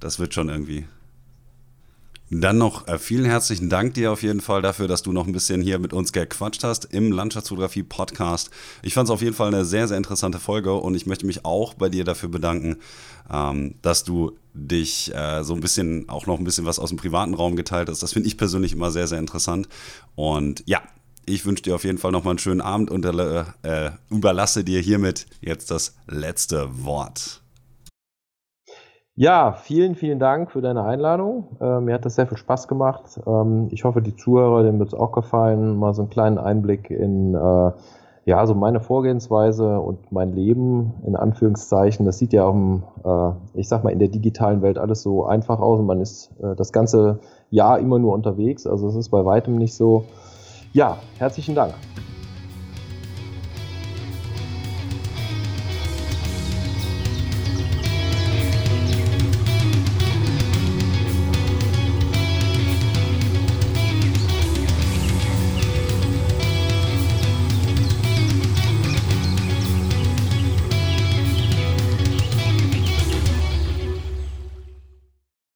Das 0.00 0.18
wird 0.18 0.34
schon 0.34 0.48
irgendwie. 0.48 0.86
Dann 2.34 2.56
noch 2.56 2.88
äh, 2.88 2.98
vielen 2.98 3.26
herzlichen 3.26 3.68
Dank 3.68 3.92
dir 3.92 4.10
auf 4.10 4.22
jeden 4.22 4.40
Fall 4.40 4.62
dafür, 4.62 4.88
dass 4.88 5.02
du 5.02 5.12
noch 5.12 5.26
ein 5.26 5.34
bisschen 5.34 5.60
hier 5.60 5.78
mit 5.78 5.92
uns 5.92 6.14
gequatscht 6.14 6.64
hast 6.64 6.86
im 6.86 7.12
Landschaftsfotografie 7.12 7.82
Podcast. 7.82 8.48
Ich 8.80 8.94
fand 8.94 9.06
es 9.06 9.10
auf 9.10 9.20
jeden 9.20 9.34
Fall 9.34 9.48
eine 9.48 9.66
sehr, 9.66 9.86
sehr 9.86 9.98
interessante 9.98 10.38
Folge 10.38 10.72
und 10.72 10.94
ich 10.94 11.04
möchte 11.04 11.26
mich 11.26 11.44
auch 11.44 11.74
bei 11.74 11.90
dir 11.90 12.04
dafür 12.04 12.30
bedanken, 12.30 12.78
ähm, 13.30 13.74
dass 13.82 14.04
du 14.04 14.38
dich 14.54 15.14
äh, 15.14 15.44
so 15.44 15.52
ein 15.52 15.60
bisschen, 15.60 16.08
auch 16.08 16.24
noch 16.24 16.38
ein 16.38 16.44
bisschen 16.44 16.64
was 16.64 16.78
aus 16.78 16.88
dem 16.88 16.96
privaten 16.96 17.34
Raum 17.34 17.54
geteilt 17.54 17.90
hast. 17.90 18.02
Das 18.02 18.14
finde 18.14 18.28
ich 18.28 18.38
persönlich 18.38 18.72
immer 18.72 18.90
sehr, 18.90 19.08
sehr 19.08 19.18
interessant. 19.18 19.68
Und 20.14 20.62
ja, 20.64 20.80
ich 21.26 21.44
wünsche 21.44 21.64
dir 21.64 21.74
auf 21.74 21.84
jeden 21.84 21.98
Fall 21.98 22.12
noch 22.12 22.24
mal 22.24 22.30
einen 22.30 22.38
schönen 22.38 22.62
Abend 22.62 22.90
und 22.90 23.04
äh 23.04 23.90
überlasse 24.08 24.64
dir 24.64 24.80
hiermit 24.80 25.26
jetzt 25.42 25.70
das 25.70 25.96
letzte 26.06 26.82
Wort. 26.82 27.41
Ja, 29.14 29.52
vielen, 29.52 29.94
vielen 29.94 30.18
Dank 30.18 30.50
für 30.50 30.62
deine 30.62 30.84
Einladung. 30.84 31.44
Äh, 31.60 31.80
mir 31.80 31.94
hat 31.94 32.06
das 32.06 32.14
sehr 32.14 32.26
viel 32.26 32.38
Spaß 32.38 32.66
gemacht. 32.66 33.20
Ähm, 33.26 33.68
ich 33.70 33.84
hoffe, 33.84 34.00
die 34.00 34.16
Zuhörer, 34.16 34.62
denen 34.62 34.78
wird 34.78 34.88
es 34.88 34.98
auch 34.98 35.12
gefallen, 35.12 35.76
mal 35.76 35.92
so 35.92 36.02
einen 36.02 36.10
kleinen 36.10 36.38
Einblick 36.38 36.90
in 36.90 37.34
äh, 37.34 37.72
ja, 38.24 38.46
so 38.46 38.54
meine 38.54 38.80
Vorgehensweise 38.80 39.80
und 39.80 40.12
mein 40.12 40.32
Leben 40.32 40.94
in 41.06 41.14
Anführungszeichen. 41.16 42.06
Das 42.06 42.18
sieht 42.18 42.32
ja 42.32 42.44
auch, 42.44 42.54
im, 42.54 42.84
äh, 43.04 43.32
ich 43.60 43.68
sag 43.68 43.84
mal, 43.84 43.90
in 43.90 43.98
der 43.98 44.08
digitalen 44.08 44.62
Welt 44.62 44.78
alles 44.78 45.02
so 45.02 45.26
einfach 45.26 45.60
aus 45.60 45.80
und 45.80 45.86
man 45.86 46.00
ist 46.00 46.30
äh, 46.42 46.54
das 46.54 46.72
ganze 46.72 47.18
Jahr 47.50 47.80
immer 47.80 47.98
nur 47.98 48.14
unterwegs. 48.14 48.66
Also 48.66 48.88
es 48.88 48.94
ist 48.94 49.10
bei 49.10 49.26
weitem 49.26 49.56
nicht 49.56 49.74
so. 49.74 50.04
Ja, 50.72 50.96
herzlichen 51.18 51.54
Dank. 51.54 51.74